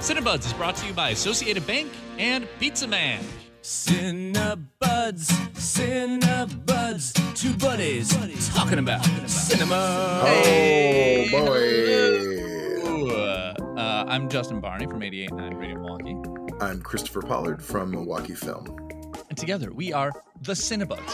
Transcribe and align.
Cinebuds 0.00 0.46
is 0.46 0.54
brought 0.54 0.76
to 0.76 0.86
you 0.86 0.94
by 0.94 1.10
Associated 1.10 1.66
Bank 1.66 1.92
and 2.16 2.48
Pizza 2.58 2.86
Man. 2.86 3.22
Cinebuds, 3.62 4.66
Cinebuds, 5.52 7.36
two 7.36 7.52
buddies 7.58 8.08
talking 8.54 8.78
about 8.78 9.04
cinema. 9.28 10.22
Oh 10.24 11.26
boy. 11.30 12.88
Ooh, 12.88 13.10
uh, 13.10 13.54
uh, 13.76 14.04
I'm 14.08 14.30
Justin 14.30 14.62
Barney 14.62 14.86
from 14.86 15.00
88.9 15.00 15.58
Radio 15.58 15.78
Milwaukee. 15.78 16.16
I'm 16.62 16.80
Christopher 16.80 17.20
Pollard 17.20 17.62
from 17.62 17.90
Milwaukee 17.90 18.34
Film. 18.34 18.74
And 19.28 19.36
together 19.36 19.70
we 19.70 19.92
are 19.92 20.12
the 20.40 20.54
Cinebuds. 20.54 21.10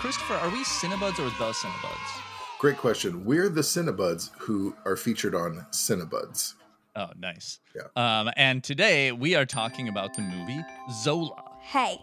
Christopher, 0.00 0.36
are 0.36 0.48
we 0.48 0.64
Cinebuds 0.64 1.18
or 1.18 1.24
the 1.24 1.52
Cinebuds? 1.52 2.22
Great 2.58 2.78
question. 2.78 3.26
We're 3.26 3.50
the 3.50 3.60
Cinebuds 3.60 4.30
who 4.38 4.74
are 4.86 4.96
featured 4.96 5.34
on 5.34 5.66
Cinebuds. 5.72 6.54
Oh, 7.00 7.08
nice. 7.18 7.60
Yeah. 7.74 7.88
Um, 7.96 8.30
and 8.36 8.62
today 8.62 9.10
we 9.10 9.34
are 9.34 9.46
talking 9.46 9.88
about 9.88 10.12
the 10.12 10.20
movie 10.20 10.60
Zola. 11.02 11.42
Hey, 11.62 11.98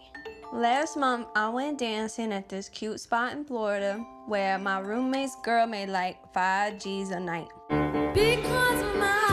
last 0.52 0.98
month 0.98 1.28
I 1.36 1.50
went 1.50 1.78
dancing 1.78 2.34
at 2.34 2.50
this 2.50 2.68
cute 2.68 3.00
spot 3.00 3.34
in 3.34 3.46
Florida 3.46 4.04
where 4.26 4.58
my 4.58 4.80
roommate's 4.80 5.36
girl 5.44 5.68
made 5.68 5.90
like 5.90 6.18
five 6.34 6.80
G's 6.80 7.12
a 7.12 7.20
night. 7.20 7.50
Because 8.16 8.82
of 8.82 8.96
my 8.96 9.27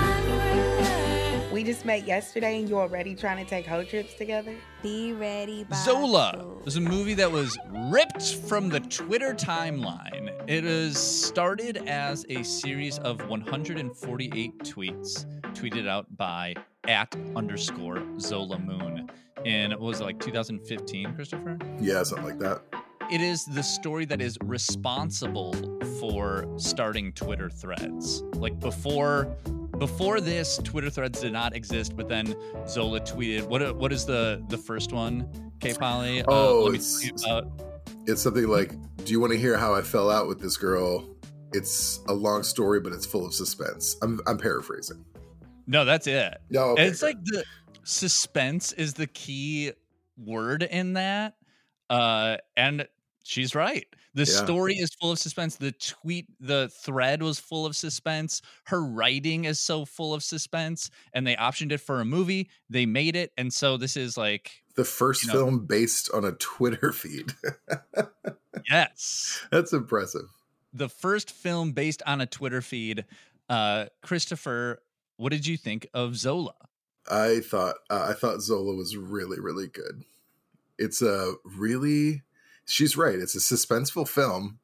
We 1.64 1.70
just 1.70 1.86
met 1.86 2.06
yesterday 2.06 2.59
and 2.59 2.68
you're 2.68 2.82
already 2.82 3.14
trying 3.14 3.42
to 3.42 3.48
take 3.48 3.66
whole 3.66 3.86
trips 3.86 4.12
together? 4.12 4.55
Be 4.82 5.14
ready 5.14 5.64
by 5.64 5.77
Zola 5.77 6.32
two. 6.34 6.60
was 6.62 6.77
a 6.77 6.80
movie 6.82 7.14
that 7.14 7.32
was 7.32 7.56
ripped 7.88 8.34
from 8.34 8.68
the 8.68 8.80
Twitter 8.80 9.32
timeline. 9.32 10.30
It 10.46 10.66
is 10.66 10.98
started 10.98 11.88
as 11.88 12.27
a 12.28 12.42
series 12.42 12.98
of 12.98 13.27
148 13.30 14.58
tweets 14.58 15.24
tweeted 15.55 15.88
out 15.88 16.05
by 16.19 16.55
at 16.86 17.16
underscore 17.34 18.05
Zola 18.20 18.58
Moon 18.58 19.08
in 19.46 19.70
what 19.70 19.80
was 19.80 20.00
it, 20.02 20.05
like 20.05 20.20
2015, 20.20 21.14
Christopher? 21.14 21.56
Yeah, 21.81 22.03
something 22.03 22.27
like 22.27 22.38
that. 22.41 22.60
It 23.10 23.22
is 23.22 23.47
the 23.47 23.62
story 23.62 24.05
that 24.05 24.20
is 24.20 24.36
responsible 24.44 25.55
for 25.98 26.47
starting 26.58 27.14
Twitter 27.14 27.48
threads. 27.48 28.22
Like 28.34 28.60
before 28.60 29.34
before 29.75 30.20
this, 30.20 30.58
Twitter 30.58 30.91
threads 30.91 31.20
did 31.20 31.33
not 31.33 31.55
exist, 31.55 31.97
but 31.97 32.08
then 32.08 32.34
Zola 32.69 33.00
tweeted 33.00 33.47
what 33.47 33.77
what 33.77 33.92
is 33.92 34.05
the 34.06 34.42
the 34.48 34.58
first 34.58 34.92
one, 34.92 35.28
K 35.61 35.75
Polly? 35.75 36.22
Oh, 36.28 36.62
let 36.64 36.72
me 36.72 36.78
it's- 36.78 37.00
tell 37.22 37.33
you 37.33 37.39
about 37.39 37.62
It's 38.06 38.22
something 38.22 38.47
like, 38.48 38.72
Do 39.05 39.12
you 39.12 39.20
want 39.20 39.33
to 39.33 39.39
hear 39.39 39.56
how 39.56 39.75
I 39.75 39.83
fell 39.83 40.11
out 40.11 40.28
with 40.28 40.41
this 40.41 40.56
girl? 40.56 41.08
It's 41.53 42.00
a 42.08 42.12
long 42.12 42.42
story, 42.42 42.81
but 42.81 42.92
it's 42.92 43.06
full 43.06 43.25
of 43.25 43.33
suspense. 43.33 43.97
I'm, 44.03 44.20
I'm 44.27 44.39
paraphrasing. 44.39 45.05
No, 45.66 45.84
that's 45.84 46.06
it. 46.06 46.38
No, 46.50 46.70
okay, 46.70 46.86
it's 46.86 47.03
like 47.03 47.16
the 47.25 47.44
suspense 47.84 48.72
is 48.72 48.94
the 48.94 49.06
key 49.06 49.72
word 50.16 50.62
in 50.62 50.94
that. 50.94 51.36
Uh 51.91 52.38
and 52.56 52.86
she's 53.25 53.55
right. 53.55 53.86
The 54.14 54.22
Yeah. 54.24 54.44
story 54.44 54.74
is 54.76 54.90
full 55.00 55.10
of 55.10 55.18
suspense. 55.18 55.56
The 55.56 55.72
tweet, 55.72 56.26
the 56.38 56.68
thread 56.68 57.22
was 57.22 57.40
full 57.40 57.66
of 57.66 57.74
suspense. 57.76 58.40
Her 58.66 58.84
writing 58.84 59.44
is 59.44 59.58
so 59.60 59.84
full 59.84 60.14
of 60.14 60.22
suspense. 60.22 60.90
And 61.12 61.26
they 61.26 61.34
optioned 61.36 61.72
it 61.72 61.78
for 61.78 62.00
a 62.00 62.04
movie. 62.04 62.48
They 62.70 62.86
made 62.86 63.16
it. 63.16 63.32
And 63.36 63.52
so 63.52 63.76
this 63.76 63.96
is 63.96 64.16
like, 64.16 64.62
the 64.76 64.84
first 64.84 65.22
you 65.24 65.28
know- 65.28 65.34
film 65.34 65.66
based 65.66 66.10
on 66.12 66.24
a 66.24 66.32
Twitter 66.32 66.92
feed. 66.94 67.32
yes. 68.70 69.44
That's 69.50 69.72
impressive. 69.72 70.28
The 70.72 70.88
first 70.88 71.30
film 71.30 71.72
based 71.72 72.02
on 72.06 72.20
a 72.20 72.26
Twitter 72.26 72.60
feed. 72.62 73.04
Uh 73.48 73.86
Christopher, 74.02 74.80
what 75.16 75.30
did 75.30 75.46
you 75.46 75.56
think 75.56 75.86
of 75.94 76.16
Zola? 76.16 76.54
I 77.10 77.40
thought 77.40 77.76
uh, 77.90 78.06
I 78.08 78.14
thought 78.14 78.40
Zola 78.40 78.74
was 78.74 78.96
really 78.96 79.38
really 79.38 79.66
good. 79.68 80.04
It's 80.78 81.02
a 81.02 81.34
really 81.44 82.22
she's 82.66 82.96
right. 82.96 83.14
It's 83.18 83.34
a 83.34 83.38
suspenseful 83.54 84.08
film 84.08 84.58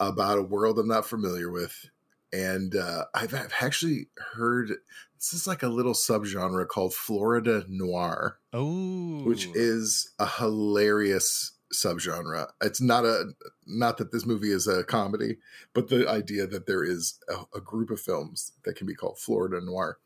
about 0.00 0.38
a 0.38 0.42
world 0.42 0.78
I'm 0.78 0.88
not 0.88 1.06
familiar 1.06 1.50
with, 1.50 1.88
and 2.32 2.74
uh, 2.76 3.04
I've, 3.14 3.34
I've 3.34 3.52
actually 3.60 4.08
heard 4.34 4.72
this 5.16 5.32
is 5.32 5.46
like 5.48 5.62
a 5.64 5.68
little 5.68 5.94
subgenre 5.94 6.66
called 6.68 6.94
Florida 6.94 7.64
noir, 7.68 8.38
Oh, 8.52 9.22
which 9.24 9.46
is 9.54 10.12
a 10.20 10.26
hilarious 10.26 11.52
subgenre. 11.74 12.46
It's 12.62 12.80
not 12.80 13.04
a 13.04 13.32
not 13.66 13.98
that 13.98 14.12
this 14.12 14.24
movie 14.24 14.52
is 14.52 14.66
a 14.68 14.84
comedy, 14.84 15.38
but 15.74 15.88
the 15.88 16.08
idea 16.08 16.46
that 16.46 16.66
there 16.66 16.84
is 16.84 17.18
a, 17.28 17.58
a 17.58 17.60
group 17.60 17.90
of 17.90 18.00
films 18.00 18.52
that 18.64 18.76
can 18.76 18.86
be 18.86 18.94
called 18.94 19.18
Florida 19.18 19.60
noir. 19.60 19.98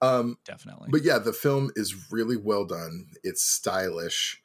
Um, 0.00 0.38
definitely. 0.44 0.88
but 0.92 1.02
yeah, 1.02 1.18
the 1.18 1.32
film 1.32 1.70
is 1.74 2.10
really 2.12 2.36
well 2.36 2.64
done. 2.64 3.06
It's 3.24 3.42
stylish. 3.42 4.40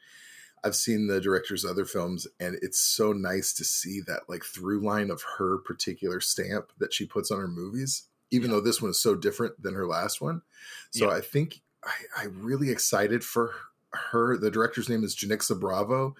I've 0.65 0.75
seen 0.75 1.05
the 1.05 1.21
director's 1.21 1.63
other 1.63 1.85
films, 1.85 2.25
and 2.39 2.57
it's 2.63 2.79
so 2.79 3.13
nice 3.13 3.53
to 3.53 3.63
see 3.63 4.01
that 4.07 4.23
like 4.27 4.43
through 4.43 4.83
line 4.83 5.11
of 5.11 5.23
her 5.37 5.59
particular 5.59 6.19
stamp 6.19 6.71
that 6.79 6.91
she 6.91 7.05
puts 7.05 7.29
on 7.29 7.39
her 7.39 7.47
movies. 7.47 8.07
Even 8.31 8.49
though 8.49 8.59
this 8.59 8.81
one 8.81 8.89
is 8.89 8.99
so 8.99 9.13
different 9.13 9.61
than 9.61 9.75
her 9.75 9.85
last 9.85 10.19
one, 10.19 10.41
so 10.89 11.05
Yeah. 11.05 11.17
I 11.17 11.21
think 11.21 11.61
I, 11.83 12.23
I'm 12.23 12.43
really 12.43 12.71
excited 12.71 13.23
for 13.23 13.53
her. 13.93 14.35
The 14.37 14.49
director's 14.49 14.89
name 14.89 15.03
is 15.03 15.15
Janicza 15.15 15.57
Bravo, 15.59 16.15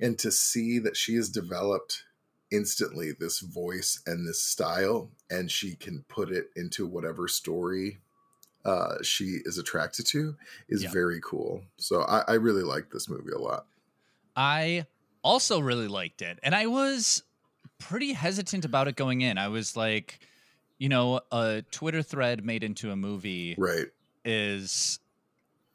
and 0.00 0.18
to 0.18 0.32
see 0.32 0.80
that 0.80 0.96
she 0.96 1.14
has 1.14 1.28
developed 1.28 2.02
instantly 2.50 3.12
this 3.12 3.38
voice 3.38 4.02
and 4.04 4.26
this 4.26 4.42
style, 4.42 5.12
and 5.30 5.48
she 5.48 5.76
can 5.76 6.04
put 6.08 6.32
it 6.32 6.46
into 6.56 6.86
whatever 6.86 7.28
story 7.28 8.00
uh, 8.64 9.02
she 9.02 9.38
is 9.44 9.58
attracted 9.58 10.06
to 10.06 10.36
is 10.68 10.82
Yeah. 10.82 10.90
very 10.90 11.20
cool. 11.22 11.62
So 11.76 12.02
I, 12.02 12.24
I 12.28 12.34
really 12.34 12.62
like 12.62 12.90
this 12.90 13.08
movie 13.08 13.32
a 13.32 13.38
lot. 13.38 13.66
I 14.36 14.86
also 15.22 15.60
really 15.60 15.88
liked 15.88 16.22
it. 16.22 16.38
And 16.42 16.54
I 16.54 16.66
was 16.66 17.22
pretty 17.78 18.12
hesitant 18.12 18.64
about 18.64 18.88
it 18.88 18.96
going 18.96 19.20
in. 19.22 19.38
I 19.38 19.48
was 19.48 19.76
like, 19.76 20.20
you 20.78 20.88
know, 20.88 21.20
a 21.32 21.62
Twitter 21.70 22.02
thread 22.02 22.44
made 22.44 22.62
into 22.62 22.90
a 22.90 22.96
movie 22.96 23.54
Right. 23.58 23.86
is 24.24 24.98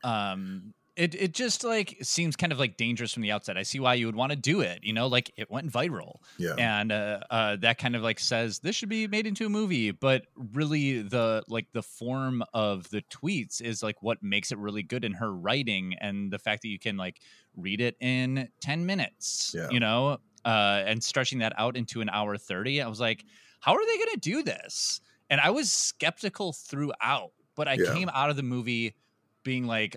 um 0.04 0.74
it 0.96 1.14
it 1.16 1.34
just 1.34 1.64
like 1.64 1.98
seems 2.02 2.36
kind 2.36 2.52
of 2.54 2.60
like 2.60 2.78
dangerous 2.78 3.14
from 3.14 3.22
the 3.24 3.32
outset. 3.32 3.58
I 3.58 3.64
see 3.64 3.80
why 3.80 3.96
you 3.96 4.06
would 4.06 4.16
want 4.16 4.32
to 4.32 4.36
do 4.38 4.62
it, 4.62 4.84
you 4.84 4.94
know, 4.94 5.08
like 5.08 5.32
it 5.38 5.52
went 5.52 5.72
viral. 5.72 6.18
Yeah. 6.38 6.58
And 6.58 6.92
uh, 6.92 7.20
uh 7.30 7.58
that 7.58 7.78
kind 7.78 7.96
of 7.96 8.02
like 8.02 8.20
says 8.20 8.60
this 8.60 8.76
should 8.76 8.90
be 8.90 9.08
made 9.08 9.28
into 9.28 9.46
a 9.46 9.50
movie, 9.50 9.92
but 9.92 10.28
really 10.36 11.02
the 11.02 11.44
like 11.48 11.68
the 11.74 11.84
form 11.84 12.44
of 12.54 12.90
the 12.90 13.02
tweets 13.04 13.62
is 13.62 13.84
like 13.84 14.02
what 14.02 14.24
makes 14.24 14.52
it 14.52 14.58
really 14.58 14.84
good 14.84 15.04
in 15.04 15.14
her 15.14 15.34
writing 15.34 15.96
and 16.00 16.32
the 16.32 16.40
fact 16.40 16.62
that 16.62 16.70
you 16.70 16.80
can 16.80 16.96
like 16.98 17.22
read 17.56 17.82
it 17.82 17.98
in 18.00 18.50
10 18.62 18.86
minutes, 18.86 19.54
Yeah. 19.54 19.68
you 19.68 19.80
know, 19.80 20.20
uh 20.46 20.84
and 20.86 21.04
stretching 21.04 21.40
that 21.40 21.54
out 21.58 21.76
into 21.76 22.02
an 22.02 22.10
hour 22.10 22.38
30. 22.38 22.82
I 22.82 22.88
was 22.88 23.00
like, 23.00 23.26
how 23.60 23.74
are 23.74 23.86
they 23.86 23.98
going 23.98 24.14
to 24.14 24.20
do 24.20 24.44
this? 24.44 25.02
And 25.30 25.42
I 25.42 25.50
was 25.50 25.74
skeptical 25.74 26.54
throughout, 26.54 27.32
but 27.56 27.68
I 27.68 27.78
Yeah. 27.78 27.80
came 27.80 28.10
out 28.14 28.30
of 28.30 28.36
the 28.36 28.44
movie 28.44 28.96
being 29.44 29.66
like 29.66 29.96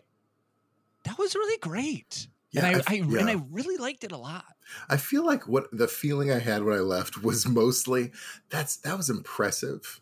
that 1.09 1.19
was 1.19 1.35
really 1.35 1.59
great. 1.59 2.29
Yeah, 2.51 2.67
and 2.67 2.77
I, 2.77 2.79
I- 2.79 2.95
I, 2.95 3.19
and 3.21 3.29
I 3.31 3.43
really 3.51 3.77
liked 3.77 4.05
it 4.05 4.13
a 4.13 4.17
lot. 4.17 4.45
I 4.89 4.97
feel 4.97 5.25
like 5.25 5.47
what 5.49 5.67
the 5.73 5.89
feeling 5.89 6.31
I 6.31 6.39
had 6.39 6.63
when 6.63 6.75
I 6.77 6.81
left 6.81 7.23
was 7.23 7.47
mostly 7.61 8.13
that's 8.51 8.77
that 8.79 8.97
was 8.97 9.11
impressive. 9.11 10.01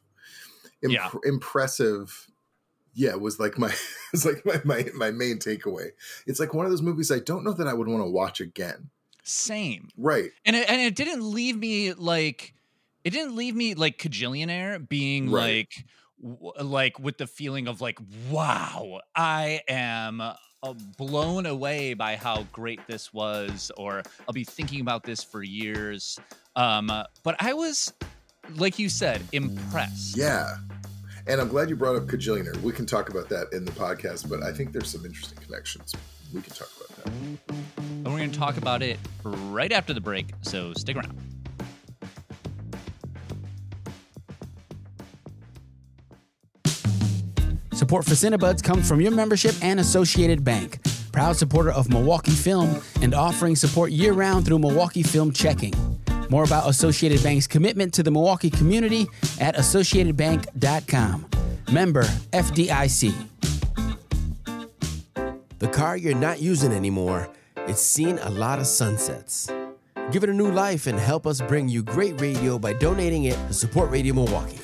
Imp- 0.83 0.93
Yeah. 0.93 1.11
Impressive. 1.25 2.29
Yeah, 2.95 3.15
was 3.15 3.39
like 3.41 3.59
my 3.59 3.75
it's 4.13 4.25
like 4.25 4.45
my, 4.45 4.61
my 4.65 4.87
my 4.95 5.11
main 5.11 5.39
takeaway. 5.39 5.91
It's 6.27 6.41
like 6.41 6.55
one 6.55 6.65
of 6.67 6.71
those 6.73 6.83
movies 6.83 7.11
I 7.11 7.19
don't 7.19 7.45
know 7.45 7.53
that 7.53 7.67
I 7.67 7.75
would 7.75 7.89
want 7.89 8.03
to 8.05 8.11
watch 8.11 8.41
again. 8.41 8.91
Same. 9.23 9.89
Right. 9.97 10.31
And 10.45 10.55
it, 10.55 10.71
and 10.71 10.81
it 10.81 10.95
didn't 10.95 11.23
leave 11.29 11.57
me 11.59 11.93
like 11.95 12.55
it 13.05 13.11
didn't 13.11 13.35
leave 13.37 13.55
me 13.55 13.75
like 13.75 13.99
Kajillionaire 13.99 14.89
being 14.89 15.31
Right. 15.31 15.69
like 15.69 15.85
w- 16.23 16.53
like 16.63 16.99
with 16.99 17.19
the 17.19 17.27
feeling 17.27 17.67
of 17.69 17.81
like 17.81 17.99
wow 18.31 19.01
i 19.15 19.61
am 19.69 20.23
blown 20.75 21.47
away 21.47 21.95
by 21.95 22.17
how 22.17 22.45
great 22.53 22.81
this 22.87 23.13
was 23.13 23.71
or 23.77 24.03
i'll 24.27 24.33
be 24.35 24.45
thinking 24.45 24.81
about 24.81 25.03
this 25.03 25.23
for 25.23 25.43
years 25.43 26.19
um 26.57 26.91
but 27.23 27.37
i 27.41 27.53
was 27.53 27.93
like 28.57 28.79
you 28.79 28.89
said 28.89 29.21
impressed 29.33 30.17
Yeah. 30.17 30.57
And 31.29 31.41
I'm 31.41 31.49
glad 31.49 31.69
you 31.69 31.75
brought 31.75 31.97
up 31.97 32.05
Kajillionaire. 32.07 32.57
We 32.63 32.73
can 32.73 32.87
talk 32.87 33.09
about 33.09 33.29
that 33.31 33.49
in 33.53 33.65
the 33.65 33.73
podcast, 33.73 34.29
but 34.31 34.45
I 34.45 34.53
think 34.53 34.73
there's 34.73 34.89
some 34.89 35.05
interesting 35.05 35.37
connections. 35.43 35.93
We 36.33 36.41
can 36.41 36.53
talk 36.55 36.69
about 36.77 37.05
that. 37.05 37.13
and 37.83 38.05
we're 38.05 38.19
going 38.19 38.31
to 38.31 38.39
talk 38.39 38.57
about 38.59 38.81
it 38.81 38.97
right 39.25 39.73
after 39.73 39.93
the 39.93 40.01
break 40.01 40.27
so 40.43 40.73
stick 40.75 40.95
around 40.97 41.19
Support 47.87 48.05
for 48.05 48.15
Cinebuds 48.15 48.65
comes 48.65 48.89
from 48.89 49.01
your 49.01 49.13
membership 49.13 49.55
and 49.63 49.79
Associated 49.79 50.43
Bank, 50.43 50.81
proud 51.13 51.37
supporter 51.37 51.71
of 51.71 51.89
Milwaukee 51.89 52.33
Film 52.33 52.83
and 53.01 53.15
offering 53.15 53.55
support 53.55 53.93
year 53.93 54.13
round 54.13 54.45
through 54.45 54.59
Milwaukee 54.59 55.05
Film 55.05 55.31
Checking. 55.31 55.73
More 56.29 56.43
about 56.43 56.69
Associated 56.69 57.23
Bank's 57.23 57.47
commitment 57.47 57.95
to 57.95 58.03
the 58.03 58.11
Milwaukee 58.11 58.51
community 58.51 59.07
at 59.41 59.55
associatedbank.com. 59.55 61.27
Member 61.71 62.03
FDIC. 62.03 63.15
The 65.61 65.69
car 65.69 65.97
you're 65.97 66.17
not 66.17 66.43
using 66.43 66.73
anymore, 66.73 67.29
it's 67.69 67.83
seen 67.83 68.19
a 68.19 68.31
lot 68.31 68.59
of 68.59 68.67
sunsets. 68.67 69.49
Give 70.11 70.25
it 70.25 70.29
a 70.29 70.35
new 70.35 70.51
life 70.51 70.89
and 70.89 70.99
help 70.99 71.25
us 71.25 71.41
bring 71.41 71.69
you 71.69 71.85
great 71.85 72.21
radio 72.21 72.59
by 72.59 72.73
donating 72.73 73.27
it 73.27 73.37
to 73.47 73.55
Support 73.55 73.93
Radio 73.93 74.13
Milwaukee. 74.13 74.59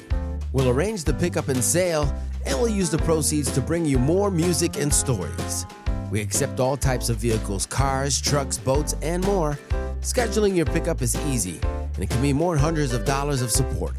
We'll 0.52 0.68
arrange 0.68 1.04
the 1.04 1.14
pickup 1.14 1.48
and 1.48 1.62
sale, 1.62 2.12
and 2.46 2.58
we'll 2.58 2.68
use 2.68 2.90
the 2.90 2.98
proceeds 2.98 3.50
to 3.52 3.60
bring 3.60 3.84
you 3.84 3.98
more 3.98 4.30
music 4.30 4.76
and 4.76 4.92
stories. 4.92 5.66
We 6.10 6.20
accept 6.20 6.60
all 6.60 6.76
types 6.76 7.08
of 7.08 7.16
vehicles 7.16 7.66
cars, 7.66 8.20
trucks, 8.20 8.58
boats, 8.58 8.94
and 9.02 9.24
more. 9.24 9.58
Scheduling 10.00 10.54
your 10.54 10.66
pickup 10.66 11.00
is 11.00 11.16
easy, 11.26 11.58
and 11.62 11.98
it 12.02 12.10
can 12.10 12.20
mean 12.20 12.36
more 12.36 12.54
than 12.54 12.62
hundreds 12.62 12.92
of 12.92 13.04
dollars 13.04 13.40
of 13.40 13.50
support. 13.50 13.94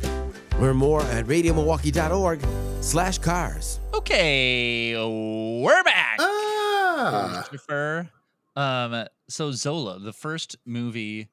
Learn 0.59 0.77
more 0.77 1.01
at 1.03 1.25
radiomilwaukee.org 1.25 2.39
slash 2.81 3.17
cars. 3.17 3.79
Okay, 3.93 4.93
we're 4.95 5.83
back. 5.83 6.17
Ah, 6.19 7.45
Christopher. 7.47 8.09
Um, 8.55 9.05
so 9.27 9.51
Zola, 9.51 9.99
the 9.99 10.13
first 10.13 10.55
movie 10.65 11.29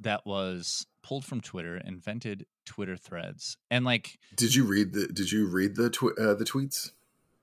that 0.00 0.26
was 0.26 0.86
pulled 1.02 1.24
from 1.24 1.40
Twitter, 1.40 1.76
invented 1.76 2.46
Twitter 2.66 2.96
threads, 2.96 3.56
and 3.70 3.84
like, 3.84 4.18
did 4.36 4.54
you 4.54 4.64
read 4.64 4.92
the 4.92 5.06
Did 5.06 5.32
you 5.32 5.48
read 5.48 5.76
the 5.76 5.88
tw- 5.88 6.18
uh, 6.20 6.34
the 6.34 6.44
tweets? 6.44 6.90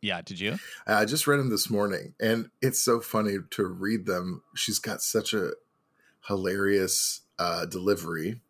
yeah, 0.01 0.21
did 0.21 0.39
you? 0.39 0.59
I 0.85 1.05
just 1.05 1.25
read 1.27 1.39
them 1.39 1.49
this 1.49 1.69
morning, 1.69 2.13
and 2.19 2.49
it's 2.61 2.79
so 2.83 2.99
funny 2.99 3.37
to 3.51 3.65
read 3.65 4.05
them. 4.05 4.43
She's 4.55 4.77
got 4.79 5.01
such 5.01 5.33
a 5.33 5.51
hilarious 6.27 7.21
uh, 7.39 7.65
delivery, 7.65 8.41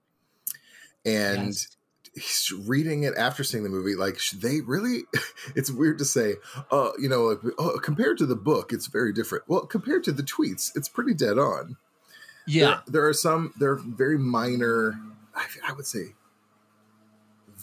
and 1.05 1.47
Yes. 1.47 1.67
he's 2.13 2.51
reading 2.65 3.03
it 3.03 3.13
after 3.17 3.43
seeing 3.43 3.63
the 3.63 3.69
movie. 3.69 3.95
Like 3.95 4.17
they 4.35 4.61
really, 4.61 5.01
it's 5.55 5.71
weird 5.71 5.97
to 5.99 6.05
say, 6.05 6.35
uh, 6.71 6.91
you 6.99 7.09
know, 7.09 7.23
like 7.25 7.39
oh, 7.57 7.79
compared 7.79 8.17
to 8.19 8.25
the 8.25 8.35
book, 8.35 8.71
it's 8.73 8.87
very 8.87 9.13
different. 9.13 9.43
Well, 9.47 9.65
compared 9.65 10.03
to 10.05 10.11
the 10.11 10.23
tweets, 10.23 10.71
it's 10.75 10.89
pretty 10.89 11.13
dead 11.13 11.37
on. 11.37 11.77
Yeah, 12.45 12.65
there, 12.65 12.81
there 12.87 13.07
are 13.07 13.13
some. 13.13 13.53
There 13.59 13.71
are 13.71 13.75
very 13.77 14.17
minor. 14.17 14.99
I, 15.35 15.45
I 15.67 15.73
would 15.73 15.87
say 15.87 16.13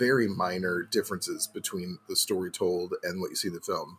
very 0.00 0.26
minor 0.26 0.82
differences 0.82 1.47
between 1.47 1.99
the 2.08 2.17
story 2.17 2.50
told 2.50 2.94
and 3.05 3.20
what 3.20 3.31
you 3.31 3.37
see 3.37 3.49
in 3.49 3.55
the 3.55 3.61
film. 3.61 3.99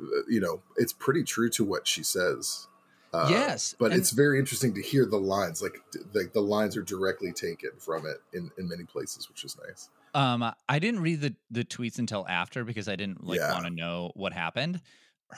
Uh, 0.00 0.24
You 0.28 0.40
know, 0.40 0.62
it's 0.76 0.92
pretty 0.92 1.24
true 1.24 1.50
to 1.50 1.64
what 1.64 1.86
she 1.86 2.02
says. 2.02 2.68
Uh, 3.12 3.26
Yes, 3.28 3.74
but 3.78 3.90
and- 3.90 4.00
it's 4.00 4.12
very 4.12 4.38
interesting 4.38 4.72
to 4.74 4.82
hear 4.82 5.04
the 5.04 5.18
lines. 5.18 5.60
Like, 5.60 5.82
like 6.14 6.32
the 6.32 6.40
lines 6.56 6.76
are 6.76 6.82
directly 6.82 7.32
taken 7.32 7.70
from 7.78 8.06
it 8.06 8.18
in 8.32 8.50
in 8.56 8.68
many 8.68 8.84
places, 8.84 9.28
which 9.28 9.44
is 9.44 9.56
nice. 9.66 9.90
Um, 10.14 10.42
I 10.68 10.78
didn't 10.78 11.00
read 11.00 11.20
the 11.20 11.34
the 11.50 11.64
tweets 11.64 11.98
until 11.98 12.24
after 12.28 12.64
because 12.64 12.88
I 12.88 12.96
didn't 12.96 13.24
like 13.24 13.40
Yeah. 13.40 13.52
want 13.52 13.64
to 13.64 13.70
know 13.82 14.12
what 14.14 14.32
happened. 14.32 14.80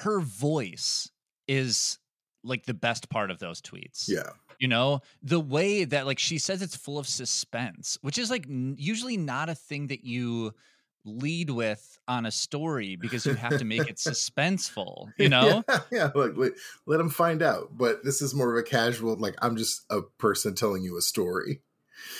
Her 0.04 0.20
voice 0.20 1.10
is 1.48 1.98
like 2.44 2.66
the 2.66 2.74
best 2.74 3.08
part 3.08 3.30
of 3.30 3.38
those 3.38 3.60
tweets. 3.62 4.08
Yeah, 4.08 4.30
You 4.62 4.68
know, 4.68 5.00
the 5.22 5.40
way 5.40 5.84
that 5.84 6.06
like 6.06 6.20
she 6.20 6.38
says 6.38 6.62
it's 6.62 6.76
full 6.76 6.98
of 6.98 7.08
suspense, 7.08 7.98
which 8.02 8.16
is 8.16 8.30
like 8.30 8.46
n- 8.48 8.76
usually 8.78 9.16
not 9.18 9.48
a 9.50 9.56
thing 9.56 9.88
that 9.88 10.04
you 10.04 10.54
lead 11.04 11.50
with 11.50 11.98
on 12.08 12.26
a 12.26 12.30
story 12.30 12.94
because 12.96 13.26
you 13.26 13.34
have 13.34 13.56
to 13.56 13.64
make 13.64 13.88
it 13.88 13.96
suspenseful, 13.98 15.12
you 15.18 15.28
know? 15.28 15.64
yeah, 15.68 15.80
yeah. 15.92 16.10
Like, 16.14 16.32
let, 16.36 16.52
let 16.86 16.98
them 16.98 17.10
find 17.10 17.42
out. 17.42 17.76
But 17.76 18.04
this 18.04 18.22
is 18.22 18.34
more 18.34 18.52
of 18.52 18.58
a 18.58 18.62
casual. 18.68 19.16
Like, 19.16 19.36
I'm 19.42 19.56
just 19.56 19.82
a 19.90 20.02
person 20.02 20.54
telling 20.54 20.82
you 20.82 20.96
a 20.96 21.02
story. 21.02 21.62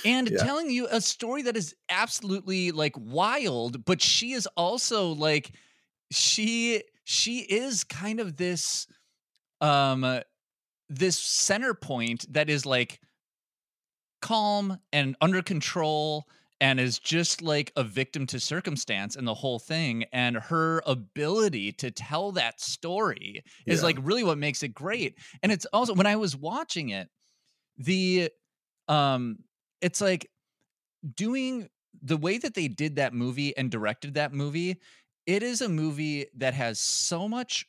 and 0.05 0.31
Yeah. 0.31 0.37
telling 0.37 0.71
you 0.71 0.89
a 0.91 1.01
story 1.01 1.43
that 1.43 1.57
is 1.57 1.75
absolutely 1.89 2.73
like 2.73 2.95
wild 2.99 3.85
but 3.85 4.01
she 4.03 4.33
is 4.33 4.47
also 4.57 5.13
like 5.13 5.53
she 6.11 6.83
she 7.05 7.39
is 7.41 7.85
kind 7.85 8.21
of 8.21 8.37
this 8.37 8.87
um 9.61 10.05
this 10.99 11.19
center 11.19 11.75
point 11.75 12.27
that 12.33 12.51
is 12.51 12.67
like 12.67 13.01
calm 14.21 14.79
and 14.93 15.17
under 15.21 15.43
control 15.43 16.25
and 16.61 16.79
is 16.79 17.01
just 17.01 17.43
like 17.43 17.73
a 17.75 17.83
victim 17.83 18.25
to 18.27 18.39
circumstance 18.39 19.17
and 19.17 19.27
the 19.27 19.35
whole 19.35 19.59
thing 19.59 20.05
and 20.13 20.37
her 20.37 20.81
ability 20.87 21.73
to 21.73 21.91
tell 21.91 22.31
that 22.33 22.61
story 22.61 23.43
is 23.67 23.81
Yeah. 23.81 23.87
like 23.87 23.99
really 24.01 24.23
what 24.23 24.39
makes 24.39 24.63
it 24.63 24.69
great 24.75 25.19
and 25.43 25.51
it's 25.51 25.67
also 25.73 25.93
when 25.95 26.07
i 26.07 26.15
was 26.15 26.37
watching 26.37 26.91
it 26.91 27.09
the 27.79 28.31
um 28.89 29.39
it's 29.81 30.01
like 30.01 30.31
doing 31.17 31.69
the 32.03 32.17
way 32.17 32.39
that 32.39 32.55
they 32.55 32.69
did 32.69 32.97
that 32.97 33.15
movie 33.15 33.57
and 33.57 33.71
directed 33.71 34.15
that 34.15 34.33
movie 34.33 34.77
it 35.27 35.43
is 35.43 35.61
a 35.61 35.69
movie 35.69 36.27
that 36.37 36.55
has 36.55 36.79
so 36.79 37.29
much 37.29 37.67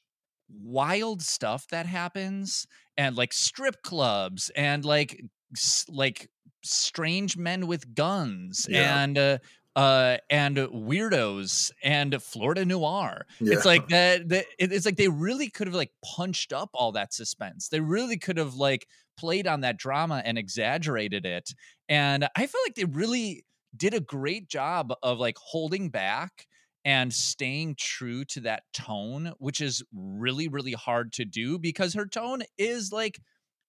wild 0.50 1.22
stuff 1.22 1.68
that 1.70 1.86
happens 1.86 2.68
and 2.98 3.16
like 3.16 3.34
strip 3.34 3.82
clubs 3.82 4.50
and 4.56 4.86
like 4.86 5.22
s- 5.56 5.86
like 5.90 6.30
strange 6.64 7.36
men 7.38 7.68
with 7.68 7.94
guns 7.96 8.66
Yeah. 8.70 9.04
and 9.04 9.18
uh 9.18 9.38
uh 9.76 10.18
and 10.30 10.56
weirdos 10.58 11.72
and 11.84 12.22
Florida 12.22 12.64
noir. 12.64 13.26
It's 13.40 13.66
like 13.66 13.88
that, 13.90 14.30
that 14.30 14.46
it- 14.60 14.72
it's 14.72 14.86
like 14.86 14.98
they 14.98 15.08
really 15.08 15.50
could 15.50 15.68
have 15.68 15.76
like 15.76 15.92
punched 16.16 16.54
up 16.54 16.70
all 16.74 16.92
that 16.92 17.14
suspense. 17.14 17.70
They 17.70 17.80
really 17.80 18.18
could 18.18 18.38
have 18.38 18.54
like 18.54 18.88
played 19.18 19.48
on 19.48 19.62
that 19.62 19.78
drama 19.78 20.22
and 20.26 20.38
exaggerated 20.38 21.26
it. 21.26 21.50
And 21.90 22.28
I 22.36 22.46
feel 22.46 22.62
like 22.66 22.76
they 22.76 22.86
really 22.86 23.46
did 23.76 23.96
a 23.96 24.00
great 24.00 24.48
job 24.48 24.94
of 25.02 25.18
like 25.18 25.38
holding 25.40 25.90
back 25.90 26.46
and 26.86 27.14
staying 27.14 27.76
true 27.78 28.26
to 28.26 28.42
that 28.42 28.64
tone, 28.74 29.34
which 29.38 29.62
is 29.62 29.84
really, 29.94 30.48
really 30.48 30.74
hard 30.74 31.14
to 31.14 31.26
do 31.26 31.58
because 31.58 31.94
her 31.94 32.06
tone 32.06 32.44
is 32.58 32.92
like 32.92 33.20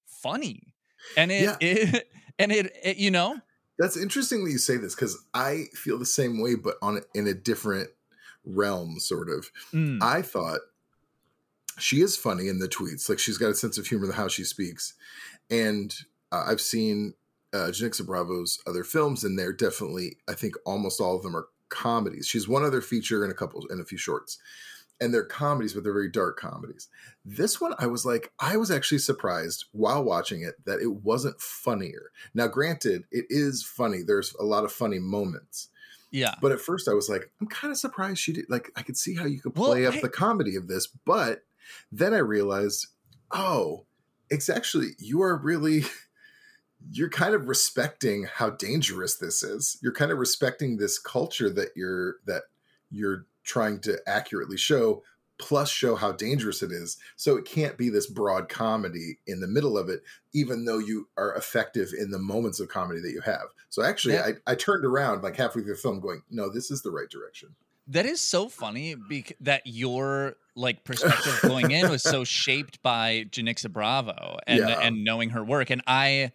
funny. 0.06 0.74
And 1.16 1.30
it, 1.30 1.42
Yeah. 1.42 1.56
it 1.60 2.08
and 2.38 2.50
it, 2.52 2.72
it, 2.82 2.96
you 2.96 3.10
know, 3.10 3.38
That's 3.78 3.96
interesting 3.96 4.44
that 4.44 4.50
you 4.50 4.58
say 4.58 4.76
this 4.76 4.94
because 4.94 5.24
I 5.32 5.64
feel 5.74 5.98
the 5.98 6.06
same 6.06 6.40
way, 6.42 6.54
but 6.54 6.76
on 6.82 7.02
in 7.14 7.26
a 7.26 7.34
different 7.34 7.90
realm, 8.44 8.98
sort 8.98 9.28
of. 9.30 9.50
mm, 9.72 10.02
I 10.02 10.22
thought 10.22 10.60
she 11.78 12.00
is 12.00 12.16
funny 12.16 12.48
in 12.48 12.58
the 12.58 12.68
tweets. 12.68 13.08
Like 13.08 13.18
she's 13.18 13.38
got 13.38 13.50
a 13.50 13.54
sense 13.54 13.78
of 13.78 13.86
humor 13.86 14.06
in 14.06 14.12
how 14.12 14.28
she 14.28 14.44
speaks, 14.44 14.94
and 15.50 15.94
uh, 16.32 16.44
I've 16.46 16.60
seen 16.60 17.14
uh, 17.52 17.68
Janicza 17.70 18.04
Bravo's 18.06 18.60
other 18.66 18.84
films, 18.84 19.24
and 19.24 19.38
they're 19.38 19.52
definitely, 19.52 20.16
I 20.28 20.34
think, 20.34 20.54
almost 20.64 21.00
all 21.00 21.16
of 21.16 21.22
them 21.22 21.36
are 21.36 21.46
comedies. 21.74 22.26
She's 22.26 22.48
one 22.48 22.64
other 22.64 22.80
feature 22.80 23.22
and 23.24 23.32
a 23.32 23.36
couple 23.36 23.64
and 23.68 23.80
a 23.80 23.84
few 23.84 23.98
shorts, 23.98 24.38
and 25.00 25.12
they're 25.12 25.24
comedies, 25.24 25.72
but 25.74 25.82
they're 25.84 25.92
very 25.92 26.10
dark 26.10 26.38
comedies. 26.38 26.88
This 27.24 27.60
one, 27.60 27.74
I 27.78 27.86
was 27.86 28.06
like, 28.06 28.30
I 28.38 28.56
was 28.56 28.70
actually 28.70 28.98
surprised 28.98 29.64
while 29.72 30.02
watching 30.04 30.42
it 30.42 30.54
that 30.66 30.80
it 30.80 30.92
wasn't 31.02 31.40
funnier. 31.40 32.10
Now, 32.34 32.46
granted, 32.46 33.04
it 33.10 33.26
is 33.28 33.62
funny. 33.62 34.02
There's 34.06 34.32
a 34.38 34.44
lot 34.44 34.64
of 34.64 34.72
funny 34.72 34.98
moments. 35.00 35.68
yeah. 36.12 36.36
But 36.40 36.52
at 36.52 36.60
first, 36.60 36.86
I 36.88 36.94
was 36.94 37.08
like, 37.08 37.30
I'm 37.40 37.48
kind 37.48 37.72
of 37.72 37.78
surprised 37.78 38.18
she 38.20 38.32
did. 38.32 38.46
Like, 38.48 38.70
I 38.76 38.82
could 38.82 38.96
see 38.96 39.16
how 39.16 39.24
you 39.26 39.40
could 39.40 39.58
Well, 39.58 39.70
play 39.72 39.84
up 39.86 39.94
I- 39.94 40.00
the 40.00 40.08
comedy 40.08 40.54
of 40.56 40.68
this. 40.68 40.86
But 40.86 41.42
then 41.90 42.14
I 42.14 42.18
realized, 42.18 42.86
oh, 43.32 43.86
it's 44.30 44.48
actually, 44.48 44.90
you 44.98 45.22
are 45.22 45.36
really, 45.36 45.82
you're 46.90 47.08
kind 47.10 47.34
of 47.34 47.48
respecting 47.48 48.24
how 48.32 48.50
dangerous 48.50 49.16
this 49.16 49.42
is. 49.42 49.78
You're 49.82 49.92
kind 49.92 50.12
of 50.12 50.18
respecting 50.18 50.76
this 50.76 50.98
culture 50.98 51.50
that 51.50 51.70
you're, 51.76 52.16
that 52.26 52.42
you're 52.90 53.26
trying 53.44 53.80
to 53.80 53.98
accurately 54.06 54.56
show, 54.56 55.02
plus 55.38 55.70
show 55.70 55.96
how 55.96 56.12
dangerous 56.12 56.62
it 56.62 56.70
is. 56.70 56.96
So 57.16 57.36
it 57.36 57.44
can't 57.44 57.76
be 57.76 57.88
this 57.88 58.06
broad 58.06 58.48
comedy 58.48 59.18
in 59.26 59.40
the 59.40 59.48
middle 59.48 59.76
of 59.76 59.88
it, 59.88 60.02
even 60.32 60.64
though 60.64 60.78
you 60.78 61.08
are 61.16 61.34
effective 61.34 61.92
in 61.98 62.10
the 62.10 62.18
moments 62.18 62.60
of 62.60 62.68
comedy 62.68 63.00
that 63.00 63.10
you 63.12 63.20
have. 63.22 63.46
So 63.70 63.82
actually, 63.82 64.14
That- 64.14 64.36
I, 64.46 64.52
I 64.52 64.54
turned 64.54 64.84
around 64.84 65.22
like 65.22 65.36
halfway 65.36 65.62
through 65.62 65.74
the 65.74 65.80
film 65.80 66.00
going, 66.00 66.22
no, 66.30 66.48
this 66.50 66.70
is 66.70 66.82
the 66.82 66.90
right 66.90 67.08
direction. 67.10 67.54
That 67.88 68.06
is 68.06 68.18
so 68.20 68.48
funny 68.48 68.94
bec- 68.94 69.36
that 69.40 69.62
your 69.66 70.36
like 70.54 70.84
perspective 70.84 71.38
going 71.42 71.70
in 71.70 71.90
was 71.90 72.02
so 72.02 72.24
shaped 72.24 72.82
by 72.82 73.26
Janicza 73.30 73.70
Bravo 73.70 74.38
and 74.46 74.60
Yeah. 74.60 74.78
and 74.80 75.04
knowing 75.04 75.30
her 75.30 75.44
work. 75.44 75.68
And 75.68 75.82
I 75.86 76.32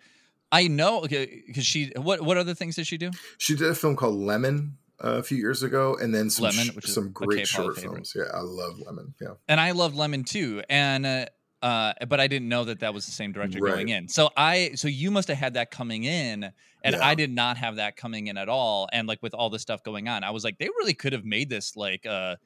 I 0.52 0.68
know 0.68 1.02
because 1.02 1.66
she 1.66 1.92
what 1.96 2.22
what 2.22 2.38
other 2.38 2.54
things 2.54 2.76
did 2.76 2.88
she 2.88 2.98
do? 2.98 3.12
She 3.38 3.56
did 3.56 3.70
a 3.70 3.76
film 3.76 3.96
called 3.96 4.16
Lemon 4.16 4.78
uh, 5.04 5.18
a 5.18 5.24
few 5.24 5.38
years 5.38 5.64
ago, 5.64 5.98
and 6.02 6.14
then 6.14 6.30
some 6.30 6.46
Lemon, 6.46 6.76
sh- 6.82 6.90
some 6.90 7.12
great 7.12 7.48
short 7.48 7.76
favorite. 7.76 7.94
films. 7.94 8.14
Yeah, 8.16 8.24
I 8.34 8.42
love 8.42 8.80
Lemon. 8.80 9.14
Yeah, 9.22 9.34
And 9.48 9.60
I 9.60 9.72
love 9.72 9.96
Lemon 9.96 10.24
too. 10.24 10.64
And 10.70 11.06
uh, 11.06 11.26
uh 11.62 11.94
but 12.08 12.20
I 12.20 12.28
didn't 12.28 12.50
know 12.50 12.66
that 12.66 12.80
that 12.80 12.94
was 12.94 13.06
the 13.06 13.12
same 13.12 13.32
director 13.32 13.60
going 13.60 13.90
in. 13.90 14.08
So 14.08 14.30
I 14.36 14.72
so 14.76 14.88
you 14.88 15.12
must 15.12 15.28
have 15.28 15.38
had 15.38 15.54
that 15.54 15.72
coming 15.72 16.04
in 16.04 16.52
and 16.84 16.96
Yeah. 16.96 17.06
I 17.06 17.16
did 17.16 17.32
not 17.32 17.58
have 17.58 17.76
that 17.76 17.96
coming 17.96 18.28
in 18.28 18.38
at 18.38 18.50
all 18.50 18.90
and 18.92 19.08
like 19.08 19.22
with 19.22 19.34
all 19.34 19.50
the 19.50 19.60
stuff 19.60 19.84
going 19.84 20.08
on. 20.08 20.24
I 20.24 20.32
was 20.32 20.44
like 20.44 20.58
they 20.58 20.68
really 20.70 20.94
could 20.94 21.14
have 21.14 21.26
made 21.26 21.50
this 21.50 21.76
like 21.76 22.06
uh 22.06 22.38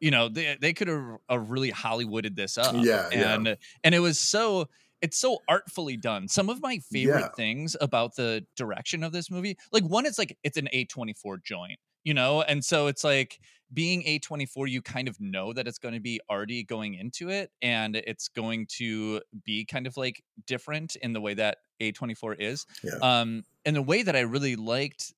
you 0.00 0.10
know, 0.10 0.28
they 0.28 0.56
they 0.60 0.72
could 0.72 0.88
have 0.88 1.18
uh, 1.30 1.38
really 1.38 1.70
Hollywooded 1.70 2.34
this 2.34 2.58
up. 2.58 2.74
Yeah, 2.74 3.08
yeah. 3.12 3.34
and 3.34 3.56
and 3.84 3.94
it 3.94 4.00
was 4.00 4.18
so 4.18 4.68
it's 5.02 5.18
so 5.18 5.38
artfully 5.48 5.96
done. 5.96 6.28
Some 6.28 6.48
of 6.48 6.62
my 6.62 6.78
favorite 6.78 7.20
Yeah. 7.20 7.28
things 7.36 7.76
about 7.80 8.16
the 8.16 8.46
direction 8.56 9.02
of 9.02 9.12
this 9.12 9.30
movie, 9.30 9.58
like 9.72 9.84
one, 9.84 10.06
it's 10.06 10.18
like 10.18 10.38
it's 10.44 10.56
an 10.56 10.68
A24 10.72 11.42
joint, 11.42 11.78
you 12.04 12.14
know, 12.14 12.42
and 12.42 12.64
so 12.64 12.86
it's 12.86 13.04
like 13.04 13.38
being 13.74 14.02
A24, 14.04 14.68
you 14.70 14.82
kind 14.82 15.08
of 15.08 15.18
know 15.20 15.52
that 15.54 15.66
it's 15.66 15.78
going 15.78 15.94
to 15.94 16.00
be 16.00 16.20
arty 16.28 16.62
going 16.62 16.94
into 16.94 17.30
it, 17.30 17.50
and 17.62 17.96
it's 17.96 18.28
going 18.28 18.66
to 18.78 19.20
be 19.44 19.64
kind 19.64 19.86
of 19.86 19.96
like 19.96 20.22
different 20.46 20.94
in 20.96 21.12
the 21.14 21.20
way 21.22 21.34
that 21.34 21.58
A24 21.80 22.36
is. 22.38 22.66
Yeah. 22.84 22.92
Um, 23.02 23.44
and 23.64 23.74
the 23.74 23.82
way 23.82 24.02
that 24.02 24.14
I 24.14 24.20
really 24.20 24.56
liked 24.56 25.14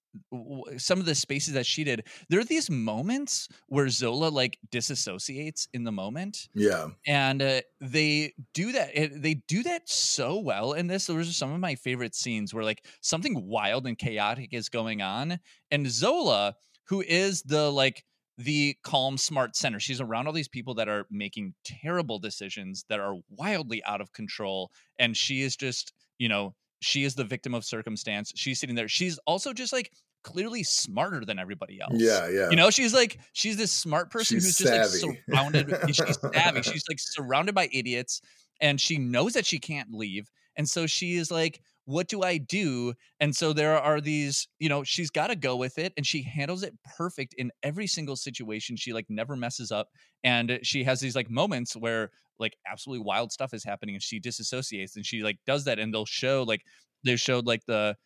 some 0.78 1.00
of 1.00 1.06
the 1.06 1.14
spaces 1.14 1.54
that 1.54 1.66
she 1.66 1.85
did, 1.85 2.06
there 2.28 2.40
are 2.40 2.44
these 2.44 2.71
moments 2.71 3.49
where 3.68 3.88
Zola 3.88 4.28
like 4.28 4.59
disassociates 4.71 5.66
in 5.73 5.85
the 5.85 5.92
moment 5.92 6.49
Yeah. 6.54 6.88
and 7.06 7.42
uh, 7.42 7.61
they 7.80 8.35
do 8.52 8.73
that 8.73 8.90
it, 8.94 9.23
they 9.23 9.35
do 9.35 9.62
that 9.64 9.88
so 9.88 10.38
well 10.38 10.73
in 10.73 10.87
this 10.87 11.06
those 11.06 11.28
are 11.28 11.33
some 11.33 11.52
of 11.52 11.61
my 11.61 11.75
favorite 11.75 12.14
scenes 12.14 12.52
where 12.54 12.64
like 12.64 12.85
something 13.00 13.47
wild 13.47 13.87
and 13.87 13.99
chaotic 13.99 14.50
is 14.52 14.68
going 14.68 15.02
on 15.02 15.38
and 15.71 15.87
zola 15.90 16.54
who 16.88 17.00
is 17.02 17.42
the 17.42 17.71
like 17.71 18.04
the 18.38 18.76
calm 18.83 19.16
smart 19.16 19.54
center 19.56 19.78
she's 19.78 20.00
around 20.00 20.26
all 20.26 20.33
these 20.33 20.49
people 20.49 20.75
that 20.75 20.88
are 20.88 21.06
making 21.11 21.54
terrible 21.64 22.18
decisions 22.18 22.85
that 22.88 23.00
are 23.00 23.16
wildly 23.30 23.83
out 23.85 24.00
of 24.00 24.12
control 24.12 24.71
and 24.99 25.16
she 25.16 25.42
is 25.42 25.56
just 25.56 25.92
you 26.18 26.28
know 26.28 26.54
she 26.85 27.05
is 27.05 27.14
the 27.14 27.25
victim 27.25 27.55
of 27.55 27.64
circumstance 27.64 28.33
she's 28.37 28.61
sitting 28.61 28.75
there 28.76 28.88
she's 28.88 29.19
also 29.26 29.53
just 29.53 29.73
like 29.73 29.91
clearly 30.23 30.62
smarter 30.62 31.25
than 31.25 31.38
everybody 31.38 31.81
else 31.81 31.93
Yeah. 31.97 32.29
Yeah. 32.29 32.49
you 32.50 32.57
know, 32.57 32.71
she's 32.71 32.95
like 32.95 33.19
she's 33.35 33.57
this 33.57 33.71
smart 33.73 34.11
person 34.11 34.37
She's 34.37 34.45
who's 34.47 34.57
just 34.69 35.00
savvy. 35.00 35.07
like 35.12 35.23
surrounded. 35.29 35.76
she's 35.95 36.19
savvy. 36.35 36.62
She's 36.62 36.85
like 36.88 36.99
surrounded 36.99 37.55
by 37.55 37.69
idiots, 37.73 38.23
and 38.61 38.81
she 38.81 38.97
knows 38.97 39.35
that 39.35 39.45
she 39.45 39.59
can't 39.59 39.93
leave. 39.93 40.31
And 40.57 40.67
so 40.67 40.87
she 40.87 41.17
is 41.17 41.31
like, 41.31 41.61
"What 41.85 42.09
do 42.09 42.23
I 42.23 42.38
do?" 42.38 42.95
And 43.21 43.35
so 43.35 43.53
there 43.53 43.79
are 43.79 44.00
these, 44.00 44.49
you 44.59 44.69
know, 44.69 44.85
she's 44.85 45.11
got 45.11 45.29
to 45.29 45.37
go 45.37 45.57
with 45.57 45.79
it, 45.79 45.93
and 45.97 46.07
she 46.07 46.23
handles 46.23 46.62
it 46.62 46.75
perfect 46.97 47.35
in 47.38 47.50
every 47.62 47.87
single 47.87 48.17
situation. 48.17 48.76
She 48.76 48.93
like 48.93 49.07
never 49.09 49.37
messes 49.37 49.73
up, 49.73 49.88
and 50.23 50.59
she 50.62 50.85
has 50.85 51.00
these 51.00 51.17
like 51.17 51.31
moments 51.31 51.76
where 51.76 52.11
like 52.38 52.57
absolutely 52.71 53.05
wild 53.05 53.33
stuff 53.33 53.55
is 53.55 53.64
happening, 53.64 53.95
and 53.95 54.03
she 54.03 54.21
disassociates, 54.21 54.97
and 54.97 55.07
she 55.07 55.23
like 55.23 55.38
does 55.47 55.64
that, 55.64 55.79
and 55.79 55.93
they'll 55.93 56.07
show 56.07 56.43
like 56.43 56.62
they 57.05 57.17
showed 57.17 57.47
like 57.47 57.64
the 57.67 57.97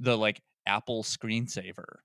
the 0.00 0.16
like 0.16 0.40
Apple 0.66 1.02
screensaver 1.02 1.98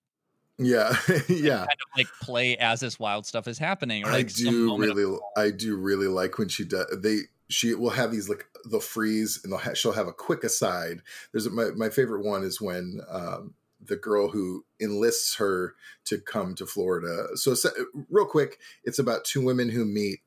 yeah. 0.57 0.95
yeah. 1.27 1.57
kind 1.57 1.69
of 1.69 1.97
like 1.97 2.07
play 2.21 2.57
as 2.57 2.79
this 2.79 2.99
wild 2.99 3.25
stuff 3.25 3.47
is 3.47 3.57
happening 3.57 4.05
or 4.05 4.11
like 4.11 4.27
I 4.27 4.29
do 4.29 4.77
really, 4.77 5.17
I 5.35 5.51
do 5.51 5.75
really 5.75 6.07
like 6.07 6.37
when 6.37 6.47
she 6.47 6.65
does. 6.65 6.85
They 6.97 7.19
she 7.49 7.73
will 7.73 7.91
have 7.91 8.11
these 8.11 8.29
like 8.29 8.45
they'll 8.69 8.79
freeze 8.79 9.39
and 9.43 9.51
they'll 9.51 9.59
ha- 9.59 9.73
she'll 9.73 9.93
have 9.93 10.07
a 10.07 10.13
quick 10.13 10.43
aside. 10.43 11.01
There's 11.31 11.45
a, 11.45 11.51
my 11.51 11.71
my 11.75 11.89
favorite 11.89 12.25
one 12.25 12.43
is 12.43 12.61
when 12.61 13.01
um, 13.09 13.53
the 13.83 13.95
girl 13.95 14.29
who 14.29 14.65
enlists 14.79 15.35
her 15.35 15.75
to 16.05 16.17
come 16.19 16.55
to 16.55 16.65
Florida. 16.65 17.27
So, 17.35 17.53
so 17.53 17.69
real 18.09 18.25
quick, 18.25 18.59
it's 18.83 18.99
about 18.99 19.25
two 19.25 19.43
women 19.43 19.69
who 19.69 19.85
meet. 19.85 20.19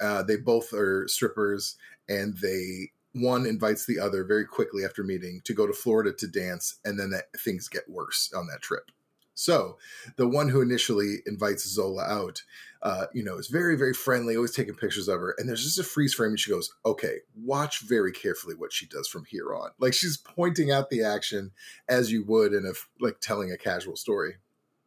Uh, 0.00 0.22
they 0.22 0.36
both 0.36 0.72
are 0.72 1.06
strippers, 1.08 1.76
and 2.08 2.36
they 2.38 2.92
one 3.12 3.46
invites 3.46 3.86
the 3.86 3.98
other 3.98 4.24
very 4.24 4.46
quickly 4.46 4.84
after 4.84 5.04
meeting 5.04 5.40
to 5.44 5.54
go 5.54 5.66
to 5.66 5.72
Florida 5.72 6.12
to 6.12 6.26
dance, 6.26 6.78
and 6.84 6.98
then 6.98 7.10
that, 7.10 7.24
things 7.38 7.68
get 7.68 7.88
worse 7.88 8.32
on 8.34 8.46
that 8.48 8.62
trip. 8.62 8.90
So, 9.34 9.78
the 10.16 10.28
one 10.28 10.48
who 10.48 10.62
initially 10.62 11.16
invites 11.26 11.68
Zola 11.68 12.04
out, 12.04 12.42
uh, 12.82 13.06
you 13.12 13.24
know, 13.24 13.36
is 13.36 13.48
very, 13.48 13.76
very 13.76 13.94
friendly, 13.94 14.36
always 14.36 14.54
taking 14.54 14.74
pictures 14.74 15.08
of 15.08 15.18
her. 15.18 15.34
And 15.38 15.48
there's 15.48 15.64
just 15.64 15.78
a 15.78 15.84
freeze 15.84 16.14
frame, 16.14 16.30
and 16.30 16.40
she 16.40 16.50
goes, 16.50 16.72
"Okay, 16.86 17.18
watch 17.34 17.80
very 17.80 18.12
carefully 18.12 18.54
what 18.54 18.72
she 18.72 18.86
does 18.86 19.08
from 19.08 19.24
here 19.24 19.54
on." 19.54 19.70
Like 19.78 19.94
she's 19.94 20.16
pointing 20.16 20.70
out 20.70 20.90
the 20.90 21.02
action 21.02 21.50
as 21.88 22.12
you 22.12 22.24
would 22.24 22.52
in 22.52 22.64
a 22.64 22.72
like 23.04 23.20
telling 23.20 23.50
a 23.50 23.58
casual 23.58 23.96
story. 23.96 24.36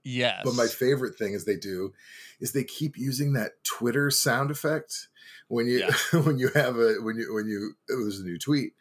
yes 0.04 0.42
But 0.44 0.56
my 0.56 0.68
favorite 0.68 1.18
thing 1.18 1.34
is 1.34 1.46
they 1.46 1.58
do 1.58 1.94
is 2.40 2.54
they 2.54 2.64
keep 2.64 2.98
using 2.98 3.34
that 3.34 3.64
Twitter 3.64 4.10
sound 4.10 4.52
effect 4.52 5.10
when 5.48 5.68
you 5.68 5.88
when 6.24 6.38
you 6.38 6.50
have 6.50 6.78
a 6.78 6.96
when 7.02 7.18
you 7.18 7.34
when 7.34 7.48
you 7.48 7.74
there's 7.88 8.20
a 8.20 8.24
new 8.24 8.38
tweet 8.38 8.74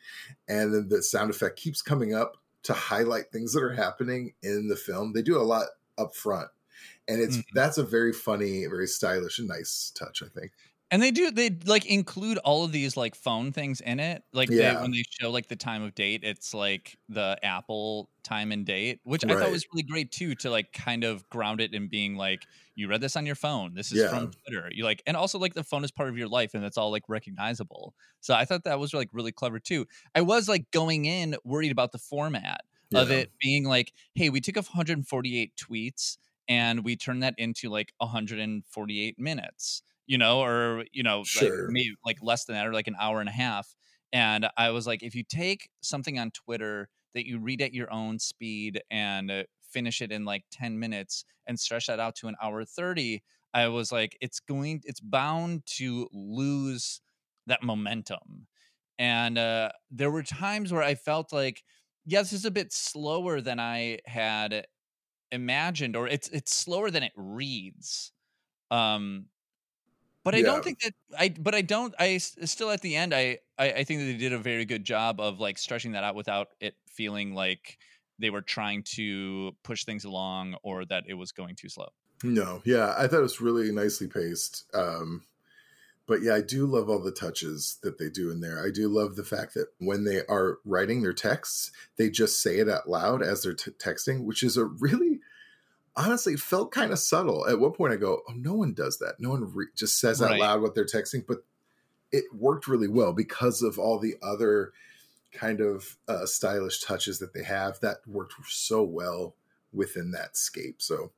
and 0.48 0.72
then 0.72 0.88
the 0.88 1.02
sound 1.02 1.30
effect 1.30 1.58
keeps 1.58 1.82
coming 1.82 2.14
up 2.14 2.36
to 2.66 2.74
highlight 2.74 3.32
things 3.32 3.52
that 3.52 3.62
are 3.62 3.72
happening 3.72 4.34
in 4.42 4.68
the 4.68 4.76
film. 4.76 5.12
They 5.12 5.22
do 5.22 5.36
a 5.36 5.42
lot 5.42 5.66
up 5.98 6.14
front. 6.14 6.48
And 7.08 7.20
it's 7.20 7.38
Mhm. 7.38 7.44
that's 7.54 7.78
a 7.78 7.84
very 7.84 8.12
funny, 8.12 8.66
very 8.66 8.86
stylish 8.86 9.38
and 9.38 9.48
nice 9.48 9.92
touch, 9.94 10.22
I 10.22 10.28
think. 10.28 10.52
And 10.90 11.02
they 11.02 11.10
do 11.10 11.30
they 11.30 11.50
like 11.66 11.84
include 11.86 12.38
all 12.38 12.64
of 12.64 12.72
these 12.72 12.96
like 12.96 13.14
phone 13.14 13.52
things 13.52 13.80
in 13.80 13.98
it 13.98 14.22
like 14.32 14.54
they, 14.54 14.72
when 14.74 14.92
they 14.92 15.02
show 15.20 15.30
like 15.30 15.48
the 15.48 15.56
time 15.56 15.82
of 15.82 15.94
date 15.94 16.20
it's 16.22 16.54
like 16.54 16.96
the 17.08 17.38
apple 17.42 18.10
time 18.22 18.52
and 18.52 18.66
date 18.66 19.00
which 19.04 19.24
i 19.28 19.34
thought 19.34 19.50
was 19.50 19.64
really 19.72 19.82
great 19.82 20.10
too 20.12 20.34
to 20.34 20.50
like 20.50 20.72
kind 20.72 21.04
of 21.04 21.28
ground 21.28 21.60
it 21.60 21.74
in 21.74 21.88
being 21.88 22.16
like 22.16 22.46
you 22.74 22.88
read 22.88 23.00
this 23.00 23.16
on 23.16 23.24
your 23.24 23.34
phone. 23.34 23.72
This 23.72 23.90
is 23.90 24.02
Yeah. 24.02 24.04
from 24.04 24.28
twitter. 24.44 24.68
You 24.70 24.84
like 24.84 25.02
and 25.06 25.16
also 25.16 25.38
like 25.38 25.54
the 25.54 25.64
phone 25.64 25.82
is 25.82 25.90
part 25.90 26.10
of 26.10 26.18
your 26.18 26.28
life 26.28 26.52
and 26.52 26.62
it's 26.62 26.76
all 26.76 26.90
like 26.90 27.04
recognizable. 27.08 27.94
So 28.20 28.34
i 28.34 28.44
thought 28.44 28.64
that 28.64 28.78
was 28.78 28.92
like 28.92 29.08
really 29.12 29.32
clever 29.32 29.58
too. 29.58 29.86
I 30.14 30.20
was 30.20 30.46
like 30.48 30.70
going 30.72 31.06
in 31.06 31.36
worried 31.44 31.72
about 31.72 31.92
the 31.92 31.98
format 31.98 32.62
of 32.94 33.10
it 33.10 33.30
being 33.40 33.64
like, 33.64 33.92
hey, 34.14 34.30
we 34.30 34.40
took 34.40 34.56
148 34.56 35.56
tweets 35.56 36.18
and 36.48 36.84
we 36.84 36.96
turned 36.96 37.22
that 37.22 37.34
into 37.38 37.68
like 37.68 37.92
148 37.98 39.18
minutes, 39.18 39.82
you 40.06 40.18
know, 40.18 40.40
or 40.42 40.84
you 40.92 41.02
know, 41.02 41.24
Sure. 41.24 41.34
like 41.34 41.54
maybe 41.66 41.94
like 42.04 42.18
less 42.22 42.44
than 42.44 42.54
that, 42.56 42.66
or 42.66 42.72
like 42.72 42.88
an 42.88 42.96
hour 43.00 43.20
and 43.20 43.28
a 43.28 43.32
half. 43.32 43.74
And 44.12 44.48
I 44.56 44.70
was 44.70 44.86
like, 44.86 45.02
if 45.02 45.14
you 45.14 45.24
take 45.24 45.68
something 45.82 46.18
on 46.18 46.30
Twitter 46.30 46.88
that 47.14 47.26
you 47.26 47.38
read 47.40 47.60
at 47.62 47.74
your 47.74 47.92
own 47.92 48.18
speed 48.18 48.82
and 48.90 49.30
uh, 49.30 49.44
finish 49.62 50.00
it 50.00 50.12
in 50.12 50.24
like 50.24 50.44
10 50.50 50.78
minutes 50.78 51.24
and 51.46 51.58
stretch 51.58 51.86
that 51.86 52.00
out 52.00 52.14
to 52.16 52.28
an 52.28 52.36
hour 52.42 52.64
30, 52.64 53.22
I 53.52 53.68
was 53.68 53.90
like, 53.92 54.16
it's 54.20 54.40
going, 54.40 54.82
it's 54.84 55.00
bound 55.00 55.64
to 55.76 56.08
lose 56.12 57.00
that 57.46 57.62
momentum. 57.62 58.46
And 58.98 59.36
uh, 59.38 59.72
there 59.90 60.10
were 60.10 60.22
times 60.22 60.72
where 60.72 60.82
I 60.82 60.94
felt 60.94 61.32
like, 61.32 61.62
yeah, 62.04 62.20
this 62.22 62.32
is 62.32 62.44
a 62.44 62.50
bit 62.50 62.72
slower 62.72 63.40
than 63.40 63.58
I 63.60 63.98
had 64.06 64.66
imagined, 65.32 65.96
or 65.96 66.08
it's 66.08 66.28
it's 66.28 66.54
slower 66.54 66.90
than 66.90 67.02
it 67.02 67.12
reads. 67.16 68.12
Um, 68.70 69.28
but 70.26 70.34
I 70.34 70.38
Yeah. 70.38 70.44
don't 70.46 70.64
think 70.64 70.80
that 70.80 70.92
I. 71.16 71.28
But 71.30 71.54
I 71.54 71.62
don't. 71.62 71.94
I 71.98 72.18
still 72.18 72.70
at 72.70 72.82
the 72.82 72.96
end. 72.96 73.14
I, 73.14 73.38
I 73.56 73.72
I 73.72 73.84
think 73.84 74.00
that 74.00 74.06
they 74.06 74.16
did 74.16 74.32
a 74.32 74.38
very 74.38 74.64
good 74.64 74.84
job 74.84 75.20
of 75.20 75.38
like 75.40 75.56
stretching 75.56 75.92
that 75.92 76.02
out 76.04 76.16
without 76.16 76.48
it 76.60 76.74
feeling 76.92 77.32
like 77.32 77.78
they 78.18 78.30
were 78.30 78.42
trying 78.42 78.82
to 78.96 79.52
push 79.62 79.84
things 79.84 80.04
along 80.04 80.56
or 80.64 80.84
that 80.86 81.04
it 81.06 81.14
was 81.14 81.30
going 81.32 81.54
too 81.54 81.68
slow. 81.68 81.88
No, 82.24 82.60
yeah, 82.64 82.94
I 82.98 83.06
thought 83.06 83.20
it 83.20 83.22
was 83.22 83.40
really 83.40 83.70
nicely 83.70 84.08
paced. 84.08 84.64
Um, 84.74 85.26
but 86.06 86.22
yeah, 86.22 86.34
I 86.34 86.40
do 86.40 86.66
love 86.66 86.88
all 86.88 86.98
the 86.98 87.12
touches 87.12 87.78
that 87.82 87.98
they 87.98 88.08
do 88.08 88.30
in 88.30 88.40
there. 88.40 88.64
I 88.64 88.70
do 88.70 88.88
love 88.88 89.16
the 89.16 89.24
fact 89.24 89.54
that 89.54 89.68
when 89.78 90.04
they 90.04 90.22
are 90.28 90.58
writing 90.64 91.02
their 91.02 91.12
texts, 91.12 91.70
they 91.98 92.10
just 92.10 92.40
say 92.42 92.58
it 92.58 92.68
out 92.68 92.88
loud 92.88 93.22
as 93.22 93.42
they're 93.42 93.54
t- 93.54 93.72
texting, 93.72 94.24
which 94.24 94.42
is 94.42 94.56
a 94.56 94.64
really, 94.64 95.15
honestly, 95.96 96.34
it 96.34 96.40
felt 96.40 96.72
kind 96.72 96.92
of 96.92 96.98
subtle. 96.98 97.46
At 97.46 97.58
one 97.60 97.72
point, 97.72 97.92
I 97.92 97.96
go, 97.96 98.22
"Oh, 98.28 98.32
no 98.34 98.54
one 98.54 98.74
does 98.74 98.98
that. 98.98 99.16
No 99.18 99.30
one 99.30 99.52
re- 99.54 99.66
just 99.74 99.98
says 99.98 100.22
out 100.22 100.30
Right. 100.30 100.40
loud 100.40 100.62
what 100.62 100.74
they're 100.74 100.84
texting." 100.84 101.26
But 101.26 101.44
it 102.12 102.24
worked 102.32 102.68
really 102.68 102.88
well 102.88 103.12
because 103.12 103.62
of 103.62 103.78
all 103.78 103.98
the 103.98 104.16
other 104.22 104.72
kind 105.32 105.60
of 105.60 105.96
uh, 106.08 106.24
stylish 106.26 106.80
touches 106.82 107.18
that 107.18 107.34
they 107.34 107.42
have. 107.42 107.80
That 107.80 107.98
worked 108.06 108.34
so 108.48 108.82
well 108.82 109.34
within 109.72 110.10
that 110.12 110.36
scape. 110.36 110.80
So 110.80 111.12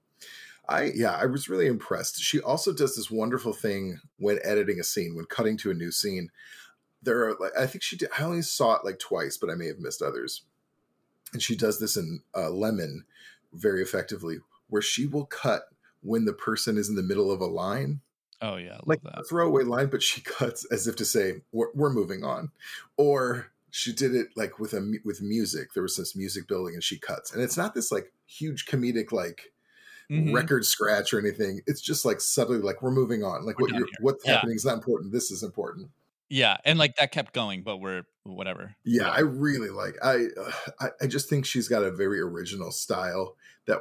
I 0.69 0.93
yeah, 0.95 1.13
I 1.13 1.27
was 1.27 1.49
really 1.49 1.67
impressed. 1.67 2.21
She 2.21 2.41
also 2.41 2.73
does 2.73 2.95
this 2.97 3.11
wonderful 3.11 3.53
thing 3.53 4.01
when 4.19 4.39
editing 4.45 4.79
a 4.81 4.85
scene, 4.85 5.15
when 5.15 5.25
cutting 5.27 5.57
to 5.59 5.71
a 5.71 5.75
new 5.75 5.91
scene. 5.91 6.31
There 7.03 7.29
are 7.29 7.37
like 7.39 7.53
I 7.59 7.67
think 7.67 7.83
she 7.83 7.97
did 7.97 8.11
I 8.19 8.23
only 8.25 8.43
saw 8.43 8.75
it 8.75 8.85
like 8.85 8.99
twice, 8.99 9.37
but 9.37 9.51
I 9.51 9.55
may 9.55 9.67
have 9.67 9.79
missed 9.79 10.03
others. 10.03 10.43
And 11.33 11.43
she 11.43 11.57
does 11.57 11.79
this 11.79 11.97
in 11.97 12.23
uh, 12.35 12.51
Lemon 12.51 13.05
very 13.53 13.83
effectively, 13.83 14.39
where 14.69 14.83
she 14.83 15.07
will 15.07 15.27
cut 15.27 15.65
when 16.03 16.25
the 16.25 16.33
person 16.33 16.77
is 16.79 16.89
in 16.89 16.95
the 16.95 17.03
middle 17.03 17.31
of 17.33 17.41
a 17.41 17.47
line, 17.47 18.01
Oh 18.41 18.57
yeah, 18.57 18.71
I 18.71 18.75
love 18.75 18.83
like 18.87 19.03
that. 19.03 19.27
throwaway 19.29 19.65
line, 19.65 19.89
but 19.89 20.03
she 20.03 20.21
cuts 20.39 20.65
as 20.67 20.87
if 20.87 20.95
to 20.97 21.05
say 21.05 21.43
we're, 21.53 21.73
we're 21.75 21.91
moving 21.93 22.23
on, 22.25 22.51
or 22.97 23.51
she 23.71 23.93
did 23.93 24.15
it 24.15 24.29
like 24.37 24.59
with 24.59 24.73
a 24.75 24.99
with 25.05 25.21
music. 25.21 25.75
There 25.75 25.83
was 25.83 25.97
this 25.97 26.15
music 26.17 26.47
building, 26.47 26.75
and 26.75 26.83
she 26.85 26.99
cuts, 26.99 27.33
and 27.33 27.43
it's 27.43 27.57
not 27.57 27.75
this 27.75 27.91
like 27.93 28.13
huge 28.27 28.67
comedic 28.67 29.11
like 29.13 29.53
Mhm. 30.11 30.33
record 30.33 30.65
scratch 30.65 31.13
or 31.13 31.19
anything. 31.19 31.61
It's 31.67 31.83
just 31.83 32.07
like 32.07 32.23
subtly 32.23 32.59
like 32.59 32.81
we're 32.81 32.91
moving 32.93 33.23
on. 33.23 33.45
Like 33.45 33.59
We're 33.59 33.67
what 33.69 33.79
you're, 33.79 33.89
what's 34.01 34.25
Yeah. 34.25 34.37
happening 34.37 34.57
is 34.57 34.65
not 34.65 34.73
important. 34.75 35.13
This 35.13 35.31
is 35.31 35.43
important. 35.43 35.91
Yeah, 36.31 36.57
and 36.65 36.79
like 36.79 36.97
that 36.97 37.13
kept 37.13 37.35
going, 37.35 37.63
but 37.63 37.77
we're 37.79 38.05
whatever. 38.23 38.75
Yeah, 38.85 39.11
I 39.11 39.21
really 39.21 39.69
like. 39.69 39.97
I, 40.03 40.29
uh, 40.41 40.53
I 40.81 40.89
I 41.03 41.07
just 41.09 41.29
think 41.29 41.45
she's 41.45 41.69
got 41.69 41.83
a 41.83 41.91
very 41.91 42.21
original 42.21 42.71
style 42.71 43.37
that 43.67 43.81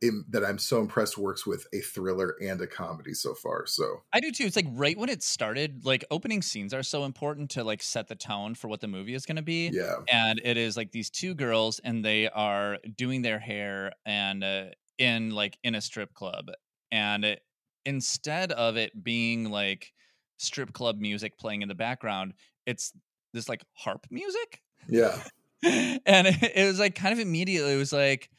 im- 0.00 0.24
that 0.28 0.44
I'm 0.44 0.58
so 0.58 0.80
impressed 0.80 1.18
works 1.18 1.46
with 1.46 1.66
a 1.72 1.80
thriller 1.80 2.36
and 2.40 2.60
a 2.60 2.66
comedy 2.66 3.14
so 3.14 3.34
far. 3.34 3.66
So 3.66 4.02
I 4.12 4.20
do 4.20 4.30
too. 4.30 4.44
It's 4.44 4.56
like 4.56 4.66
right 4.72 4.96
when 4.96 5.08
it 5.08 5.22
started, 5.22 5.84
like 5.84 6.04
opening 6.10 6.42
scenes 6.42 6.74
are 6.74 6.82
so 6.82 7.04
important 7.04 7.50
to 7.50 7.64
like 7.64 7.82
set 7.82 8.08
the 8.08 8.14
tone 8.14 8.54
for 8.54 8.68
what 8.68 8.80
the 8.80 8.88
movie 8.88 9.14
is 9.14 9.26
going 9.26 9.36
to 9.36 9.42
be. 9.42 9.68
yeah, 9.68 9.96
And 10.10 10.40
it 10.44 10.56
is 10.56 10.76
like 10.76 10.92
these 10.92 11.10
two 11.10 11.34
girls, 11.34 11.80
and 11.84 12.04
they 12.04 12.28
are 12.28 12.78
doing 12.96 13.22
their 13.22 13.38
hair 13.38 13.92
and 14.04 14.42
uh, 14.44 14.64
in 14.98 15.30
like 15.30 15.58
in 15.62 15.74
a 15.74 15.80
strip 15.80 16.14
club, 16.14 16.50
and 16.90 17.24
it, 17.24 17.40
instead 17.84 18.52
of 18.52 18.76
it 18.76 19.02
being 19.02 19.50
like 19.50 19.92
strip 20.38 20.72
club 20.72 20.98
music 20.98 21.38
playing 21.38 21.62
in 21.62 21.68
the 21.68 21.74
background, 21.74 22.34
it's 22.66 22.92
this 23.32 23.48
like 23.48 23.64
harp 23.74 24.06
music. 24.10 24.60
Yeah. 24.88 25.22
and 25.62 26.26
it, 26.26 26.52
it 26.54 26.66
was 26.66 26.78
like 26.78 26.94
kind 26.94 27.12
of 27.12 27.18
immediately 27.18 27.74
it 27.74 27.76
was 27.76 27.92
like, 27.92 28.30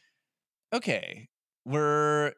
okay, 0.73 1.27
we're 1.65 2.33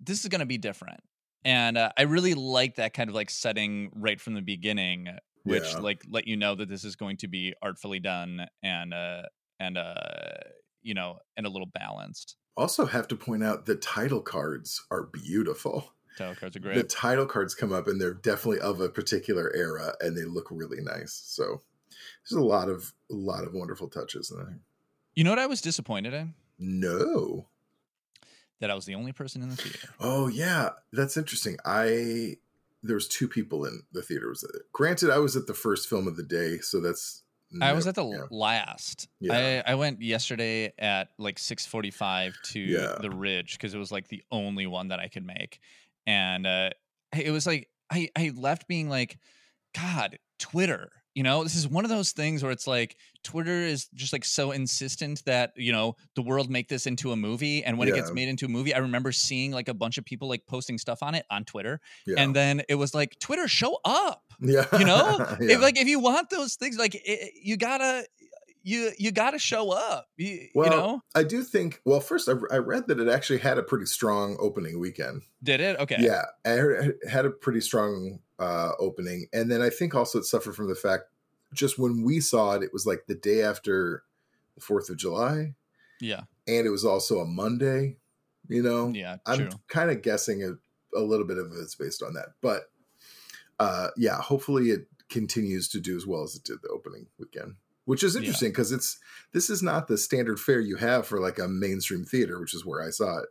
this 0.00 0.22
is 0.22 0.28
gonna 0.28 0.46
be 0.46 0.58
different. 0.58 1.00
And 1.44 1.78
uh, 1.78 1.90
I 1.96 2.02
really 2.02 2.34
like 2.34 2.76
that 2.76 2.94
kind 2.94 3.08
of 3.08 3.14
like 3.14 3.30
setting 3.30 3.90
right 3.94 4.20
from 4.20 4.34
the 4.34 4.42
beginning, 4.42 5.08
which 5.44 5.62
Yeah. 5.72 5.78
like 5.78 6.02
let 6.08 6.26
you 6.26 6.36
know 6.36 6.54
that 6.56 6.68
this 6.68 6.84
is 6.84 6.96
going 6.96 7.16
to 7.18 7.28
be 7.28 7.54
artfully 7.62 8.00
done 8.00 8.46
and 8.62 8.92
uh 8.92 9.22
and 9.60 9.78
uh 9.78 9.94
you 10.82 10.94
know 10.94 11.18
and 11.36 11.46
a 11.46 11.48
little 11.50 11.68
balanced. 11.72 12.36
Also, 12.56 12.86
have 12.86 13.06
to 13.08 13.16
point 13.16 13.44
out 13.44 13.66
the 13.66 13.76
title 13.76 14.20
cards 14.20 14.84
are 14.90 15.04
beautiful. 15.04 15.92
Title 16.16 16.34
cards 16.34 16.56
are 16.56 16.60
great. 16.60 16.74
The 16.74 16.82
title 16.82 17.26
cards 17.26 17.54
come 17.54 17.72
up 17.72 17.86
and 17.86 18.00
they're 18.00 18.14
definitely 18.14 18.58
of 18.60 18.80
a 18.80 18.88
particular 18.88 19.54
era 19.54 19.94
and 20.00 20.16
they 20.16 20.24
look 20.24 20.48
really 20.50 20.80
nice. 20.82 21.12
So 21.24 21.62
there's 22.28 22.40
a 22.42 22.44
lot 22.44 22.68
of 22.68 22.92
a 23.10 23.14
lot 23.14 23.44
of 23.44 23.54
wonderful 23.54 23.88
touches 23.88 24.30
in 24.32 24.38
there. 24.38 24.58
You 25.14 25.22
know 25.22 25.30
what 25.30 25.38
I 25.38 25.46
was 25.46 25.60
disappointed 25.60 26.14
in? 26.14 26.34
No. 26.58 27.48
That 28.60 28.70
I 28.70 28.74
was 28.74 28.86
the 28.86 28.94
only 28.96 29.12
person 29.12 29.42
in 29.42 29.50
the 29.50 29.56
theater. 29.56 29.88
Oh 30.00 30.26
yeah, 30.28 30.70
that's 30.92 31.16
interesting. 31.16 31.56
I 31.64 32.36
there's 32.82 33.08
two 33.08 33.28
people 33.28 33.64
in 33.64 33.82
the 33.92 34.02
theater. 34.02 34.28
Was 34.28 34.44
granted, 34.72 35.10
I 35.10 35.18
was 35.18 35.36
at 35.36 35.46
the 35.46 35.54
first 35.54 35.88
film 35.88 36.06
of 36.08 36.16
the 36.16 36.22
day, 36.22 36.58
so 36.58 36.80
that's. 36.80 37.22
I 37.62 37.72
was 37.72 37.86
at 37.86 37.94
the 37.94 38.04
yeah. 38.04 38.24
last. 38.30 39.08
Yeah. 39.20 39.62
I, 39.66 39.72
I 39.72 39.74
went 39.76 40.02
yesterday 40.02 40.70
at 40.78 41.08
like 41.18 41.38
six 41.38 41.64
forty 41.64 41.90
five 41.90 42.34
to 42.52 42.60
Yeah. 42.60 42.96
the 43.00 43.10
Ridge 43.10 43.52
because 43.52 43.72
it 43.72 43.78
was 43.78 43.90
like 43.90 44.08
the 44.08 44.22
only 44.30 44.66
one 44.66 44.88
that 44.88 45.00
I 45.00 45.08
could 45.08 45.24
make, 45.24 45.60
and 46.06 46.46
uh, 46.46 46.70
it 47.16 47.30
was 47.30 47.46
like 47.46 47.68
I 47.90 48.10
I 48.14 48.32
left 48.36 48.68
being 48.68 48.88
like, 48.88 49.18
God, 49.74 50.18
Twitter. 50.38 50.90
You 51.14 51.22
know, 51.24 51.42
this 51.42 51.56
is 51.56 51.66
one 51.66 51.84
of 51.84 51.90
those 51.90 52.12
things 52.12 52.42
where 52.42 52.52
it's 52.52 52.66
like 52.66 52.96
Twitter 53.24 53.50
is 53.50 53.88
just 53.94 54.12
like 54.12 54.24
so 54.24 54.52
insistent 54.52 55.24
that 55.24 55.52
you 55.56 55.72
know 55.72 55.96
the 56.14 56.22
world 56.22 56.48
make 56.50 56.68
this 56.68 56.86
into 56.86 57.10
a 57.12 57.16
movie, 57.16 57.64
and 57.64 57.76
when 57.78 57.88
it 57.88 57.94
gets 57.94 58.12
made 58.12 58.28
into 58.28 58.46
a 58.46 58.48
movie, 58.48 58.72
I 58.74 58.78
remember 58.78 59.10
seeing 59.10 59.50
like 59.50 59.68
a 59.68 59.74
bunch 59.74 59.98
of 59.98 60.04
people 60.04 60.28
like 60.28 60.46
posting 60.46 60.78
stuff 60.78 61.02
on 61.02 61.14
it 61.14 61.26
on 61.30 61.44
Twitter, 61.44 61.80
Yeah. 62.06 62.22
and 62.22 62.36
then 62.36 62.62
it 62.68 62.76
was 62.76 62.94
like 62.94 63.18
Twitter, 63.18 63.48
show 63.48 63.78
up 63.84 64.22
yeah, 64.40 64.66
you 64.78 64.84
know 64.84 65.18
yeah. 65.40 65.56
if 65.56 65.60
like 65.60 65.76
if 65.80 65.88
you 65.88 65.98
want 65.98 66.30
those 66.30 66.54
things 66.54 66.78
like 66.78 66.94
it, 66.94 67.32
you 67.42 67.56
gotta 67.56 68.06
you 68.68 68.92
you 68.98 69.10
gotta 69.12 69.38
show 69.38 69.70
up 69.70 70.08
you, 70.16 70.48
Well, 70.54 70.70
you 70.70 70.76
know? 70.76 71.02
I 71.14 71.22
do 71.22 71.42
think. 71.42 71.80
Well, 71.84 72.00
first 72.00 72.28
I, 72.28 72.32
I 72.52 72.58
read 72.58 72.88
that 72.88 73.00
it 73.00 73.08
actually 73.08 73.38
had 73.38 73.58
a 73.58 73.62
pretty 73.62 73.86
strong 73.86 74.36
opening 74.40 74.78
weekend. 74.78 75.22
did 75.42 75.60
it? 75.60 75.78
Okay. 75.78 75.96
Yeah, 75.98 76.22
I 76.44 76.50
heard 76.50 76.84
it 76.84 77.08
had 77.08 77.24
a 77.24 77.30
pretty 77.30 77.60
strong 77.60 78.20
uh, 78.38 78.72
opening, 78.78 79.26
and 79.32 79.50
then 79.50 79.62
I 79.62 79.70
think 79.70 79.94
also 79.94 80.18
it 80.18 80.24
suffered 80.24 80.54
from 80.54 80.68
the 80.68 80.74
fact 80.74 81.04
just 81.54 81.78
when 81.78 82.02
we 82.02 82.20
saw 82.20 82.52
it, 82.52 82.62
it 82.62 82.72
was 82.72 82.86
like 82.86 83.06
the 83.06 83.14
day 83.14 83.42
after 83.42 84.02
the 84.54 84.60
Fourth 84.60 84.90
of 84.90 84.96
July, 84.96 85.54
yeah. 86.00 86.22
And 86.46 86.66
it 86.66 86.70
was 86.70 86.84
also 86.84 87.20
a 87.20 87.26
Monday. 87.26 87.96
You 88.48 88.62
know, 88.62 88.88
yeah 88.94 89.16
I'm 89.26 89.50
kind 89.68 89.90
of 89.90 90.00
guessing 90.00 90.42
a, 90.42 90.98
a 90.98 91.02
little 91.02 91.26
bit 91.26 91.36
of 91.36 91.52
it's 91.60 91.74
based 91.74 92.02
on 92.02 92.14
that, 92.14 92.28
but 92.40 92.70
uh, 93.58 93.88
yeah, 93.96 94.20
hopefully 94.20 94.70
it 94.70 94.86
continues 95.08 95.68
to 95.68 95.80
do 95.80 95.96
as 95.96 96.06
well 96.06 96.22
as 96.22 96.34
it 96.34 96.44
did 96.44 96.58
the 96.62 96.68
opening 96.68 97.06
weekend, 97.18 97.56
which 97.88 98.02
is 98.02 98.16
interesting 98.16 98.50
because 98.50 98.70
it's 98.70 98.98
this 99.32 99.48
is 99.48 99.62
not 99.62 99.88
the 99.88 99.96
standard 99.96 100.38
fare 100.38 100.60
you 100.60 100.76
have 100.76 101.06
for 101.06 101.22
like 101.22 101.38
a 101.38 101.48
mainstream 101.48 102.04
theater, 102.04 102.38
which 102.38 102.52
is 102.52 102.62
where 102.62 102.86
I 102.86 102.90
saw 102.90 103.20
it. 103.20 103.30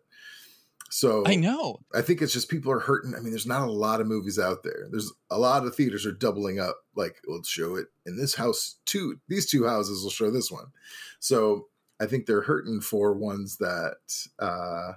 So 0.89 1.23
i 1.27 1.35
know 1.35 1.81
I 1.93 2.01
think 2.01 2.23
it's 2.23 2.33
just 2.33 2.49
people 2.49 2.71
are 2.71 2.79
hurting. 2.79 3.13
I 3.13 3.19
mean, 3.19 3.29
there's 3.29 3.45
not 3.45 3.67
a 3.67 3.71
lot 3.71 4.01
of 4.01 4.07
movies 4.07 4.39
out 4.39 4.63
there. 4.63 4.87
There's 4.89 5.13
a 5.29 5.37
lot 5.37 5.63
of 5.63 5.75
theaters 5.75 6.07
are 6.07 6.11
doubling 6.11 6.59
up. 6.59 6.77
Like, 6.95 7.17
we'll 7.27 7.43
show 7.43 7.75
it 7.75 7.89
in 8.07 8.17
this 8.17 8.33
house 8.33 8.77
too. 8.85 9.19
These 9.27 9.47
two 9.47 9.67
houses 9.67 10.01
will 10.01 10.09
show 10.09 10.31
this 10.31 10.49
one. 10.49 10.71
So 11.19 11.67
I 11.99 12.07
think 12.07 12.25
they're 12.25 12.41
hurting 12.41 12.81
for 12.81 13.13
ones 13.13 13.57
that 13.57 13.97
uh, 14.39 14.93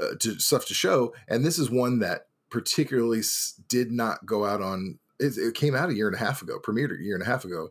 uh 0.00 0.14
to 0.20 0.38
stuff 0.38 0.64
to 0.68 0.74
show. 0.74 1.12
And 1.28 1.44
this 1.44 1.58
is 1.58 1.68
one 1.68 1.98
that 1.98 2.28
particularly 2.48 3.18
s- 3.18 3.60
did 3.68 3.92
not 3.92 4.24
go 4.24 4.46
out 4.46 4.62
on. 4.62 4.98
It, 5.20 5.36
it 5.36 5.54
came 5.54 5.74
out 5.74 5.90
a 5.90 5.94
year 5.94 6.06
and 6.06 6.16
a 6.16 6.24
half 6.24 6.40
ago. 6.40 6.58
Premiered 6.58 6.98
a 6.98 7.04
year 7.04 7.16
and 7.16 7.22
a 7.22 7.26
half 7.26 7.44
ago. 7.44 7.68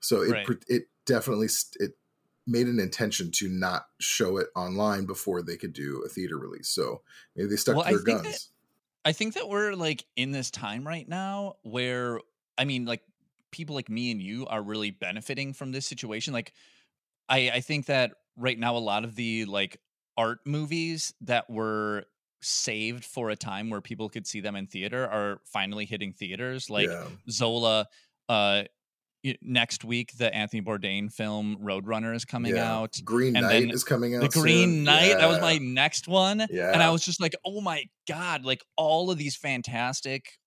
So 0.00 0.22
it 0.22 0.30
Right. 0.32 0.48
it 0.68 0.84
definitely 1.06 1.48
it 1.80 1.92
made 2.46 2.66
an 2.66 2.80
intention 2.80 3.30
to 3.30 3.48
not 3.48 3.86
show 4.00 4.38
it 4.38 4.48
online 4.56 5.04
before 5.06 5.42
they 5.42 5.56
could 5.56 5.72
do 5.72 6.02
a 6.04 6.08
theater 6.08 6.38
release. 6.38 6.68
So 6.68 7.02
maybe 7.36 7.48
they 7.50 7.56
stuck 7.56 7.76
Well, 7.76 7.84
to 7.84 7.90
I 7.90 7.92
their 7.92 8.02
think 8.02 8.22
guns. 8.24 8.50
i 9.04 9.12
think 9.12 9.34
that 9.34 9.48
we're 9.48 9.74
like 9.74 10.04
in 10.16 10.32
this 10.32 10.50
time 10.50 10.86
right 10.86 11.08
now 11.08 11.54
where 11.62 12.20
i 12.58 12.64
mean 12.64 12.84
like 12.84 13.02
people 13.52 13.74
like 13.74 13.88
me 13.88 14.10
and 14.10 14.20
you 14.20 14.46
are 14.46 14.62
really 14.62 14.90
benefiting 14.90 15.52
from 15.52 15.72
this 15.72 15.86
situation 15.86 16.32
like 16.32 16.52
i 17.28 17.50
i 17.54 17.60
think 17.60 17.86
that 17.86 18.12
right 18.36 18.58
now 18.58 18.76
a 18.76 18.78
lot 18.78 19.04
of 19.04 19.14
the 19.14 19.44
like 19.46 19.80
art 20.16 20.40
movies 20.44 21.14
that 21.20 21.48
were 21.48 22.04
saved 22.42 23.04
for 23.04 23.30
a 23.30 23.36
time 23.36 23.70
where 23.70 23.80
people 23.80 24.08
could 24.08 24.26
see 24.26 24.40
them 24.40 24.56
in 24.56 24.66
theater 24.66 25.06
are 25.06 25.40
finally 25.44 25.84
hitting 25.84 26.12
theaters 26.12 26.68
like 26.70 26.88
yeah. 26.88 27.06
Zola. 27.30 27.86
Uh, 28.28 28.64
next 29.42 29.84
week, 29.84 30.16
the 30.16 30.32
Anthony 30.34 30.62
Bourdain 30.62 31.12
film 31.12 31.56
Roadrunner 31.62 32.14
is 32.14 32.24
coming 32.24 32.56
Yeah. 32.56 32.72
out. 32.72 33.00
Green 33.04 33.36
and 33.36 33.46
Knight 33.46 33.72
is 33.72 33.84
coming 33.84 34.14
out. 34.14 34.22
The 34.22 34.28
Green 34.28 34.68
soon. 34.68 34.84
Knight, 34.84 35.14
that 35.18 35.28
was 35.28 35.40
my 35.40 35.58
next 35.58 36.08
one. 36.08 36.46
Yeah. 36.50 36.72
And 36.72 36.82
I 36.82 36.90
was 36.90 37.04
just 37.04 37.20
like, 37.20 37.34
oh 37.44 37.60
my 37.60 37.84
God, 38.08 38.44
like 38.44 38.62
all 38.76 39.10
of 39.10 39.18
these 39.18 39.36
fantastic, 39.36 40.38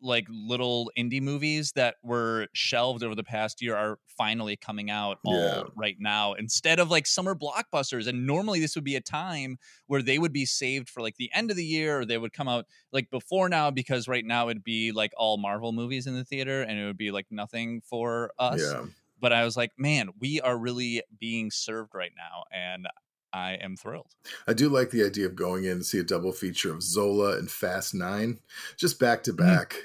like 0.00 0.26
little 0.28 0.90
indie 0.98 1.22
movies 1.22 1.72
that 1.72 1.96
were 2.02 2.46
shelved 2.52 3.02
over 3.02 3.14
the 3.14 3.24
past 3.24 3.62
year 3.62 3.74
are 3.74 3.98
finally 4.18 4.56
coming 4.56 4.90
out 4.90 5.18
all 5.24 5.34
Yeah. 5.34 5.62
right 5.74 5.96
now 5.98 6.34
instead 6.34 6.78
of 6.78 6.90
like 6.90 7.06
summer 7.06 7.34
blockbusters. 7.34 8.06
And 8.06 8.26
normally 8.26 8.60
this 8.60 8.74
would 8.74 8.84
be 8.84 8.96
a 8.96 9.00
time 9.00 9.58
where 9.86 10.02
they 10.02 10.18
would 10.18 10.32
be 10.32 10.44
saved 10.44 10.90
for 10.90 11.00
like 11.00 11.16
the 11.16 11.30
end 11.32 11.50
of 11.50 11.56
the 11.56 11.64
year 11.64 12.00
or 12.00 12.04
they 12.04 12.18
would 12.18 12.32
come 12.34 12.48
out 12.48 12.66
like 12.92 13.10
before 13.10 13.48
now 13.48 13.70
because 13.70 14.06
right 14.08 14.24
now 14.24 14.48
it'd 14.50 14.62
be 14.64 14.92
like 14.92 15.12
all 15.16 15.38
Marvel 15.38 15.72
movies 15.72 16.06
in 16.06 16.14
the 16.14 16.24
theater 16.24 16.62
and 16.62 16.78
it 16.78 16.84
would 16.84 16.98
be 16.98 17.10
like 17.10 17.26
nothing 17.30 17.80
for 17.80 18.30
us 18.38 18.60
Yeah. 18.60 18.84
but 19.20 19.32
I 19.32 19.44
was 19.44 19.56
like, 19.56 19.70
man, 19.78 20.10
we 20.20 20.40
are 20.42 20.58
really 20.58 21.02
being 21.18 21.50
served 21.50 21.94
right 21.94 22.12
now, 22.16 22.44
and 22.52 22.86
I 23.32 23.54
am 23.54 23.76
thrilled. 23.76 24.14
I 24.46 24.52
do 24.52 24.68
like 24.68 24.90
the 24.90 25.04
idea 25.04 25.26
of 25.26 25.36
going 25.36 25.64
in 25.64 25.72
and 25.72 25.86
see 25.86 25.98
a 25.98 26.04
double 26.04 26.32
feature 26.32 26.72
of 26.72 26.82
Zola 26.82 27.38
and 27.38 27.50
Fast 27.50 27.94
Nine, 27.94 28.40
just 28.76 28.98
back 29.00 29.22
to 29.24 29.32
Mhm. 29.38 29.58
back. 29.58 29.76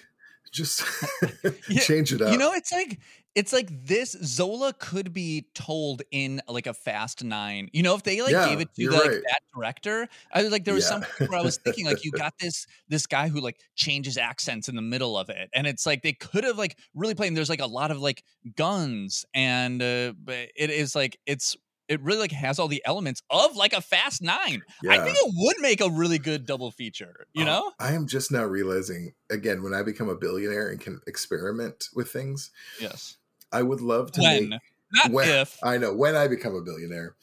Just 0.51 0.83
Yeah, 1.67 1.83
change 1.83 2.13
it 2.13 2.21
up. 2.21 2.31
You 2.31 2.37
know, 2.37 2.53
it's 2.53 2.71
like 2.71 2.99
it's 3.35 3.53
like 3.53 3.67
this 3.85 4.11
Zola 4.23 4.73
could 4.73 5.13
be 5.13 5.47
told 5.53 6.01
in 6.11 6.41
like 6.47 6.65
a 6.65 6.73
Fast 6.73 7.23
Nine. 7.23 7.69
You 7.73 7.83
know, 7.83 7.93
if 7.95 8.03
they 8.03 8.21
like 8.21 8.33
Yeah, 8.33 8.41
gave 8.41 8.61
it 8.61 8.69
to 8.75 8.87
like 8.89 9.11
right. 9.11 9.21
that 9.29 9.39
director, 9.53 10.07
I 10.31 10.43
was 10.43 10.51
like, 10.51 10.63
there 10.65 10.73
was 10.73 10.85
Yeah. 10.85 10.87
some 10.87 11.01
point 11.03 11.29
where 11.29 11.39
I 11.39 11.43
was 11.43 11.57
thinking 11.57 11.85
like, 11.85 12.03
you 12.03 12.11
got 12.13 12.33
this 12.39 12.65
this 12.87 13.05
guy 13.05 13.27
who 13.27 13.41
like 13.41 13.59
changes 13.75 14.17
accents 14.17 14.69
in 14.69 14.75
the 14.75 14.81
middle 14.81 15.17
of 15.17 15.29
it, 15.29 15.49
and 15.53 15.67
it's 15.67 15.85
like 15.85 16.01
they 16.03 16.13
could 16.13 16.43
have 16.45 16.57
like 16.57 16.77
really 16.95 17.15
played. 17.15 17.27
And 17.27 17.37
there's 17.37 17.49
like 17.49 17.61
a 17.61 17.65
lot 17.67 17.91
of 17.91 17.99
like 17.99 18.23
guns, 18.55 19.25
and 19.33 19.81
uh, 19.81 20.13
but 20.17 20.49
it 20.55 20.69
is 20.69 20.95
like 20.95 21.19
it's. 21.25 21.55
It 21.87 22.01
really 22.01 22.19
like 22.19 22.31
has 22.31 22.59
all 22.59 22.67
the 22.67 22.81
elements 22.85 23.21
of 23.29 23.55
like 23.55 23.73
a 23.73 23.81
Fast 23.81 24.21
Nine. 24.21 24.61
I 24.89 24.97
think 24.99 25.17
it 25.17 25.33
would 25.35 25.55
make 25.61 25.79
a 25.81 25.89
really 25.89 26.17
good 26.19 26.45
double 26.45 26.71
feature. 26.71 27.27
You 27.33 27.43
Oh, 27.43 27.45
know? 27.45 27.71
I 27.79 27.93
am 27.93 28.07
just 28.07 28.31
now 28.31 28.43
realizing 28.43 29.13
again 29.29 29.63
when 29.63 29.73
I 29.73 29.83
become 29.83 30.09
a 30.09 30.15
billionaire 30.15 30.69
and 30.69 30.79
can 30.81 30.99
experiment 31.07 31.89
with 31.95 32.09
things, 32.11 32.51
Yes. 32.79 33.17
I 33.51 33.61
would 33.63 33.79
love 33.81 34.11
to 34.13 34.21
When, 34.21 34.49
make 34.49 34.61
not 34.91 35.11
when 35.11 35.29
if. 35.29 35.57
I 35.63 35.77
know 35.77 35.93
when 35.93 36.15
I 36.15 36.27
become 36.27 36.55
a 36.55 36.61
billionaire, 36.61 37.15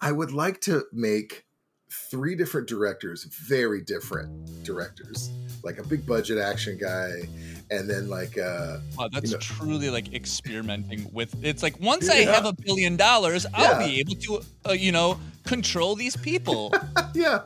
I 0.00 0.10
would 0.12 0.32
like 0.32 0.60
to 0.62 0.84
make 0.92 1.44
three 1.90 2.34
different 2.34 2.68
directors, 2.68 3.24
very 3.24 3.80
different 3.80 4.30
directors, 4.64 5.30
like 5.62 5.78
a 5.78 5.82
big 5.86 6.06
budget 6.06 6.38
action 6.38 6.76
guy, 6.78 7.10
and 7.70 7.88
then 7.88 8.08
like 8.08 8.36
uh 8.38 8.78
Wow, 8.98 9.08
that's 9.12 9.32
know- 9.32 9.38
truly 9.38 9.90
like 9.90 10.12
experimenting 10.14 11.08
with. 11.12 11.34
It's 11.44 11.62
like 11.62 11.80
once 11.80 12.08
I 12.08 12.16
have 12.16 12.44
a 12.46 12.52
billion 12.52 12.96
dollars, 12.96 13.46
I'll 13.54 13.80
Yeah. 13.80 13.86
be 13.86 14.00
able 14.00 14.14
to, 14.16 14.40
uh, 14.68 14.72
you 14.72 14.92
know, 14.92 15.18
control 15.44 15.94
these 15.96 16.16
people. 16.16 16.72
yeah. 17.14 17.40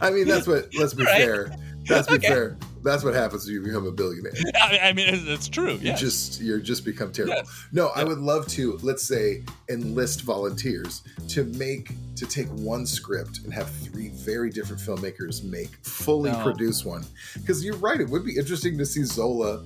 I 0.00 0.10
mean 0.10 0.26
that's 0.26 0.46
what 0.46 0.68
let's 0.78 0.94
be 0.94 1.04
Right. 1.04 1.22
fair. 1.22 1.56
Be 1.88 1.94
Okay. 1.94 2.28
fair. 2.28 2.56
That's 2.84 3.04
what 3.04 3.14
happens 3.14 3.44
when 3.46 3.54
you 3.54 3.62
become 3.62 3.86
a 3.86 3.92
billionaire. 3.92 4.32
I, 4.82 4.92
mean, 4.92 5.06
it's, 5.08 5.48
true. 5.48 5.72
You 5.74 5.78
Yeah. 5.90 5.96
just 5.96 6.40
you're 6.40 6.58
just 6.58 6.84
become 6.84 7.12
terrible. 7.12 7.34
Yes. 7.36 7.66
No, 7.72 7.88
I 7.94 8.02
would 8.04 8.18
love 8.18 8.46
to 8.48 8.78
let's 8.82 9.04
say 9.04 9.44
enlist 9.68 10.22
volunteers 10.22 11.02
to 11.28 11.44
make 11.44 11.92
to 12.16 12.26
take 12.26 12.48
one 12.48 12.86
script 12.86 13.40
and 13.44 13.52
have 13.54 13.70
three 13.70 14.08
very 14.08 14.50
different 14.50 14.82
filmmakers 14.82 15.44
make 15.44 15.76
fully 15.84 16.32
No. 16.32 16.42
produce 16.42 16.84
one. 16.84 17.04
Because 17.34 17.64
you're 17.64 17.76
right, 17.76 18.00
it 18.00 18.08
would 18.08 18.24
be 18.24 18.36
interesting 18.36 18.76
to 18.78 18.86
see 18.86 19.04
Zola 19.04 19.64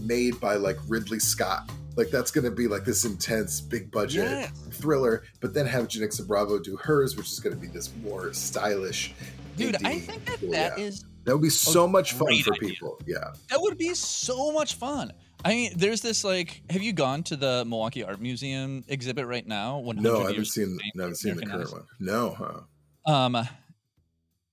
made 0.00 0.38
by 0.40 0.56
like 0.56 0.76
Ridley 0.88 1.18
Scott. 1.18 1.70
Like 1.96 2.10
that's 2.10 2.30
going 2.30 2.44
to 2.44 2.50
be 2.50 2.68
like 2.68 2.84
this 2.84 3.04
intense, 3.04 3.60
big 3.60 3.90
budget 3.90 4.24
Yes. 4.24 4.52
thriller, 4.72 5.24
but 5.40 5.52
then 5.54 5.66
have 5.66 5.88
Janicza 5.88 6.26
Bravo 6.26 6.58
do 6.58 6.76
hers, 6.76 7.16
which 7.16 7.26
is 7.32 7.40
going 7.40 7.56
to 7.56 7.60
be 7.60 7.66
this 7.66 7.90
more 8.02 8.32
stylish. 8.32 9.14
Dude, 9.56 9.76
I 9.84 9.98
think 9.98 10.24
that 10.26 10.40
that 10.52 10.78
yeah. 10.78 10.84
is 10.84 11.04
That 11.28 11.34
would 11.34 11.42
be 11.42 11.50
so 11.50 11.86
much 11.86 12.14
fun 12.14 12.26
for 12.42 12.54
idea. 12.54 12.68
people. 12.68 12.98
Yeah. 13.06 13.32
That 13.50 13.60
would 13.60 13.76
be 13.76 13.92
so 13.92 14.50
much 14.50 14.76
fun. 14.76 15.12
I 15.44 15.50
mean, 15.50 15.72
there's 15.76 16.00
this 16.00 16.24
like. 16.24 16.62
Have 16.70 16.82
you 16.82 16.94
gone 16.94 17.22
to 17.24 17.36
the 17.36 17.64
Milwaukee 17.66 18.02
Art 18.02 18.18
Museum 18.18 18.82
exhibit 18.88 19.26
right 19.26 19.46
now? 19.46 19.82
No, 19.96 20.22
I 20.22 20.28
haven't 20.28 20.46
seen. 20.46 20.78
No, 20.94 21.02
I 21.02 21.04
haven't 21.04 21.16
seen 21.16 21.36
the 21.36 21.44
current 21.44 21.70
one. 21.70 21.84
No, 22.00 22.30
huh? 22.30 23.12
Um, 23.12 23.46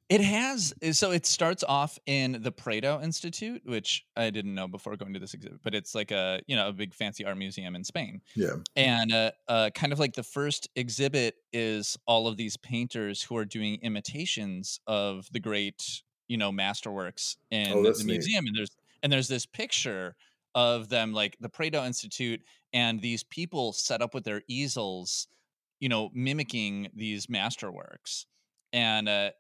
it 0.09 0.21
has 0.21 0.73
so 0.91 1.11
it 1.11 1.25
starts 1.25 1.63
off 1.63 1.97
in 2.05 2.41
the 2.43 2.51
Prado 2.51 3.01
Institute, 3.01 3.61
which 3.65 4.05
I 4.15 4.29
didn't 4.29 4.53
know 4.53 4.67
before 4.67 4.95
going 4.97 5.13
to 5.13 5.19
this 5.19 5.33
exhibit, 5.33 5.61
but 5.63 5.73
it's 5.73 5.95
like 5.95 6.11
a 6.11 6.41
you 6.45 6.55
know 6.55 6.67
a 6.67 6.73
big 6.73 6.93
fancy 6.93 7.25
art 7.25 7.37
museum 7.37 7.75
in 7.75 7.83
Spain. 7.83 8.21
Yeah. 8.35 8.57
And 8.75 9.11
uh, 9.11 9.31
uh, 9.47 9.69
kind 9.73 9.91
of 9.91 9.99
like 9.99 10.13
the 10.13 10.23
first 10.23 10.69
exhibit 10.75 11.35
is 11.53 11.97
all 12.05 12.27
of 12.27 12.37
these 12.37 12.57
painters 12.57 13.23
who 13.23 13.35
are 13.37 13.45
doing 13.45 13.79
imitations 13.81 14.79
of 14.85 15.27
the 15.31 15.39
great 15.39 16.03
you 16.27 16.37
know 16.37 16.51
masterworks 16.51 17.37
in 17.51 17.71
Oh, 17.73 17.83
the 17.83 18.03
neat. 18.03 18.05
museum, 18.05 18.45
and 18.47 18.55
there's 18.55 18.75
and 19.03 19.11
there's 19.11 19.27
this 19.27 19.45
picture 19.45 20.15
of 20.55 20.89
them 20.89 21.13
like 21.13 21.37
the 21.39 21.49
Prado 21.49 21.83
Institute 21.85 22.41
and 22.73 23.01
these 23.01 23.23
people 23.23 23.73
set 23.73 24.01
up 24.01 24.13
with 24.13 24.23
their 24.23 24.41
easels, 24.47 25.27
you 25.79 25.89
know, 25.89 26.09
mimicking 26.13 26.89
these 26.95 27.27
masterworks, 27.27 28.25
and 28.73 29.07
uh, 29.09 29.31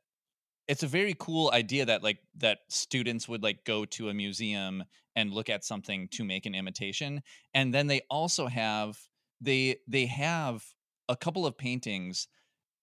it's 0.67 0.83
a 0.83 0.87
very 0.87 1.15
cool 1.17 1.51
idea 1.53 1.85
that 1.85 2.03
like 2.03 2.19
that 2.37 2.59
students 2.69 3.27
would 3.27 3.43
like 3.43 3.65
go 3.65 3.85
to 3.85 4.09
a 4.09 4.13
museum 4.13 4.83
and 5.15 5.31
look 5.33 5.49
at 5.49 5.63
something 5.63 6.07
to 6.09 6.23
make 6.23 6.45
an 6.45 6.55
imitation 6.55 7.21
and 7.53 7.73
then 7.73 7.87
they 7.87 8.01
also 8.09 8.47
have 8.47 8.97
they 9.41 9.77
they 9.87 10.05
have 10.05 10.63
a 11.07 11.15
couple 11.15 11.45
of 11.45 11.57
paintings 11.57 12.27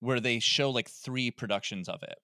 where 0.00 0.20
they 0.20 0.38
show 0.38 0.70
like 0.70 0.88
three 0.88 1.30
productions 1.30 1.88
of 1.88 2.02
it 2.02 2.18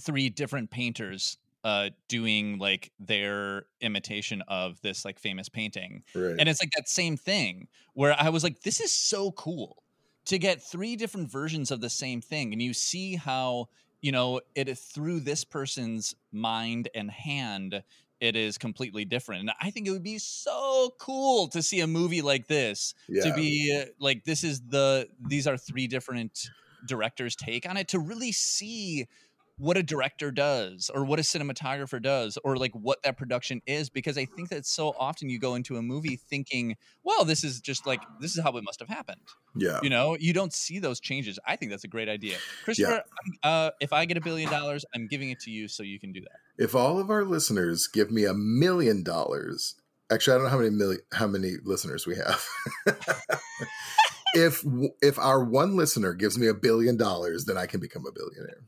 three 0.00 0.28
different 0.28 0.70
painters 0.70 1.38
uh 1.64 1.88
doing 2.08 2.58
like 2.58 2.92
their 3.00 3.64
imitation 3.80 4.42
of 4.48 4.80
this 4.82 5.04
like 5.04 5.18
famous 5.18 5.48
painting 5.48 6.02
Right. 6.14 6.36
and 6.38 6.48
it's 6.48 6.60
like 6.60 6.72
that 6.76 6.88
same 6.88 7.16
thing 7.16 7.68
where 7.94 8.14
I 8.18 8.28
was 8.28 8.42
like, 8.44 8.60
this 8.62 8.80
is 8.80 8.92
so 8.92 9.30
cool 9.32 9.82
to 10.26 10.38
get 10.38 10.62
three 10.62 10.96
different 10.96 11.30
versions 11.30 11.70
of 11.70 11.80
the 11.80 11.90
same 11.90 12.20
thing. 12.20 12.52
And 12.52 12.60
you 12.60 12.74
see 12.74 13.14
how, 13.16 13.68
you 14.00 14.12
know, 14.12 14.40
it 14.54 14.68
is 14.68 14.80
through 14.80 15.20
this 15.20 15.44
person's 15.44 16.14
mind 16.32 16.88
and 16.94 17.10
hand, 17.10 17.82
it 18.20 18.36
is 18.36 18.58
completely 18.58 19.04
different. 19.04 19.42
And 19.42 19.52
I 19.60 19.70
think 19.70 19.86
it 19.86 19.90
would 19.90 20.02
be 20.02 20.18
so 20.18 20.94
cool 20.98 21.48
to 21.48 21.62
see 21.62 21.80
a 21.80 21.86
movie 21.86 22.22
like 22.22 22.46
this 22.46 22.94
yeah. 23.08 23.22
to 23.22 23.34
be 23.34 23.80
uh, 23.82 23.90
like, 23.98 24.24
this 24.24 24.44
is 24.44 24.60
the, 24.62 25.08
these 25.20 25.46
are 25.46 25.56
three 25.56 25.86
different 25.86 26.48
directors' 26.86 27.36
take 27.36 27.68
on 27.68 27.76
it 27.76 27.88
to 27.88 27.98
really 27.98 28.32
see 28.32 29.06
what 29.56 29.76
a 29.76 29.82
director 29.82 30.30
does 30.30 30.90
or 30.94 31.04
what 31.04 31.18
a 31.18 31.22
cinematographer 31.22 32.02
does 32.02 32.38
or 32.44 32.56
like 32.56 32.72
what 32.72 33.02
that 33.02 33.16
production 33.16 33.62
is 33.66 33.88
because 33.88 34.18
i 34.18 34.24
think 34.24 34.48
that 34.48 34.66
so 34.66 34.94
often 34.98 35.28
you 35.28 35.38
go 35.38 35.54
into 35.54 35.76
a 35.76 35.82
movie 35.82 36.16
thinking 36.16 36.76
well 37.04 37.24
this 37.24 37.44
is 37.44 37.60
just 37.60 37.86
like 37.86 38.00
this 38.20 38.36
is 38.36 38.42
how 38.42 38.56
it 38.56 38.64
must 38.64 38.80
have 38.80 38.88
happened 38.88 39.20
yeah. 39.56 39.78
you 39.82 39.90
know 39.90 40.16
you 40.18 40.32
don't 40.32 40.52
see 40.52 40.78
those 40.78 40.98
changes 41.00 41.38
i 41.46 41.54
think 41.56 41.70
that's 41.70 41.84
a 41.84 41.88
great 41.88 42.08
idea 42.08 42.36
christopher 42.64 42.94
I'm- 42.94 43.04
uh, 43.42 43.70
if 43.80 43.92
i 43.92 44.04
get 44.04 44.16
a 44.16 44.20
billion 44.20 44.50
dollars 44.50 44.84
i'm 44.94 45.06
giving 45.06 45.30
it 45.30 45.40
to 45.40 45.50
you 45.50 45.68
so 45.68 45.82
you 45.82 46.00
can 46.00 46.12
do 46.12 46.20
that 46.20 46.38
If 46.56 46.74
all 46.74 46.98
of 46.98 47.10
our 47.10 47.24
listeners 47.24 47.88
give 47.88 48.10
me 48.10 48.24
a 48.24 48.34
million 48.34 49.02
dollars, 49.02 49.74
actually, 50.10 50.34
I 50.34 50.36
don't 50.36 50.44
know 50.44 50.50
how 50.50 50.58
many 50.58 50.70
million, 50.70 51.00
how 51.12 51.26
many 51.26 51.54
listeners 51.64 52.06
we 52.06 52.16
have. 52.16 52.46
if 54.34 54.64
if 55.02 55.18
our 55.18 55.42
one 55.42 55.76
listener 55.76 56.14
gives 56.14 56.38
me 56.38 56.46
a 56.46 56.54
billion 56.54 56.96
dollars, 56.96 57.44
then 57.46 57.58
I 57.58 57.66
can 57.66 57.80
become 57.80 58.04
a 58.06 58.12
billionaire. 58.12 58.62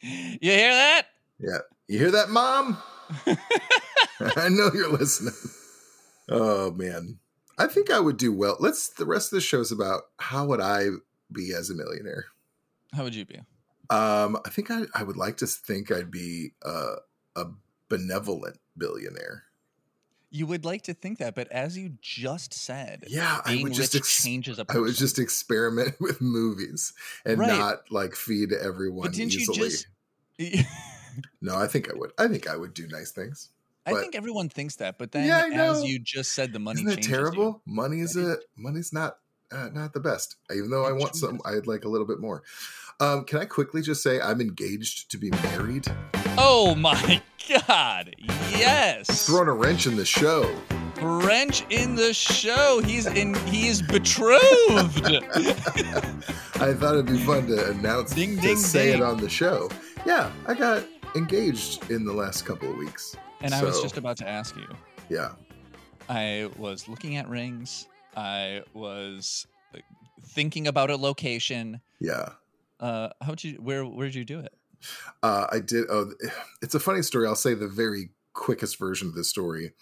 you 0.40 0.50
hear 0.50 0.72
that 0.72 1.06
Yeah, 1.38 1.58
you 1.88 1.98
hear 1.98 2.10
that, 2.10 2.30
mom? 2.30 2.78
I 4.36 4.48
know 4.48 4.70
you're 4.72 4.92
listening. 4.92 5.34
Oh 6.28 6.70
man, 6.72 7.18
I 7.58 7.66
think 7.66 7.90
I 7.90 8.00
would 8.00 8.16
do 8.16 8.32
well. 8.32 8.56
Let's. 8.60 8.88
The 8.88 9.06
rest 9.06 9.32
of 9.32 9.36
the 9.36 9.40
show's 9.40 9.72
about 9.72 10.02
how 10.18 10.46
would 10.46 10.60
I 10.60 10.88
be 11.32 11.52
as 11.52 11.70
a 11.70 11.74
millionaire. 11.74 12.26
how 12.94 13.04
would 13.04 13.14
you 13.14 13.24
be 13.24 13.40
Um, 13.90 14.38
I 14.44 14.50
think 14.50 14.70
I, 14.70 14.82
I 14.94 15.02
would 15.02 15.16
like 15.16 15.36
to 15.38 15.46
think 15.46 15.90
I'd 15.90 16.10
be 16.10 16.52
a, 16.62 16.96
a 17.36 17.46
benevolent 17.88 18.58
billionaire. 18.76 19.44
You 20.30 20.46
would 20.46 20.64
like 20.64 20.82
to 20.82 20.94
think 20.94 21.18
that 21.18 21.34
but 21.34 21.48
as 21.50 21.76
you 21.76 21.92
just 22.00 22.54
said 22.54 23.04
Yeah, 23.08 23.40
I 23.44 23.60
would 23.62 23.72
just 23.74 23.94
ex- 23.96 24.22
changes 24.22 24.58
a 24.58 24.62
I 24.62 24.64
person 24.64 24.82
would 24.82 24.94
just 24.94 25.18
experiment 25.18 25.96
with 26.00 26.20
movies 26.20 26.92
and 27.24 27.38
Right. 27.38 27.48
not 27.48 27.90
like 27.90 28.14
feed 28.14 28.52
everyone 28.52 29.06
but 29.08 29.12
didn't 29.14 29.34
easily. 29.34 29.58
you 29.58 29.70
just 29.70 29.86
No, 31.42 31.56
I 31.56 31.66
think 31.66 31.90
I 31.90 31.96
would. 31.96 32.12
I 32.18 32.28
think 32.28 32.48
I 32.48 32.56
would 32.56 32.72
do 32.72 32.86
nice 32.86 33.10
things. 33.10 33.50
I 33.84 33.94
think 33.94 34.14
everyone 34.14 34.48
thinks 34.48 34.76
that, 34.76 34.96
but 34.98 35.10
then 35.10 35.26
Yeah, 35.26 35.48
as 35.52 35.82
you 35.84 35.98
just 35.98 36.32
said, 36.34 36.52
the 36.52 36.60
money 36.60 36.76
Isn't 36.82 36.86
that 36.86 36.94
changes 36.96 37.08
you. 37.10 37.16
terrible? 37.16 37.62
Money 37.66 38.00
is 38.00 38.16
a 38.16 38.36
money's 38.56 38.92
not 38.92 39.18
uh, 39.50 39.68
not 39.72 39.92
the 39.92 40.00
best. 40.00 40.36
Even 40.54 40.70
though 40.70 40.84
I 40.84 40.92
want 40.92 41.16
some. 41.16 41.40
I'd 41.44 41.66
like 41.66 41.84
a 41.84 41.88
little 41.88 42.06
bit 42.06 42.20
more. 42.20 42.44
Um, 43.00 43.24
can 43.24 43.38
I 43.40 43.46
quickly 43.46 43.82
just 43.82 44.02
say 44.02 44.20
I'm 44.20 44.40
engaged 44.40 45.10
to 45.10 45.18
be 45.18 45.30
married? 45.30 45.86
Oh 46.42 46.74
my 46.74 47.20
god! 47.66 48.14
Yes, 48.50 49.26
Throwing 49.26 49.48
a 49.48 49.52
wrench 49.52 49.86
in 49.86 49.96
the 49.96 50.04
show. 50.04 50.54
wrench 51.02 51.64
in 51.70 51.94
the 51.94 52.12
show. 52.14 52.80
He's 52.84 53.06
in. 53.06 53.34
He 53.46 53.68
is 53.68 53.82
betrothed. 53.82 54.40
I 55.06 56.74
thought 56.74 56.94
it'd 56.94 57.06
be 57.06 57.18
fun 57.18 57.46
to 57.48 57.70
announce 57.70 58.14
Ding, 58.14 58.36
to 58.36 58.42
ding, 58.42 58.56
say 58.56 58.86
ding. 58.92 59.00
it 59.00 59.02
on 59.02 59.18
the 59.18 59.28
show. 59.28 59.68
Yeah, 60.06 60.30
I 60.46 60.54
got 60.54 60.84
engaged 61.14 61.90
in 61.90 62.04
the 62.04 62.12
last 62.12 62.44
couple 62.46 62.70
of 62.70 62.76
weeks. 62.76 63.16
and 63.42 63.54
I 63.54 63.62
was 63.64 63.80
just 63.82 63.96
about 63.96 64.16
to 64.18 64.28
ask 64.28 64.56
you. 64.56 64.68
yeah. 65.08 65.32
I 66.08 66.50
was 66.56 66.88
looking 66.88 67.16
at 67.16 67.28
rings. 67.28 67.86
I 68.16 68.62
was 68.74 69.46
thinking 70.26 70.66
about 70.66 70.90
a 70.90 70.96
location. 70.96 71.80
Yeah. 72.00 72.30
Uh, 72.80 73.10
how'd 73.20 73.44
you? 73.44 73.54
Where? 73.60 73.84
Where'd 73.84 74.14
you 74.14 74.24
do 74.24 74.40
it? 74.40 74.52
Uh, 75.22 75.46
I 75.50 75.60
did. 75.60 75.86
Oh, 75.90 76.12
it's 76.62 76.74
a 76.74 76.80
funny 76.80 77.02
story. 77.02 77.26
I'll 77.26 77.34
say 77.34 77.54
the 77.54 77.68
very 77.68 78.10
quickest 78.32 78.78
version 78.78 79.08
of 79.08 79.14
this 79.14 79.28
story. 79.28 79.72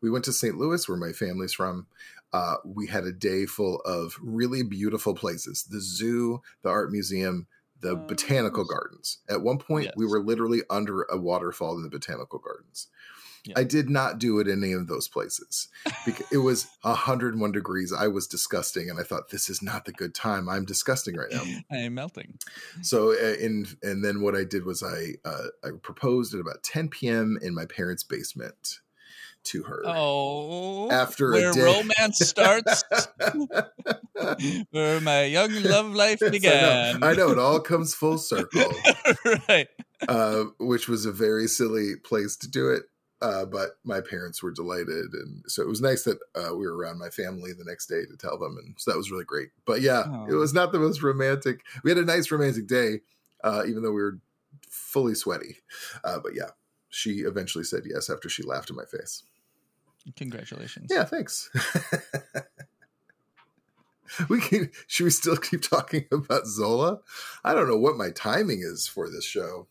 We 0.00 0.10
went 0.10 0.24
to 0.24 0.32
St. 0.32 0.56
Louis, 0.56 0.88
where 0.88 0.98
my 0.98 1.12
family's 1.12 1.52
from. 1.52 1.86
Uh, 2.32 2.56
we 2.64 2.86
had 2.86 3.04
a 3.04 3.12
day 3.12 3.46
full 3.46 3.80
of 3.84 4.16
really 4.20 4.62
beautiful 4.62 5.14
places 5.14 5.64
the 5.64 5.80
zoo, 5.80 6.40
the 6.62 6.70
art 6.70 6.90
museum, 6.90 7.46
the 7.82 7.90
Oh, 7.90 7.96
botanical 7.96 8.64
gardens. 8.64 9.18
At 9.28 9.42
one 9.42 9.58
point, 9.58 9.90
we 9.96 10.06
were 10.06 10.22
literally 10.22 10.62
under 10.70 11.02
a 11.02 11.18
waterfall 11.18 11.76
in 11.76 11.82
the 11.82 11.90
botanical 11.90 12.38
gardens. 12.38 12.88
Yeah. 13.44 13.54
I 13.56 13.64
did 13.64 13.90
not 13.90 14.18
do 14.18 14.38
it 14.38 14.46
in 14.46 14.62
any 14.62 14.72
of 14.72 14.86
those 14.86 15.08
places 15.08 15.66
because 16.06 16.26
it 16.30 16.38
was 16.38 16.68
101 16.82 17.50
degrees. 17.52 17.92
I 17.92 18.06
was 18.06 18.28
disgusting, 18.28 18.88
and 18.88 19.00
I 19.00 19.02
thought, 19.02 19.30
this 19.30 19.50
is 19.50 19.60
not 19.62 19.84
the 19.84 19.92
good 19.92 20.14
time. 20.14 20.48
I'm 20.48 20.64
disgusting 20.64 21.16
right 21.16 21.30
now 21.32 21.42
I 21.72 21.78
am 21.78 21.94
melting. 21.94 22.38
so 22.82 23.10
uh, 23.12 23.34
in 23.40 23.66
and 23.82 24.04
then 24.04 24.20
what 24.22 24.36
i 24.36 24.44
did 24.44 24.64
was 24.64 24.82
i 24.82 25.14
uh, 25.24 25.46
i 25.64 25.70
proposed 25.82 26.34
at 26.34 26.40
about 26.40 26.62
10 26.62 26.88
p.m 26.88 27.36
in 27.42 27.54
my 27.54 27.64
parents 27.66 28.04
basement 28.04 28.78
to 29.44 29.64
her 29.64 29.82
Oh, 29.84 30.88
After 30.92 31.30
a 31.32 31.32
where 31.32 31.52
romance 31.52 32.18
starts, 32.20 32.84
where 34.70 35.00
my 35.00 35.24
young 35.24 35.52
love 35.64 35.86
life 35.94 36.20
Yes, 36.20 36.22
I 36.22 36.26
know. 36.28 36.30
began. 36.30 37.02
I 37.02 37.12
know 37.14 37.30
it 37.30 37.38
all 37.38 37.58
comes 37.60 37.94
full 37.94 38.18
circle 38.18 38.72
right. 39.48 39.68
uh, 40.08 40.44
which 40.60 40.88
was 40.88 41.06
a 41.06 41.12
very 41.12 41.48
silly 41.48 41.96
place 42.04 42.36
to 42.36 42.48
do 42.48 42.68
it 42.70 42.84
uh, 43.22 43.46
but 43.46 43.78
my 43.84 44.00
parents 44.00 44.42
were 44.42 44.50
delighted 44.50 45.12
and 45.12 45.44
so 45.46 45.62
it 45.62 45.68
was 45.68 45.80
nice 45.80 46.04
that 46.04 46.18
uh, 46.34 46.54
we 46.54 46.66
were 46.66 46.76
around 46.76 46.98
my 46.98 47.08
family 47.08 47.52
the 47.52 47.64
next 47.64 47.86
day 47.86 48.04
to 48.04 48.16
tell 48.16 48.38
them 48.38 48.58
and 48.62 48.74
so 48.76 48.90
that 48.90 48.96
was 48.96 49.10
really 49.10 49.24
great 49.24 49.48
but 49.64 49.80
yeah 49.80 50.26
it 50.28 50.34
was 50.34 50.52
not 50.52 50.72
the 50.72 50.78
most 50.78 51.02
romantic 51.02 51.62
we 51.84 51.90
had 51.90 51.98
a 51.98 52.04
nice 52.04 52.30
romantic 52.30 52.66
day 52.66 53.00
uh, 53.44 53.62
even 53.66 53.82
though 53.82 53.92
we 53.92 54.02
were 54.02 54.18
fully 54.68 55.14
sweaty 55.14 55.56
uh, 56.04 56.18
but 56.22 56.34
yeah 56.34 56.50
she 56.90 57.20
eventually 57.20 57.64
said 57.64 57.84
yes 57.86 58.10
after 58.10 58.28
she 58.28 58.42
laughed 58.42 58.68
in 58.68 58.76
my 58.76 58.84
face 58.84 59.22
Congratulations. 60.16 60.90
Yeah, 60.90 61.04
thanks. 61.04 61.50
we 64.28 64.40
can, 64.40 64.70
should 64.86 65.04
we 65.04 65.10
still 65.10 65.36
keep 65.36 65.62
talking 65.62 66.06
about 66.12 66.46
Zola? 66.46 67.00
I 67.44 67.54
don't 67.54 67.68
know 67.68 67.78
what 67.78 67.96
my 67.96 68.10
timing 68.10 68.60
is 68.60 68.86
for 68.86 69.08
this 69.08 69.24
show. 69.24 69.68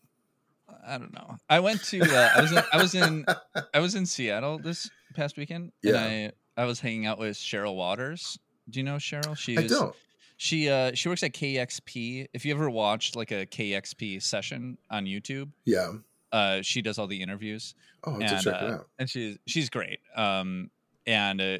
I 0.86 0.98
don't 0.98 1.12
know. 1.14 1.36
I 1.48 1.60
went 1.60 1.82
to. 1.84 2.00
Uh, 2.02 2.30
I 2.36 2.40
was. 2.40 2.52
In, 2.52 2.62
I 2.72 2.76
was 2.82 2.94
in. 2.94 3.26
I 3.74 3.78
was 3.80 3.94
in 3.94 4.06
Seattle 4.06 4.58
this 4.58 4.90
past 5.14 5.36
weekend, 5.36 5.72
Yeah. 5.82 6.02
and 6.04 6.32
I 6.56 6.62
I 6.62 6.64
was 6.64 6.80
hanging 6.80 7.06
out 7.06 7.18
with 7.18 7.36
Cheryl 7.36 7.76
Waters. 7.76 8.38
Do 8.68 8.80
you 8.80 8.84
know 8.84 8.96
Cheryl? 8.96 9.36
She's 9.36 9.58
I 9.58 9.66
don't. 9.66 9.94
She 10.36 10.68
uh 10.68 10.92
she 10.94 11.08
works 11.08 11.22
at 11.22 11.32
KEXP. 11.32 12.26
If 12.32 12.44
you 12.44 12.54
ever 12.54 12.68
watched 12.68 13.14
like 13.16 13.30
a 13.30 13.46
KEXP 13.46 14.22
session 14.22 14.76
on 14.90 15.04
YouTube, 15.04 15.50
Yeah. 15.64 15.92
uh 16.32 16.62
she 16.62 16.82
does 16.82 16.98
all 16.98 17.06
the 17.06 17.22
interviews. 17.22 17.74
Oh, 18.04 18.14
and, 18.14 18.28
check 18.28 18.46
it 18.46 18.48
uh, 18.54 18.74
out. 18.74 18.88
and 18.98 19.08
she's 19.08 19.38
she's 19.46 19.70
great. 19.70 20.00
Um, 20.16 20.70
and 21.06 21.40
uh, 21.40 21.58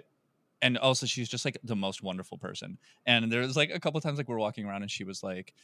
and 0.60 0.78
also 0.78 1.06
she's 1.06 1.28
just 1.28 1.44
like 1.44 1.58
the 1.62 1.76
most 1.76 2.02
wonderful 2.02 2.38
person. 2.38 2.78
And 3.06 3.30
there 3.30 3.40
was 3.42 3.56
like 3.56 3.70
a 3.72 3.78
couple 3.78 4.00
times 4.00 4.18
like 4.18 4.28
we're 4.28 4.38
walking 4.38 4.66
around 4.66 4.82
and 4.82 4.90
she 4.90 5.04
was 5.04 5.22
like, 5.22 5.54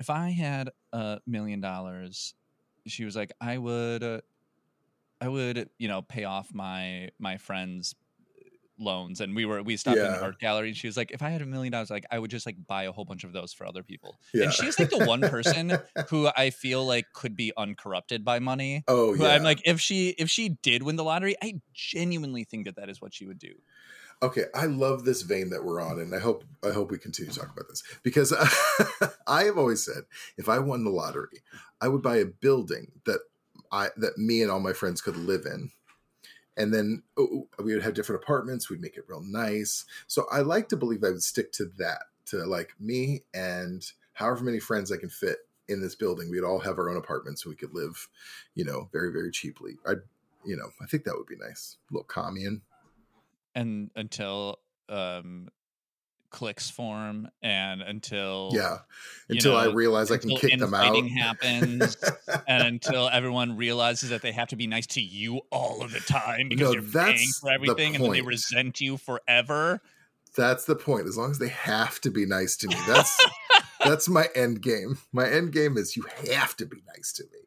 if 0.00 0.08
I 0.08 0.30
had 0.30 0.70
a 0.92 1.20
million 1.26 1.60
dollars, 1.60 2.34
she 2.86 3.04
was 3.04 3.14
like, 3.16 3.32
I 3.40 3.58
would 3.58 4.02
uh, 4.02 4.20
I 5.20 5.28
would, 5.28 5.68
you 5.78 5.88
know, 5.88 6.02
pay 6.02 6.24
off 6.24 6.52
my 6.52 7.10
my 7.18 7.36
friends 7.36 7.94
loans 8.78 9.20
and 9.20 9.36
we 9.36 9.44
were 9.44 9.62
we 9.62 9.76
stopped 9.76 9.98
in 9.98 10.04
Yeah. 10.04 10.16
an 10.16 10.24
art 10.24 10.40
gallery 10.40 10.68
and 10.68 10.76
she 10.76 10.88
was 10.88 10.96
like 10.96 11.12
if 11.12 11.22
i 11.22 11.28
had 11.28 11.40
a 11.42 11.46
million 11.46 11.70
dollars 11.70 11.90
like 11.90 12.04
i 12.10 12.18
would 12.18 12.30
just 12.30 12.46
like 12.46 12.56
buy 12.66 12.84
a 12.84 12.90
whole 12.90 13.04
bunch 13.04 13.22
of 13.22 13.32
those 13.32 13.52
for 13.52 13.64
other 13.66 13.82
people 13.84 14.18
Yeah. 14.34 14.44
and 14.44 14.52
she's 14.52 14.76
like 14.80 14.88
the 14.90 15.04
one 15.04 15.20
person 15.36 15.78
who 16.08 16.28
i 16.36 16.50
feel 16.50 16.84
like 16.84 17.04
could 17.12 17.36
be 17.36 17.52
uncorrupted 17.56 18.24
by 18.24 18.38
money 18.40 18.82
Oh 18.88 19.14
yeah. 19.14 19.28
i'm 19.28 19.44
like 19.44 19.60
if 19.66 19.78
she 19.80 20.08
if 20.18 20.30
she 20.30 20.48
did 20.48 20.82
win 20.82 20.96
the 20.96 21.04
lottery 21.04 21.36
i 21.42 21.60
genuinely 21.74 22.42
think 22.44 22.64
that 22.64 22.74
that 22.76 22.88
is 22.88 23.00
what 23.00 23.14
she 23.14 23.26
would 23.26 23.38
do 23.38 23.52
Okay, 24.22 24.44
I 24.54 24.66
love 24.66 25.04
this 25.04 25.22
vein 25.22 25.50
that 25.50 25.64
we're 25.64 25.80
on, 25.80 25.98
and 25.98 26.14
I 26.14 26.20
hope 26.20 26.44
I 26.64 26.70
hope 26.70 26.92
we 26.92 26.98
continue 26.98 27.32
to 27.32 27.38
talk 27.40 27.50
about 27.50 27.68
this 27.68 27.82
because 28.04 28.32
I 29.26 29.44
have 29.44 29.58
always 29.58 29.84
said 29.84 30.04
if 30.38 30.48
I 30.48 30.60
won 30.60 30.84
the 30.84 30.90
lottery, 30.90 31.42
I 31.80 31.88
would 31.88 32.02
buy 32.02 32.18
a 32.18 32.26
building 32.26 32.92
that 33.04 33.18
I 33.72 33.88
that 33.96 34.18
me 34.18 34.40
and 34.40 34.50
all 34.50 34.60
my 34.60 34.74
friends 34.74 35.00
could 35.00 35.16
live 35.16 35.44
in, 35.44 35.72
and 36.56 36.72
then 36.72 37.02
oh, 37.16 37.48
oh, 37.58 37.64
we 37.64 37.74
would 37.74 37.82
have 37.82 37.94
different 37.94 38.22
apartments. 38.22 38.70
We'd 38.70 38.80
make 38.80 38.96
it 38.96 39.06
real 39.08 39.22
nice. 39.22 39.86
So 40.06 40.26
I 40.30 40.42
like 40.42 40.68
to 40.68 40.76
believe 40.76 41.02
I 41.02 41.10
would 41.10 41.24
stick 41.24 41.50
to 41.54 41.64
that 41.78 42.02
to 42.26 42.46
like 42.46 42.74
me 42.78 43.24
and 43.34 43.84
however 44.12 44.44
many 44.44 44.60
friends 44.60 44.92
I 44.92 44.98
can 44.98 45.08
fit 45.08 45.38
in 45.66 45.82
this 45.82 45.96
building. 45.96 46.30
We'd 46.30 46.44
all 46.44 46.60
have 46.60 46.78
our 46.78 46.88
own 46.88 46.96
apartments, 46.96 47.42
so 47.42 47.50
we 47.50 47.56
could 47.56 47.74
live, 47.74 48.08
you 48.54 48.64
know, 48.64 48.88
very 48.92 49.10
very 49.10 49.32
cheaply. 49.32 49.78
I, 49.84 49.94
you 50.44 50.56
know, 50.56 50.70
I 50.80 50.86
think 50.86 51.02
that 51.04 51.16
would 51.16 51.26
be 51.26 51.36
nice. 51.36 51.78
A 51.90 51.94
little 51.94 52.04
commune. 52.04 52.62
And 53.54 53.90
until 53.96 54.58
um 54.88 55.48
clicks 56.30 56.70
form 56.70 57.28
and 57.42 57.82
until 57.82 58.50
Yeah. 58.54 58.78
you 59.28 59.34
Until 59.36 59.54
I 59.54 59.66
know, 59.66 59.74
realize 59.74 60.10
I 60.10 60.16
can 60.16 60.30
kick 60.36 60.58
them 60.58 60.72
out. 60.72 60.96
happens 61.10 61.94
and 62.48 62.62
until 62.66 63.10
everyone 63.10 63.58
realizes 63.58 64.08
that 64.08 64.22
they 64.22 64.32
have 64.32 64.48
to 64.48 64.56
be 64.56 64.66
nice 64.66 64.86
to 64.88 65.02
you 65.02 65.42
all 65.50 65.82
of 65.82 65.92
the 65.92 66.00
time 66.00 66.48
because 66.48 66.68
No, 66.68 66.80
you're 66.80 66.90
paying 66.90 67.28
for 67.38 67.50
the 67.50 67.52
everything 67.54 67.94
and 67.96 68.04
then 68.04 68.12
they 68.12 68.22
resent 68.22 68.80
you 68.80 68.96
forever 68.96 69.82
That's 70.34 70.64
the 70.64 70.74
point. 70.74 71.06
As 71.06 71.18
long 71.18 71.30
as 71.30 71.38
they 71.38 71.48
have 71.50 72.00
to 72.00 72.10
be 72.10 72.24
nice 72.24 72.56
to 72.58 72.68
me. 72.68 72.76
That's 72.86 73.14
that's 73.84 74.08
my 74.08 74.28
end 74.34 74.62
game. 74.62 74.96
My 75.12 75.28
end 75.28 75.52
game 75.52 75.76
is 75.76 75.96
you 75.98 76.06
have 76.32 76.56
to 76.56 76.64
be 76.64 76.78
nice 76.86 77.12
to 77.12 77.24
me. 77.24 77.40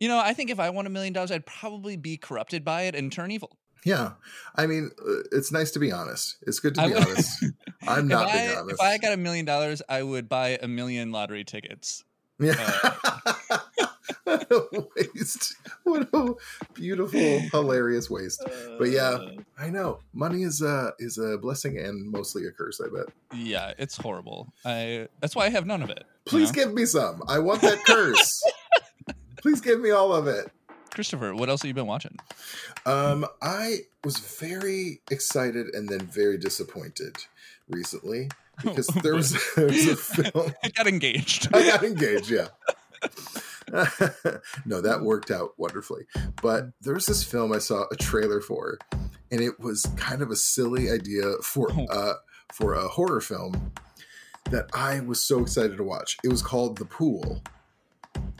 you 0.00 0.08
know 0.08 0.18
i 0.18 0.32
think 0.32 0.48
if 0.48 0.58
i 0.58 0.70
won 0.70 0.86
a 0.86 0.90
million 0.90 1.12
dollars 1.12 1.30
i'd 1.30 1.44
probably 1.44 1.96
be 1.98 2.16
corrupted 2.16 2.64
by 2.64 2.82
it 2.84 2.94
and 2.94 3.12
turn 3.12 3.30
evil 3.30 3.58
Yeah. 3.84 4.12
I 4.56 4.66
mean, 4.66 4.90
uh, 5.00 5.22
it's 5.32 5.52
nice 5.52 5.70
to 5.72 5.78
be 5.78 5.92
honest. 5.92 6.36
It's 6.46 6.60
good 6.60 6.74
to 6.74 6.86
be 6.86 6.94
would- 6.94 7.02
honest. 7.06 7.44
I'm 7.86 8.08
not 8.08 8.28
I, 8.28 8.32
being 8.32 8.58
honest. 8.58 8.74
if 8.74 8.80
I 8.80 8.98
got 8.98 9.12
a 9.12 9.16
million 9.16 9.44
dollars 9.44 9.80
i 9.88 10.02
would 10.02 10.28
buy 10.28 10.58
a 10.60 10.68
million 10.68 11.12
lottery 11.12 11.44
tickets 11.44 12.04
yeah. 12.40 12.54
uh, 12.84 13.58
what 14.24 14.46
a 14.50 14.86
waste. 14.96 15.54
What 15.82 16.08
a 16.12 16.34
beautiful, 16.72 17.40
hilarious 17.50 18.08
waste. 18.08 18.42
But 18.78 18.90
yeah. 18.90 19.08
Uh, 19.10 19.30
I 19.58 19.70
know. 19.70 20.00
Money 20.12 20.42
is 20.44 20.62
a 20.62 20.92
is 20.98 21.18
a 21.18 21.36
blessing 21.38 21.78
and 21.78 22.10
mostly 22.10 22.46
a 22.46 22.52
curse, 22.52 22.80
I 22.80 22.88
bet. 22.94 23.06
yeah 23.36 23.72
it's 23.78 23.96
horrible 23.96 24.52
i 24.64 25.08
that's 25.20 25.34
why 25.36 25.46
i 25.46 25.50
have 25.50 25.66
none 25.66 25.82
of 25.82 25.90
it 25.90 26.04
you 26.28 26.30
Please 26.30 26.54
know? 26.54 26.64
give 26.64 26.74
me 26.74 26.84
some. 26.84 27.22
I 27.26 27.38
want 27.38 27.62
that 27.62 27.82
curse. 27.86 28.42
Please 29.42 29.62
give 29.62 29.80
me 29.80 29.90
all 29.92 30.12
of 30.12 30.26
it. 30.26 30.50
Christopher 30.98 31.32
what 31.32 31.48
else 31.48 31.62
have 31.62 31.68
you 31.68 31.74
been 31.74 31.86
watching 31.86 32.16
Um, 32.84 33.24
I 33.40 33.82
was 34.02 34.18
very 34.18 35.00
excited 35.12 35.72
and 35.72 35.88
then 35.88 36.00
very 36.00 36.38
disappointed 36.38 37.14
recently 37.68 38.30
because 38.64 38.88
there 39.04 39.14
was, 39.14 39.36
there 39.56 39.66
was 39.66 39.86
a 39.86 39.94
film. 39.94 40.52
i 40.64 40.68
got 40.70 40.88
engaged 40.88 41.54
I 41.54 41.62
got 41.70 41.84
engaged, 41.84 42.30
yeah. 42.30 42.48
no, 44.66 44.80
that 44.80 45.02
worked 45.02 45.30
out 45.30 45.50
wonderfully. 45.56 46.04
But 46.42 46.70
there 46.80 46.94
was 46.94 47.06
this 47.06 47.22
film 47.22 47.52
I 47.52 47.58
saw 47.58 47.84
a 47.92 47.96
trailer 47.96 48.40
for, 48.40 48.78
and 49.30 49.40
it 49.40 49.60
was 49.60 49.86
kind 49.96 50.20
of 50.22 50.30
a 50.30 50.36
silly 50.36 50.90
idea 50.90 51.34
for 51.44 51.70
uh 51.92 52.14
for 52.52 52.74
a 52.74 52.88
horror 52.88 53.20
film 53.20 53.72
that 54.50 54.68
I 54.72 54.98
was 55.00 55.22
so 55.22 55.40
excited 55.42 55.76
to 55.76 55.84
watch. 55.84 56.16
It 56.24 56.28
was 56.28 56.42
called 56.42 56.78
The 56.78 56.86
Pool. 56.86 57.42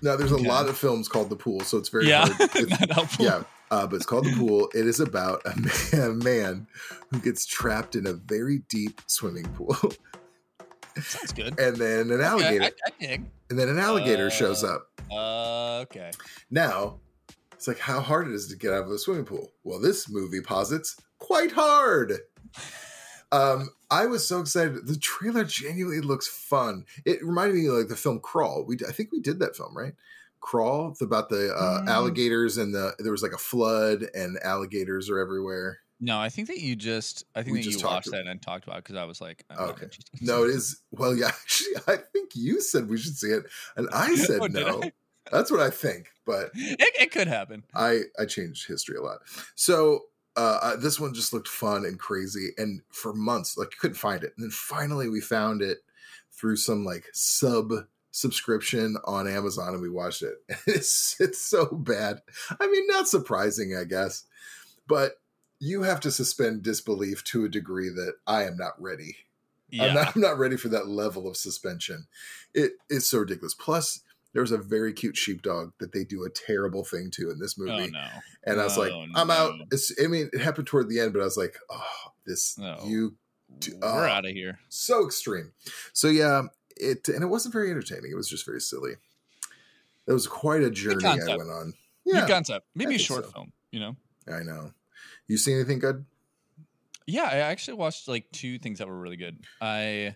Now, 0.03 0.17
there's 0.17 0.33
Okay. 0.33 0.45
a 0.45 0.49
lot 0.49 0.69
of 0.69 0.77
films 0.79 1.09
called 1.09 1.29
The 1.31 1.37
Pool, 1.37 1.61
so 1.61 1.79
it's 1.79 1.89
very 1.89 2.09
yeah 2.09 2.27
hard. 2.29 2.41
It's- 2.57 2.91
helpful 2.91 3.25
yeah, 3.25 3.43
uh, 3.71 3.87
but 3.87 3.97
it's 3.97 4.07
called 4.07 4.25
the 4.27 4.33
pool. 4.37 4.69
It 4.75 4.87
is 4.87 5.01
about 5.01 5.43
a 5.45 5.55
man, 6.01 6.11
a 6.11 6.15
man 6.25 6.67
who 7.11 7.19
gets 7.21 7.45
trapped 7.47 7.97
in 7.97 8.07
a 8.07 8.13
very 8.13 8.59
deep 8.69 9.01
swimming 9.07 9.47
pool, 9.55 9.77
sounds 11.01 11.33
good 11.33 11.59
and 11.61 11.77
then 11.77 12.11
an 12.11 12.21
Okay, 12.21 12.25
alligator, 12.25 12.65
I, 12.65 12.71
I 12.87 12.91
dig. 13.07 13.25
and 13.51 13.59
then 13.59 13.69
an 13.69 13.79
alligator 13.79 14.31
shows 14.31 14.65
Uh, 14.65 14.75
up. 14.77 14.89
Uh, 15.11 15.79
okay. 15.83 16.11
Now, 16.51 17.01
it's 17.53 17.67
like 17.69 17.79
how 17.79 18.01
hard 18.01 18.29
it 18.29 18.35
is 18.35 18.47
to 18.49 18.57
get 18.57 18.73
out 18.73 18.85
of 18.85 18.91
the 18.91 18.99
swimming 18.99 19.25
pool. 19.25 19.53
Well, 19.65 19.81
this 19.81 20.09
movie 20.09 20.41
posits 20.43 20.97
quite 21.19 21.53
hard. 21.53 22.13
Um, 23.31 23.69
I 23.91 24.07
was 24.07 24.27
so 24.27 24.41
excited. 24.41 24.87
The 24.87 24.97
trailer 24.99 25.45
genuinely 25.45 26.01
looks 26.01 26.29
fun. 26.29 26.85
It 27.05 27.25
reminded 27.25 27.57
me 27.57 27.67
of 27.69 27.75
like 27.75 27.89
the 27.89 27.97
film 27.97 28.21
Crawl. 28.21 28.65
We 28.67 28.77
I 28.87 28.93
think 28.93 29.13
we 29.13 29.21
did 29.21 29.39
that 29.41 29.57
film, 29.57 29.77
right? 29.77 29.95
Crawl 30.41 30.91
it's 30.91 31.01
about 31.03 31.29
the 31.31 31.53
uh, 31.55 31.83
Mm. 31.83 31.89
alligators 31.89 32.59
and 32.59 32.75
the 32.75 32.95
there 32.99 33.11
was 33.13 33.23
like 33.23 33.33
a 33.33 33.39
flood 33.39 34.05
and 34.15 34.39
alligators 34.45 35.11
are 35.11 35.19
everywhere. 35.19 35.81
No, 36.01 36.19
I 36.21 36.29
think 36.29 36.47
that 36.47 36.61
you 36.61 36.77
just. 36.77 37.25
I 37.35 37.43
think 37.43 37.55
We 37.55 37.59
that 37.61 37.65
just 37.65 37.83
you 37.83 37.89
watched 37.89 38.11
that 38.13 38.27
and 38.29 38.41
talked 38.41 38.65
about 38.65 38.79
it 38.79 38.85
because 38.85 38.95
I 38.97 39.05
was 39.05 39.21
like, 39.21 39.45
I'm 39.51 39.71
Okay. 39.71 39.85
interested 39.85 40.05
No, 40.23 40.45
it 40.45 40.51
is. 40.51 40.81
Well, 40.93 41.15
yeah, 41.17 41.27
actually, 41.29 41.75
I 41.89 41.97
think 42.13 42.31
you 42.37 42.61
said 42.61 42.89
we 42.89 42.99
should 42.99 43.17
see 43.17 43.31
it, 43.31 43.45
and 43.77 43.89
I 43.93 44.15
said 44.15 44.41
Oh, 44.43 44.47
no. 44.47 44.83
I? 44.85 44.93
That's 45.33 45.51
what 45.51 45.61
I 45.61 45.69
think, 45.71 46.09
but 46.25 46.51
It, 46.55 46.95
it 47.01 47.11
could 47.11 47.27
happen. 47.29 47.65
I 47.75 48.03
I 48.19 48.25
changed 48.27 48.67
history 48.69 48.97
a 48.97 49.03
lot. 49.03 49.19
So 49.57 50.05
uh, 50.41 50.77
this 50.77 51.01
one 51.01 51.15
just 51.15 51.33
looked 51.33 51.49
fun 51.49 51.85
and 51.85 51.99
crazy, 51.99 52.51
and 52.57 52.83
for 52.91 53.13
months, 53.13 53.57
like 53.57 53.73
you 53.73 53.79
couldn't 53.81 53.97
find 53.97 54.23
it, 54.23 54.33
and 54.37 54.45
then 54.45 54.51
finally 54.51 55.09
we 55.09 55.21
found 55.21 55.63
it 55.63 55.79
through 56.33 56.57
some 56.57 56.85
like 56.85 57.07
sub 57.13 57.73
subscription 58.11 58.97
on 59.05 59.29
Amazon, 59.29 59.75
and 59.75 59.83
we 59.83 59.91
watched 59.91 60.23
it. 60.23 60.37
It's 60.67 61.17
it's 61.21 61.41
so 61.41 61.67
bad. 61.67 62.21
I 62.61 62.67
mean, 62.67 62.87
not 62.87 63.09
surprising, 63.09 63.77
I 63.77 63.85
guess, 63.85 64.25
but 64.87 65.21
you 65.61 65.83
have 65.83 66.01
to 66.01 66.11
suspend 66.11 66.63
disbelief 66.63 67.25
to 67.25 67.45
a 67.45 67.49
degree 67.49 67.89
that 67.89 68.15
I 68.27 68.45
am 68.45 68.57
not 68.57 68.81
ready. 68.81 69.17
Yeah. 69.71 69.87
I'm 69.87 69.95
not, 69.95 70.17
I'm 70.17 70.23
not 70.23 70.39
ready 70.39 70.57
for 70.57 70.69
that 70.69 70.89
level 70.89 71.29
of 71.29 71.37
suspension. 71.37 72.07
It 72.55 72.73
is 72.89 73.09
so 73.09 73.19
ridiculous. 73.19 73.55
Plus, 73.55 74.01
there's 74.39 74.53
a 74.53 74.59
very 74.59 74.93
cute 74.93 75.17
sheepdog 75.17 75.73
that 75.81 75.91
they 75.93 76.05
do 76.05 76.23
a 76.25 76.31
terrible 76.31 76.85
thing 76.85 77.11
to 77.11 77.29
in 77.31 77.41
this 77.41 77.57
oh, 77.59 77.65
movie, 77.65 77.87
oh 77.89 77.99
no. 77.99 78.07
and 78.45 78.61
I 78.61 78.65
was 78.65 78.79
like, 78.79 78.93
Oh, 78.93 79.05
I'm 79.17 79.31
out. 79.33 79.53
It's, 79.73 79.93
I 80.01 80.07
mean, 80.07 80.31
it 80.33 80.41
happened 80.41 80.69
toward 80.69 80.89
the 80.89 81.01
end, 81.01 81.13
but 81.13 81.21
I 81.21 81.25
was 81.25 81.37
like, 81.37 81.59
oh, 81.69 82.13
this 82.25 82.57
No. 82.57 82.79
you 82.85 83.17
d- 83.59 83.73
We're 83.83 84.07
oh, 84.07 84.09
out 84.09 84.25
of 84.25 84.31
here. 84.31 84.61
so 84.69 85.05
extreme. 85.05 85.51
So 85.93 86.07
yeah, 86.07 86.43
it 86.77 87.09
and 87.09 87.25
it 87.25 87.27
wasn't 87.27 87.53
very 87.53 87.69
entertaining. 87.69 88.13
It 88.13 88.17
was 88.17 88.29
just 88.29 88.47
very 88.47 88.61
silly. 88.61 88.93
It 90.07 90.13
was 90.13 90.29
quite 90.29 90.63
a 90.63 90.71
journey 90.71 91.05
I 91.05 91.17
went 91.17 91.51
on. 91.51 91.75
Good 92.07 92.15
Yeah, 92.15 92.29
concept. 92.29 92.67
Maybe 92.77 92.95
a 92.95 92.99
short 92.99 93.25
so. 93.25 93.31
film. 93.33 93.53
You 93.73 93.81
know. 93.81 93.97
I 94.33 94.45
know. 94.45 94.71
You 95.27 95.37
see 95.37 95.53
anything 95.53 95.81
good? 95.81 96.05
Yeah, 97.09 97.25
I 97.25 97.39
actually 97.39 97.75
watched 97.75 98.07
like 98.07 98.31
two 98.31 98.59
things 98.61 98.79
that 98.79 98.87
were 98.87 98.99
really 98.99 99.17
good. 99.17 99.39
I 99.61 100.15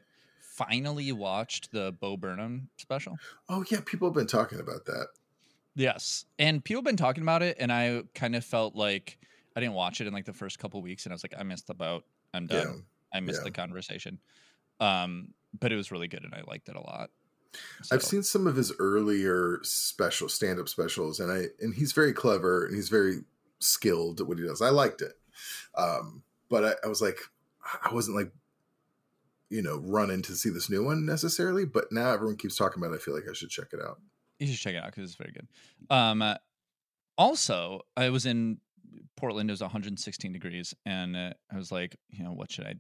finally 0.67 1.13
watched 1.13 1.73
the 1.73 1.93
Bo 2.01 2.17
Burnham 2.17 2.69
special. 2.77 3.17
Oh 3.49 3.65
yeah, 3.71 3.81
people 3.85 4.09
have 4.09 4.15
been 4.15 4.27
talking 4.27 4.61
about 4.61 4.85
that. 4.87 5.09
Yes. 5.75 6.27
And 6.39 6.63
people 6.63 6.81
have 6.81 6.85
been 6.85 6.97
talking 6.97 7.23
about 7.23 7.43
it, 7.43 7.57
and 7.59 7.73
I 7.73 8.03
kind 8.15 8.37
of 8.37 8.45
felt 8.45 8.75
like 8.75 9.19
I 9.57 9.61
didn't 9.61 9.75
watch 9.75 10.01
it 10.01 10.07
in 10.07 10.13
like 10.13 10.27
the 10.27 10.33
first 10.33 10.59
couple 10.59 10.83
weeks, 10.83 11.07
and 11.07 11.13
I 11.13 11.15
was 11.15 11.25
like, 11.25 11.35
I 11.39 11.43
missed 11.43 11.67
the 11.67 11.75
boat. 11.75 12.05
I'm 12.35 12.47
done. 12.47 12.85
Yeah, 13.13 13.19
I 13.19 13.21
missed 13.21 13.41
yeah. 13.41 13.45
the 13.45 13.51
conversation. 13.51 14.19
Um, 14.81 15.29
but 15.59 15.73
it 15.73 15.77
was 15.77 15.91
really 15.91 16.09
good, 16.09 16.25
and 16.25 16.35
I 16.35 16.43
liked 16.47 16.69
it 16.69 16.77
a 16.77 16.81
lot. 16.81 17.11
I've 17.91 18.03
seen 18.03 18.23
some 18.23 18.47
of 18.47 18.57
his 18.57 18.73
earlier 18.79 19.61
special 19.63 20.29
stand-up 20.31 20.69
specials, 20.69 21.21
and 21.21 21.31
I 21.31 21.49
and 21.61 21.75
he's 21.75 21.93
very 21.93 22.15
clever 22.15 22.65
and 22.65 22.75
he's 22.75 22.89
very 22.89 23.21
skilled 23.59 24.21
at 24.21 24.27
what 24.27 24.39
he 24.39 24.45
does. 24.45 24.63
I 24.63 24.71
liked 24.71 25.03
it, 25.03 25.13
um, 25.77 26.23
but 26.49 26.65
I, 26.65 26.73
I 26.85 26.89
was 26.89 27.03
like, 27.03 27.19
I 27.85 27.93
wasn't 27.93 28.17
like, 28.17 28.33
you 29.53 29.63
know, 29.63 29.79
running 29.85 30.23
to 30.23 30.35
see 30.35 30.51
this 30.51 30.69
new 30.71 30.83
one 30.85 31.05
necessarily. 31.07 31.65
But 31.65 31.93
now 31.93 32.11
everyone 32.11 32.37
keeps 32.37 32.57
talking 32.57 32.83
about. 32.83 32.93
it. 32.95 32.97
I 32.97 32.99
feel 33.05 33.15
like 33.15 33.29
I 33.29 33.35
should 33.35 33.51
check 33.51 33.69
it 33.73 33.81
out. 33.81 34.01
you 34.39 34.47
should 34.49 34.59
check 34.59 34.75
it 34.75 34.79
out 34.83 34.87
because 34.87 35.05
it's 35.11 35.17
very 35.17 35.33
good. 35.33 35.47
Um, 35.91 36.23
uh, 36.23 36.37
also, 37.19 37.83
I 37.97 38.09
was 38.09 38.27
in 38.27 38.59
Portland. 39.17 39.51
It 39.51 39.53
was 39.53 39.61
116 39.61 40.33
degrees, 40.33 40.75
and 40.87 41.17
uh, 41.17 41.33
I 41.53 41.57
was 41.57 41.71
like, 41.71 41.97
you 42.11 42.25
know, 42.25 42.33
what 42.33 42.51
should 42.51 42.65
I? 42.67 42.75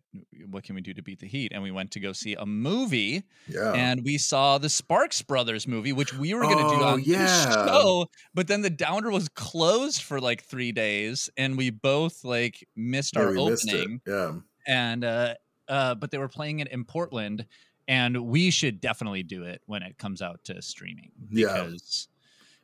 What 0.50 0.64
can 0.64 0.74
we 0.74 0.80
do 0.80 0.92
to 0.94 1.02
beat 1.02 1.20
the 1.20 1.26
heat? 1.28 1.52
And 1.54 1.62
we 1.62 1.70
went 1.70 1.90
to 1.92 2.00
go 2.00 2.12
see 2.12 2.34
a 2.34 2.46
movie. 2.46 3.22
Yeah, 3.48 3.72
and 3.72 4.02
we 4.04 4.18
saw 4.18 4.58
the 4.58 4.68
Sparks 4.68 5.22
Brothers 5.22 5.68
movie, 5.68 5.92
which 5.92 6.14
we 6.14 6.34
were 6.34 6.42
going 6.42 6.56
to 6.58 6.62
do 6.64 6.82
Oh, 6.82 6.88
on 6.94 6.98
the 7.00 7.04
yeah. 7.06 7.66
show, 7.66 8.06
but 8.34 8.48
then 8.48 8.62
the 8.62 8.70
Downer 8.70 9.10
was 9.10 9.28
closed 9.28 10.02
for 10.02 10.20
like 10.20 10.42
three 10.44 10.72
days, 10.72 11.28
and 11.36 11.56
we 11.56 11.70
both 11.70 12.24
like 12.24 12.66
missed 12.74 13.14
Yeah, 13.16 13.22
our 13.22 13.30
we 13.32 13.50
missed 13.50 13.68
opening. 13.68 14.00
Yeah, 14.06 14.32
And 14.66 15.04
uh, 15.04 15.34
uh, 15.68 15.94
but 15.94 16.10
they 16.10 16.18
were 16.18 16.28
playing 16.28 16.60
it 16.60 16.68
in 16.68 16.84
Portland, 16.84 17.46
and 17.88 18.26
we 18.26 18.50
should 18.50 18.80
definitely 18.80 19.22
do 19.22 19.44
it 19.44 19.62
when 19.66 19.82
it 19.82 19.98
comes 19.98 20.22
out 20.22 20.44
to 20.44 20.60
streaming 20.62 21.10
Yeah. 21.30 21.68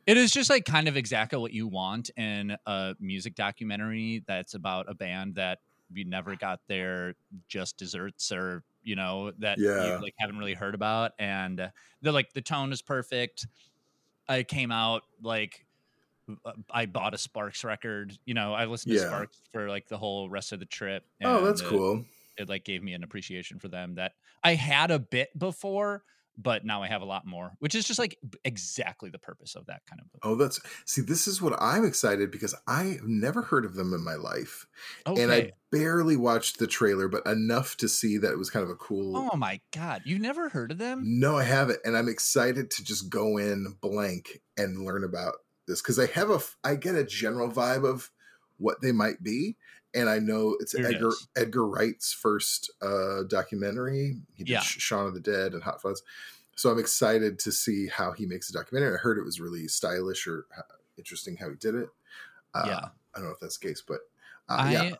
It 0.07 0.17
is 0.17 0.31
just 0.31 0.49
like 0.49 0.65
kind 0.65 0.87
of 0.87 0.97
exactly 0.97 1.37
what 1.37 1.51
you 1.53 1.67
want 1.67 2.09
in 2.17 2.57
a 2.65 2.95
music 2.99 3.35
documentary 3.35 4.23
that's 4.27 4.55
about 4.55 4.89
a 4.89 4.95
band 4.95 5.35
that 5.35 5.59
you 5.93 6.05
never 6.05 6.35
got 6.35 6.61
their 6.67 7.15
just 7.47 7.77
desserts 7.77 8.31
or 8.31 8.63
you 8.81 8.95
know 8.95 9.31
that 9.39 9.59
Yeah. 9.59 9.97
you 9.97 10.01
like 10.01 10.13
haven't 10.17 10.37
really 10.37 10.53
heard 10.53 10.73
about 10.73 11.11
and 11.19 11.71
they're 12.01 12.11
like 12.11 12.33
the 12.33 12.41
tone 12.41 12.71
is 12.71 12.81
perfect 12.81 13.45
i 14.27 14.43
came 14.43 14.71
out 14.71 15.03
like 15.21 15.65
uh, 16.45 16.53
i 16.71 16.85
bought 16.85 17.13
a 17.13 17.17
sparks 17.17 17.63
record 17.63 18.17
you 18.25 18.33
know 18.33 18.53
i 18.53 18.65
listened 18.65 18.93
to 18.93 18.99
sparks 18.99 19.41
for 19.51 19.67
like 19.67 19.87
the 19.87 19.97
whole 19.97 20.29
rest 20.29 20.51
of 20.53 20.59
the 20.59 20.65
trip 20.65 21.03
oh, 21.23 21.43
that's 21.43 21.61
uh, 21.61 21.65
cool. 21.65 22.05
It 22.39 22.49
like 22.49 22.63
gave 22.63 22.81
me 22.81 22.93
an 22.93 23.03
appreciation 23.03 23.59
for 23.59 23.67
them 23.67 23.95
that 23.95 24.13
i 24.43 24.55
had 24.55 24.91
a 24.91 24.99
bit 24.99 25.29
before 25.37 26.03
but 26.37 26.63
now 26.63 26.81
i 26.81 26.87
have 26.87 27.01
a 27.01 27.05
lot 27.05 27.25
more 27.25 27.51
which 27.59 27.75
is 27.75 27.85
just 27.85 27.99
like 27.99 28.17
exactly 28.45 29.09
the 29.09 29.19
purpose 29.19 29.55
of 29.55 29.65
that 29.65 29.81
kind 29.89 29.99
of 30.01 30.09
book 30.11 30.21
Oh, 30.23 30.35
that's 30.35 30.59
see. 30.85 31.01
This 31.01 31.27
is 31.27 31.41
what 31.41 31.53
I'm 31.61 31.85
excited 31.85 32.29
because 32.31 32.53
I've 32.67 33.03
never 33.03 33.41
heard 33.41 33.65
of 33.65 33.73
them 33.75 33.93
in 33.93 34.03
my 34.03 34.15
life, 34.15 34.65
okay 35.07 35.21
and 35.21 35.31
I 35.31 35.51
barely 35.71 36.15
watched 36.17 36.59
the 36.59 36.67
trailer, 36.67 37.07
but 37.07 37.25
enough 37.25 37.77
to 37.77 37.87
see 37.87 38.17
that 38.17 38.31
it 38.31 38.37
was 38.37 38.49
kind 38.49 38.63
of 38.63 38.69
a 38.69 38.75
cool. 38.75 39.15
oh 39.17 39.35
my 39.37 39.59
god 39.73 40.01
you've 40.05 40.21
never 40.21 40.49
heard 40.49 40.71
of 40.71 40.77
them 40.77 41.03
No, 41.19 41.37
I 41.37 41.43
haven't, 41.43 41.79
and 41.83 41.97
I'm 41.97 42.07
excited 42.09 42.69
to 42.71 42.83
just 42.83 43.09
go 43.09 43.37
in 43.37 43.75
blank 43.81 44.39
and 44.57 44.85
learn 44.85 45.03
about 45.03 45.35
this 45.67 45.81
because 45.81 45.99
I 45.99 46.07
have 46.07 46.29
a 46.29 46.39
I 46.63 46.75
get 46.75 46.95
a 46.95 47.03
general 47.03 47.49
vibe 47.49 47.85
of 47.89 48.11
what 48.57 48.81
they 48.81 48.91
might 48.91 49.23
be, 49.23 49.55
and 49.93 50.09
I 50.09 50.19
know 50.19 50.55
it's 50.59 50.73
Here 50.73 50.87
Edgar 50.87 51.07
is. 51.09 51.27
Edgar 51.35 51.67
Wright's 51.67 52.13
first 52.13 52.71
uh, 52.81 53.23
documentary. 53.27 54.17
He 54.33 54.43
did 54.43 54.53
Yeah. 54.53 54.59
Shaun 54.61 55.07
of 55.07 55.13
the 55.13 55.19
Dead 55.19 55.53
and 55.53 55.63
Hot 55.63 55.81
Fuzz, 55.81 56.03
so 56.55 56.69
I'm 56.69 56.79
excited 56.79 57.39
to 57.39 57.51
see 57.51 57.87
how 57.87 58.11
he 58.11 58.25
makes 58.25 58.49
a 58.49 58.53
documentary. 58.53 58.93
I 58.95 58.97
heard 58.97 59.17
it 59.17 59.23
was 59.23 59.39
really 59.39 59.67
stylish 59.67 60.27
or 60.27 60.45
uh, 60.57 60.61
interesting 60.97 61.37
how 61.37 61.49
he 61.49 61.55
did 61.55 61.75
it. 61.75 61.89
Uh, 62.53 62.63
Yeah. 62.67 62.87
I 63.15 63.19
don't 63.19 63.25
know 63.25 63.31
if 63.33 63.39
that's 63.39 63.57
the 63.57 63.67
case, 63.67 63.81
but 63.85 63.99
uh, 64.47 64.55
I 64.59 64.71
yeah, 64.71 64.95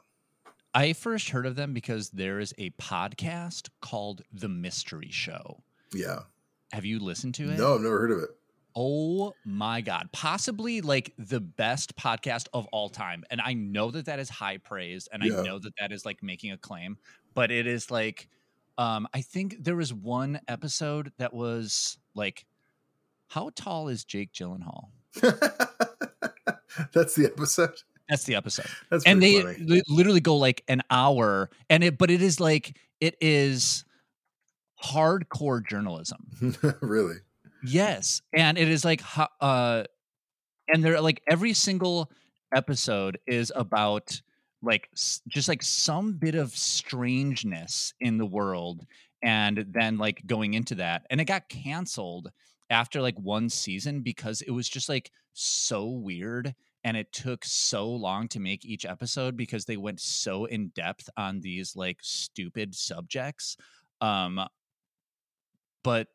I 0.73 0.93
first 0.93 1.29
heard 1.29 1.45
of 1.45 1.55
them 1.55 1.73
because 1.73 2.09
there 2.09 2.39
is 2.39 2.53
a 2.57 2.69
podcast 2.71 3.69
called 3.81 4.23
The 4.33 4.49
Mystery 4.49 5.09
Show. 5.11 5.61
yeah. 5.93 6.19
Have 6.71 6.85
you 6.85 6.99
listened 6.99 7.33
to 7.35 7.49
it? 7.49 7.57
No, 7.57 7.73
I've 7.75 7.81
never 7.81 7.99
heard 7.99 8.11
of 8.11 8.19
it. 8.19 8.29
Oh 8.75 9.33
my 9.45 9.81
god, 9.81 10.09
possibly 10.11 10.81
like 10.81 11.13
the 11.17 11.39
best 11.39 11.95
podcast 11.95 12.47
of 12.53 12.67
all 12.67 12.89
time. 12.89 13.23
And 13.29 13.41
I 13.41 13.53
know 13.53 13.91
that 13.91 14.05
that 14.05 14.19
is 14.19 14.29
high 14.29 14.57
praise 14.57 15.07
and 15.11 15.23
Yeah. 15.23 15.39
I 15.39 15.43
know 15.43 15.59
that 15.59 15.73
that 15.79 15.91
is 15.91 16.05
like 16.05 16.21
making 16.23 16.51
a 16.51 16.57
claim, 16.57 16.97
but 17.33 17.51
it 17.51 17.67
is 17.67 17.89
like 17.91 18.29
um 18.77 19.07
I 19.13 19.21
think 19.21 19.57
there 19.59 19.75
was 19.75 19.93
one 19.93 20.39
episode 20.47 21.11
that 21.17 21.33
was 21.33 21.97
like 22.15 22.45
how 23.27 23.49
tall 23.55 23.87
is 23.89 24.03
Jake 24.05 24.31
Gyllenhaal? 24.33 24.85
that's 26.93 27.15
the 27.15 27.25
episode. 27.25 27.73
That's 28.07 28.23
the 28.23 28.35
episode. 28.35 28.65
That's 28.89 29.03
and 29.05 29.21
they 29.21 29.41
funny. 29.41 29.57
li- 29.59 29.83
literally 29.87 30.19
go 30.21 30.37
like 30.37 30.63
an 30.67 30.81
hour 30.89 31.49
and 31.69 31.83
it 31.83 31.97
but 31.97 32.09
it 32.11 32.21
is 32.21 32.39
like 32.39 32.77
it 33.01 33.15
is 33.21 33.83
hardcore 34.83 35.65
journalism 35.65 36.25
really. 36.81 37.17
Yes 37.63 38.21
and 38.33 38.57
it 38.57 38.67
is 38.69 38.85
like 38.85 39.01
uh 39.41 39.83
and 40.67 40.83
they're 40.83 41.01
like 41.01 41.21
every 41.27 41.53
single 41.53 42.09
episode 42.53 43.17
is 43.27 43.51
about 43.55 44.21
like 44.61 44.89
just 45.27 45.47
like 45.47 45.63
some 45.63 46.13
bit 46.13 46.35
of 46.35 46.51
strangeness 46.51 47.93
in 47.99 48.17
the 48.17 48.25
world 48.25 48.85
and 49.23 49.65
then 49.69 49.97
like 49.97 50.25
going 50.25 50.53
into 50.53 50.75
that 50.75 51.05
and 51.09 51.21
it 51.21 51.25
got 51.25 51.49
canceled 51.49 52.29
after 52.69 53.01
like 53.01 53.17
one 53.19 53.49
season 53.49 54.01
because 54.01 54.41
it 54.41 54.51
was 54.51 54.67
just 54.69 54.89
like 54.89 55.11
so 55.33 55.85
weird 55.85 56.53
and 56.83 56.95
it 56.95 57.11
took 57.11 57.43
so 57.43 57.89
long 57.89 58.27
to 58.27 58.39
make 58.39 58.63
each 58.63 58.85
episode 58.85 59.35
because 59.35 59.65
they 59.65 59.77
went 59.77 59.99
so 59.99 60.45
in 60.45 60.69
depth 60.69 61.09
on 61.17 61.41
these 61.41 61.75
like 61.75 61.97
stupid 62.01 62.75
subjects 62.75 63.57
um 64.01 64.39
but 65.83 66.07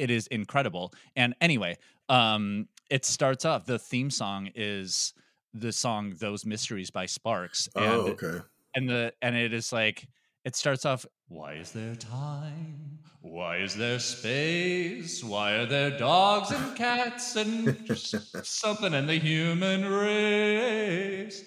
it 0.00 0.10
is 0.10 0.26
incredible. 0.28 0.92
And 1.16 1.34
anyway 1.40 1.76
um 2.08 2.66
it 2.90 3.04
starts 3.04 3.44
off 3.44 3.66
the 3.66 3.78
theme 3.78 4.10
song 4.10 4.50
is 4.56 5.14
the 5.54 5.72
song 5.72 6.14
those 6.18 6.44
mysteries 6.44 6.90
by 6.90 7.06
sparks 7.06 7.68
and 7.76 7.84
Oh, 8.08 8.12
okay. 8.16 8.38
and 8.74 8.88
the 8.88 9.12
and 9.22 9.36
it 9.36 9.52
is 9.52 9.72
like 9.72 10.08
it 10.44 10.56
starts 10.56 10.84
off 10.84 11.06
why 11.28 11.52
is 11.54 11.70
there 11.72 11.94
time? 11.94 12.98
Why 13.22 13.58
is 13.58 13.76
there 13.76 13.98
space? 14.00 15.22
Why 15.22 15.52
are 15.58 15.66
there 15.66 15.96
dogs 15.96 16.50
and 16.50 16.74
cats 16.74 17.36
and 17.36 17.86
something 18.42 18.92
in 18.94 19.06
the 19.06 19.18
human 19.18 19.84
race? 19.86 21.44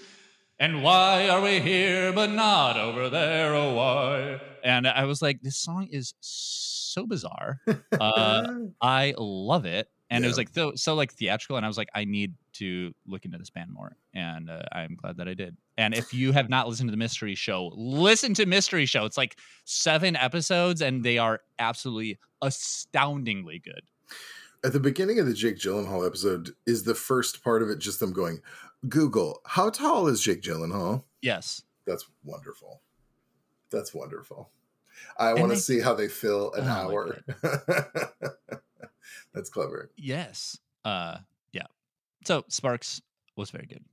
And 0.59 0.83
why 0.83 1.27
are 1.27 1.41
we 1.41 1.59
here 1.59 2.13
but 2.13 2.31
not 2.31 2.77
over 2.77 3.09
there? 3.09 3.53
Oh 3.55 3.73
why 3.73 4.39
and 4.63 4.87
i 4.87 5.05
was 5.05 5.21
like 5.21 5.41
this 5.41 5.57
song 5.57 5.87
is 5.91 6.13
so 6.19 7.05
bizarre. 7.05 7.59
Uh 7.91 8.47
i 8.81 9.13
love 9.17 9.65
it. 9.65 9.89
And 10.09 10.23
it 10.23 10.27
was 10.27 10.37
like 10.37 10.49
so, 10.53 10.73
so 10.75 10.93
like 10.93 11.11
theatrical 11.13 11.57
and 11.57 11.65
i 11.65 11.67
was 11.67 11.77
like 11.77 11.89
i 11.95 12.05
need 12.05 12.33
to 12.53 12.93
look 13.07 13.25
into 13.25 13.37
this 13.37 13.49
band 13.49 13.71
more 13.71 13.95
and 14.13 14.49
uh, 14.49 14.61
i'm 14.71 14.95
glad 14.95 15.17
that 15.17 15.27
i 15.27 15.33
did. 15.33 15.57
And 15.77 15.93
if 15.93 16.13
you 16.13 16.31
have 16.31 16.49
not 16.49 16.67
listened 16.67 16.87
to 16.87 16.91
the 16.91 16.97
mystery 16.97 17.35
show 17.35 17.71
listen 17.75 18.33
to 18.35 18.45
mystery 18.45 18.85
show. 18.85 19.05
It's 19.05 19.17
like 19.17 19.37
seven 19.65 20.15
episodes 20.15 20.81
and 20.81 21.03
they 21.03 21.17
are 21.17 21.41
absolutely 21.59 22.19
astoundingly 22.41 23.59
good. 23.59 23.81
At 24.63 24.73
the 24.73 24.79
beginning 24.79 25.19
of 25.19 25.25
the 25.25 25.33
Jake 25.33 25.57
Gyllenhaal 25.57 26.05
episode, 26.05 26.51
is 26.65 26.83
the 26.83 26.95
first 26.95 27.43
part 27.43 27.61
of 27.61 27.69
it 27.69 27.79
just 27.79 27.99
them 27.99 28.13
going, 28.13 28.41
Google, 28.87 29.41
how 29.45 29.69
tall 29.69 30.07
is 30.07 30.21
Jake 30.21 30.41
Gyllenhaal? 30.41 31.03
yes. 31.21 31.63
That's 31.85 32.05
wonderful. 32.23 32.81
That's 33.73 33.93
wonderful. 33.93 34.49
I 35.17 35.33
want 35.33 35.51
to 35.51 35.57
see 35.57 35.79
how 35.81 35.93
they 35.95 36.07
fill 36.07 36.53
an 36.53 36.63
Oh 36.65 36.71
hour. 36.71 37.19
That's 39.33 39.49
clever. 39.49 39.89
yes 39.97 40.57
uh 40.85 41.17
yeah 41.53 41.65
so 42.25 42.43
sparks 42.47 43.01
was 43.35 43.49
very 43.51 43.65
good 43.65 43.83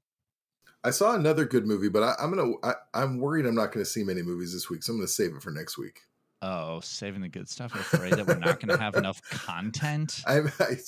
I 0.82 0.90
saw 0.90 1.14
another 1.14 1.44
good 1.44 1.66
movie, 1.66 1.90
but 1.90 2.02
I, 2.02 2.14
I'm 2.18 2.34
gonna. 2.34 2.52
I, 2.62 2.72
I'm 2.94 3.18
worried 3.18 3.44
I'm 3.44 3.54
not 3.54 3.70
going 3.70 3.84
to 3.84 3.90
see 3.90 4.02
many 4.02 4.22
movies 4.22 4.54
this 4.54 4.70
week, 4.70 4.82
so 4.82 4.92
I'm 4.94 4.98
going 4.98 5.06
to 5.06 5.12
save 5.12 5.34
it 5.36 5.42
for 5.42 5.50
next 5.50 5.76
week. 5.76 6.00
oh 6.40 6.80
saving 6.80 7.20
the 7.20 7.28
good 7.28 7.50
stuff 7.50 7.74
afraid 7.74 8.14
that 8.14 8.26
we're 8.26 8.38
not 8.38 8.60
going 8.60 8.74
to 8.74 8.82
have 8.82 8.94
enough 9.02 9.20
content 9.28 10.22
I'm. 10.26 10.50
I, 10.58 10.78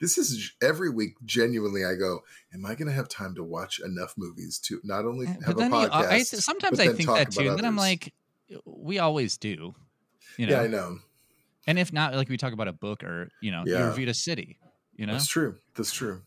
this 0.00 0.16
is 0.16 0.52
every 0.62 0.88
week. 0.88 1.16
Genuinely, 1.26 1.84
I 1.84 1.94
go. 1.94 2.20
Am 2.54 2.64
I 2.64 2.74
going 2.74 2.88
to 2.88 2.94
have 2.94 3.06
time 3.08 3.34
to 3.34 3.44
watch 3.44 3.80
enough 3.80 4.14
movies 4.16 4.58
to 4.60 4.80
not 4.82 5.04
only 5.04 5.26
have 5.26 5.44
but 5.44 5.58
a 5.58 5.64
you, 5.64 5.70
podcast? 5.70 6.08
I, 6.08 6.22
sometimes 6.22 6.80
i 6.80 6.88
think 6.88 7.08
that 7.10 7.30
too 7.30 7.48
and 7.50 7.58
then 7.58 7.66
i'm 7.66 7.76
like 7.76 8.14
we 8.64 8.98
always 8.98 9.38
do 9.38 9.74
you 10.38 10.46
know 10.46 10.54
yeah, 10.54 10.62
I 10.62 10.66
know. 10.66 10.98
and 11.66 11.78
if 11.78 11.92
not 11.92 12.14
like 12.14 12.28
we 12.28 12.36
talk 12.36 12.52
about 12.52 12.68
a 12.68 12.72
book 12.72 13.02
or 13.04 13.28
you 13.40 13.50
know 13.50 13.64
you 13.64 13.72
Yeah. 13.74 13.88
reviewed 13.88 14.08
a 14.08 14.14
city 14.14 14.58
you 14.94 15.06
know 15.06 15.12
That's 15.12 15.26
true. 15.28 15.56
That's 15.76 15.92
true. 15.92 16.22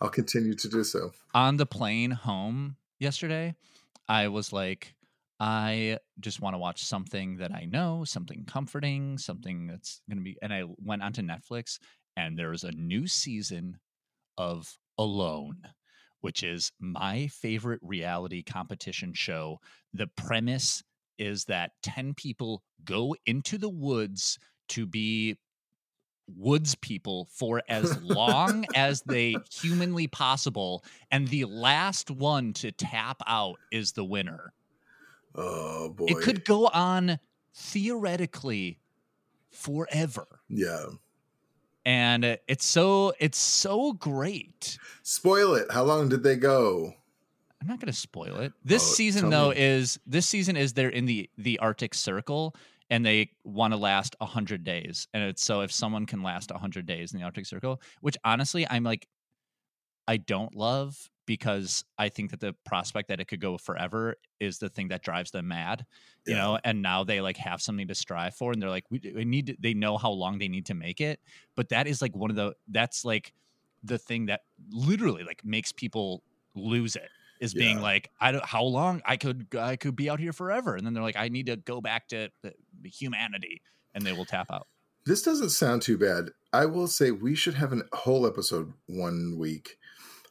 I'll 0.00 0.10
continue 0.10 0.54
to 0.54 0.68
do 0.68 0.84
so. 0.84 1.12
on 1.34 1.56
the 1.56 1.66
plane 1.66 2.12
home 2.12 2.76
yesterday, 3.00 3.54
I 4.08 4.28
was 4.28 4.52
like, 4.52 4.94
I 5.40 5.98
just 6.20 6.40
want 6.40 6.54
to 6.54 6.58
watch 6.58 6.84
something 6.84 7.36
that 7.38 7.52
I 7.52 7.64
know, 7.64 8.04
something 8.04 8.44
comforting, 8.46 9.18
something 9.18 9.66
that's 9.66 10.00
going 10.08 10.18
to 10.18 10.22
be. 10.24 10.36
And 10.40 10.52
I 10.52 10.62
went 10.78 11.02
onto 11.02 11.22
Netflix, 11.22 11.78
and 12.16 12.38
there 12.38 12.50
was 12.50 12.62
a 12.64 12.70
new 12.72 13.06
season 13.08 13.78
of 14.36 14.78
Alone, 14.98 15.62
which 16.20 16.42
is 16.44 16.70
my 16.80 17.26
favorite 17.28 17.80
reality 17.82 18.42
competition 18.44 19.12
show. 19.14 19.58
The 19.92 20.06
premise 20.06 20.82
is 21.18 21.44
that 21.46 21.72
10 21.82 22.14
people 22.14 22.62
go 22.84 23.14
into 23.26 23.58
the 23.58 23.68
woods 23.68 24.38
to 24.68 24.86
be 24.86 25.36
woods 26.36 26.74
people 26.76 27.26
for 27.32 27.62
as 27.68 28.00
long 28.02 28.66
as 28.74 29.00
they 29.02 29.34
humanly 29.50 30.06
possible 30.06 30.84
and 31.10 31.26
the 31.28 31.44
last 31.46 32.10
one 32.10 32.52
to 32.52 32.70
tap 32.70 33.16
out 33.26 33.56
is 33.70 33.92
the 33.92 34.04
winner 34.04 34.52
Oh 35.34 35.88
boy. 35.90 36.06
it 36.08 36.20
could 36.22 36.44
go 36.44 36.66
on 36.68 37.18
theoretically 37.54 38.78
forever 39.50 40.26
Yeah. 40.48 40.84
and 41.86 42.24
uh, 42.24 42.36
it's 42.46 42.66
so 42.66 43.14
it's 43.18 43.38
so 43.38 43.94
great 43.94 44.78
Spoil 45.02 45.54
it. 45.54 45.70
How 45.72 45.84
long 45.84 46.10
did 46.10 46.22
they 46.22 46.36
go? 46.36 46.92
I'm 47.60 47.66
not 47.66 47.80
going 47.80 47.92
to 47.92 47.98
spoil 47.98 48.38
it. 48.38 48.52
Oh, 48.52 48.64
this 48.64 48.84
Oh, 48.92 48.96
season 48.96 49.28
though 49.30 49.50
me. 49.50 49.56
is 49.56 49.98
this 50.06 50.26
season 50.28 50.56
is 50.56 50.72
they're 50.74 50.88
in 50.90 51.06
the 51.06 51.28
the 51.38 51.58
arctic 51.58 51.94
circle 51.94 52.54
and 52.90 53.04
they 53.04 53.30
want 53.44 53.72
to 53.72 53.76
last 53.76 54.16
100 54.18 54.64
days. 54.64 55.08
And 55.12 55.22
it's 55.22 55.42
so 55.42 55.60
if 55.60 55.70
someone 55.72 56.06
can 56.06 56.22
last 56.22 56.50
100 56.50 56.86
days 56.86 57.12
in 57.12 57.18
the 57.18 57.24
arctic 57.24 57.46
circle 57.46 57.80
which 58.00 58.16
honestly 58.24 58.66
i'm 58.70 58.84
like 58.84 59.08
i 60.06 60.16
don't 60.16 60.54
love 60.54 61.10
because 61.26 61.84
i 61.98 62.08
think 62.08 62.30
that 62.30 62.40
the 62.40 62.54
prospect 62.64 63.08
that 63.08 63.20
it 63.20 63.26
could 63.26 63.40
go 63.40 63.58
forever 63.58 64.16
is 64.40 64.58
the 64.58 64.68
thing 64.68 64.88
that 64.88 65.02
drives 65.02 65.30
them 65.30 65.48
mad 65.48 65.84
you 66.26 66.34
Yeah. 66.34 66.42
know? 66.42 66.58
And 66.62 66.82
now 66.82 67.04
they 67.04 67.22
like 67.22 67.38
have 67.38 67.62
something 67.62 67.88
to 67.88 67.94
strive 67.94 68.34
for 68.34 68.52
and 68.52 68.60
they're 68.60 68.68
like 68.68 68.84
we, 68.90 69.00
we 69.14 69.24
need 69.24 69.46
to, 69.46 69.56
they 69.58 69.72
know 69.74 69.96
how 69.96 70.10
long 70.10 70.38
they 70.38 70.48
need 70.48 70.66
to 70.66 70.74
make 70.74 71.00
it. 71.00 71.20
But 71.56 71.70
that 71.70 71.86
is 71.86 72.02
like 72.02 72.14
one 72.14 72.28
of 72.28 72.36
the 72.36 72.54
that's 72.68 73.02
like 73.04 73.32
the 73.82 73.96
thing 73.98 74.26
that 74.26 74.42
literally 74.70 75.24
like 75.24 75.42
makes 75.44 75.72
people 75.72 76.22
lose 76.54 76.96
it 76.96 77.08
is 77.40 77.54
being 77.54 77.80
like 77.80 78.10
I 78.20 78.32
don't 78.32 78.44
how 78.44 78.64
long 78.64 79.02
I 79.04 79.16
could 79.16 79.46
I 79.58 79.76
could 79.76 79.96
be 79.96 80.10
out 80.10 80.20
here 80.20 80.32
forever 80.32 80.74
and 80.76 80.86
then 80.86 80.94
they're 80.94 81.02
like 81.02 81.16
I 81.16 81.28
need 81.28 81.46
to 81.46 81.56
go 81.56 81.80
back 81.80 82.08
to 82.08 82.30
humanity 82.84 83.62
and 83.94 84.04
they 84.04 84.12
will 84.12 84.24
tap 84.24 84.50
out. 84.50 84.66
This 85.06 85.22
doesn't 85.22 85.50
sound 85.50 85.82
too 85.82 85.96
bad. 85.98 86.30
I 86.52 86.66
will 86.66 86.86
say 86.86 87.10
we 87.10 87.34
should 87.34 87.54
have 87.54 87.72
a 87.72 87.82
whole 87.92 88.26
episode 88.26 88.72
one 88.86 89.36
week 89.38 89.78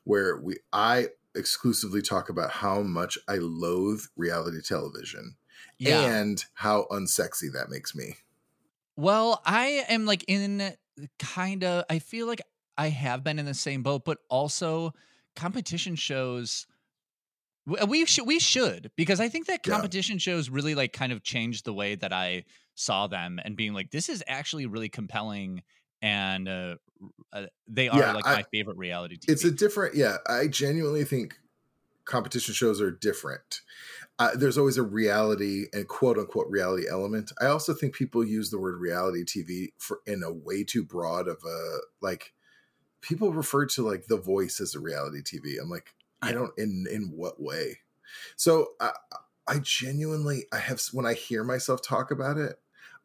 where 0.04 0.38
we 0.38 0.58
I 0.72 1.10
exclusively 1.36 2.02
talk 2.02 2.30
about 2.30 2.52
how 2.52 2.82
much 2.82 3.18
I 3.28 3.36
loathe 3.36 4.02
reality 4.16 4.62
television 4.62 5.36
Yeah. 5.78 6.02
and 6.02 6.44
how 6.56 6.88
unsexy 6.92 7.52
that 7.54 7.70
makes 7.70 7.96
me. 7.96 8.16
Well, 8.96 9.42
I 9.46 9.86
am 9.90 10.06
like 10.06 10.26
in 10.28 10.74
kind 11.20 11.64
of 11.64 11.86
I 11.90 12.00
feel 12.00 12.26
like 12.28 12.42
I 12.78 12.90
have 12.90 13.24
been 13.24 13.40
in 13.40 13.46
the 13.46 13.54
same 13.54 13.84
boat, 13.84 14.06
but 14.06 14.20
also 14.30 14.94
competition 15.36 15.96
shows 15.96 16.66
we 17.88 18.06
should 18.06 18.26
we 18.26 18.40
should 18.40 18.92
because 18.96 19.20
I 19.20 19.30
think 19.30 19.48
that 19.48 19.62
Yeah. 19.66 19.74
competition 19.74 20.18
shows 20.20 20.50
really 20.50 20.74
like 20.76 20.94
kind 20.94 21.12
of 21.12 21.24
changed 21.24 21.66
the 21.66 21.74
way 21.74 21.96
that 21.96 22.14
I 22.14 22.46
saw 22.76 23.08
them 23.08 23.40
and 23.44 23.56
being 23.58 23.74
like 23.74 23.92
this 23.92 24.10
is 24.10 24.24
actually 24.28 24.66
really 24.68 24.90
compelling 24.90 25.64
and 26.02 26.48
uh, 26.48 26.76
uh, 27.34 27.48
they 27.68 27.90
are 27.90 28.00
Yeah, 28.00 28.14
like 28.14 28.26
I- 28.26 28.36
my 28.36 28.44
favorite 28.44 28.78
reality 28.78 29.18
TV. 29.18 29.34
It's 29.34 29.44
a 29.44 29.52
different, 29.52 29.96
yeah. 29.96 30.18
I 30.28 30.48
genuinely 30.48 31.04
think 31.04 31.40
competition 32.06 32.54
shows 32.54 32.80
are 32.82 32.92
different. 32.92 33.62
Uh, 34.20 34.32
there's 34.36 34.58
always 34.58 34.78
a 34.78 34.84
reality 34.84 35.66
and 35.74 35.88
quote 35.88 36.18
unquote 36.18 36.48
reality 36.50 36.88
element. 36.90 37.32
I 37.42 37.48
also 37.48 37.74
think 37.74 37.94
people 37.96 38.26
use 38.26 38.50
the 38.52 38.60
word 38.60 38.80
reality 38.80 39.24
TV 39.26 39.74
for 39.78 40.02
in 40.08 40.24
a 40.24 40.32
way 40.32 40.64
too 40.64 40.84
broad 40.84 41.28
of 41.28 41.44
a 41.46 41.78
like. 42.02 42.34
People 43.02 43.32
refer 43.32 43.66
to 43.68 43.84
like 43.84 44.08
The 44.08 44.18
Voice 44.18 44.60
as 44.60 44.76
a 44.76 44.80
reality 44.80 45.22
TV. 45.22 45.58
I'm 45.62 45.70
like, 45.70 45.94
I 46.22 46.32
don't 46.32 46.58
in 46.58 46.86
in 46.92 47.12
what 47.16 47.42
way. 47.42 47.80
So 48.36 48.70
I, 48.80 48.92
I 49.48 49.60
genuinely 49.60 50.46
I 50.52 50.60
have 50.60 50.82
when 50.92 51.06
I 51.06 51.14
hear 51.14 51.44
myself 51.44 51.82
talk 51.82 52.12
about 52.12 52.38
it, 52.38 52.60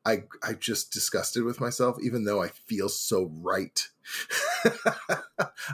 I 0.05 0.25
I 0.43 0.55
just 0.55 0.93
disgusted 0.93 1.45
with 1.45 1.61
myself, 1.61 1.99
even 2.03 2.25
though 2.25 2.43
I 2.43 2.49
feel 2.49 2.89
so 2.89 3.31
right. 3.41 3.87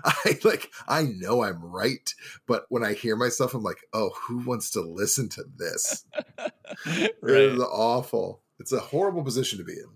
I 0.05 0.39
like 0.45 0.71
I 0.87 1.05
know 1.05 1.43
I'm 1.43 1.65
right, 1.65 2.15
but 2.47 2.67
when 2.69 2.85
I 2.85 2.93
hear 2.93 3.17
myself, 3.17 3.55
I'm 3.55 3.63
like, 3.63 3.81
oh, 3.93 4.11
who 4.27 4.39
wants 4.45 4.71
to 4.73 4.81
listen 4.81 5.29
to 5.31 5.45
this? 5.57 6.05
It 6.87 7.17
right. 7.23 7.35
is 7.35 7.61
awful. 7.61 8.43
It's 8.61 8.73
a 8.73 8.79
horrible 8.79 9.25
position 9.25 9.59
to 9.59 9.65
be 9.65 9.73
in. 9.73 9.89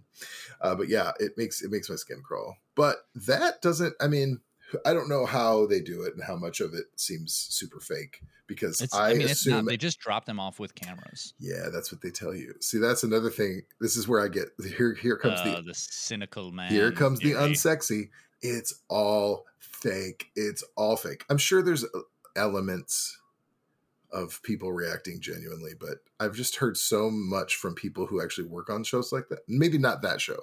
Uh, 0.61 0.75
but 0.75 0.89
yeah, 0.89 1.13
it 1.21 1.33
makes 1.37 1.63
it 1.63 1.71
makes 1.71 1.91
my 1.91 1.97
skin 1.97 2.23
crawl. 2.23 2.57
But 2.75 2.97
that 3.15 3.61
doesn't. 3.61 3.95
I 4.01 4.09
mean, 4.09 4.41
I 4.85 4.93
don't 4.93 5.09
know 5.09 5.27
how 5.27 5.67
they 5.67 5.81
do 5.81 6.03
it 6.03 6.15
and 6.15 6.23
how 6.23 6.37
much 6.37 6.61
of 6.61 6.75
it 6.75 6.87
seems 6.97 7.33
super 7.35 7.81
fake 7.81 8.21
because 8.47 8.81
It's, 8.81 8.95
I, 8.95 9.11
I, 9.11 9.13
mean, 9.13 9.23
it's 9.23 9.33
assume 9.33 9.53
not. 9.55 9.65
They 9.67 9.77
just 9.77 9.99
drop 10.01 10.25
them 10.25 10.39
off 10.41 10.59
with 10.59 10.75
cameras. 10.75 11.35
yeah, 11.39 11.69
that's 11.73 11.91
what 11.93 12.03
they 12.03 12.11
tell 12.11 12.35
you. 12.35 12.55
See, 12.61 12.79
that's 12.79 13.03
another 13.03 13.31
thing. 13.31 13.63
This 13.81 13.97
is 13.97 14.07
where 14.09 14.21
I 14.25 14.29
get 14.29 14.49
here. 14.77 14.95
Here 14.95 15.17
comes 15.17 15.41
Uh, 15.41 15.57
the 15.57 15.63
the 15.63 15.75
cynical 15.75 16.53
man. 16.53 16.71
here 16.71 16.93
comes 16.93 17.21
the 17.21 17.33
unsexy. 17.33 18.11
It's 18.41 18.75
all 18.89 19.47
fake. 19.59 20.27
It's 20.35 20.65
all 20.77 20.97
fake. 20.97 21.25
I'm 21.31 21.39
sure 21.39 21.63
there's 21.63 21.85
uh, 21.85 22.01
elements 22.37 23.19
of 24.11 24.43
people 24.43 24.73
reacting 24.73 25.21
genuinely, 25.21 25.73
but 25.79 25.99
I've 26.21 26.35
just 26.35 26.57
heard 26.57 26.77
so 26.77 27.11
much 27.11 27.57
from 27.57 27.75
people 27.75 28.05
who 28.07 28.23
actually 28.23 28.47
work 28.49 28.69
on 28.69 28.85
shows 28.85 29.11
like 29.11 29.29
that. 29.31 29.39
Maybe 29.49 29.79
not 29.79 30.03
that 30.03 30.21
show, 30.21 30.41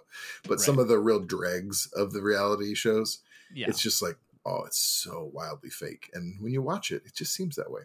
but 0.48 0.60
some 0.60 0.80
of 0.80 0.88
the 0.88 0.98
real 0.98 1.20
dregs 1.20 1.88
of 1.96 2.12
the 2.12 2.22
reality 2.22 2.74
shows. 2.74 3.20
Yeah. 3.54 3.68
It's 3.68 3.82
just 3.82 4.02
like, 4.02 4.18
oh, 4.46 4.64
it's 4.66 4.80
so 4.80 5.30
wildly 5.34 5.70
fake. 5.70 6.10
And 6.14 6.42
when 6.42 6.54
you 6.54 6.62
watch 6.62 6.92
it, 6.92 7.04
it 7.06 7.14
just 7.14 7.34
seems 7.34 7.56
that 7.56 7.72
way. 7.72 7.84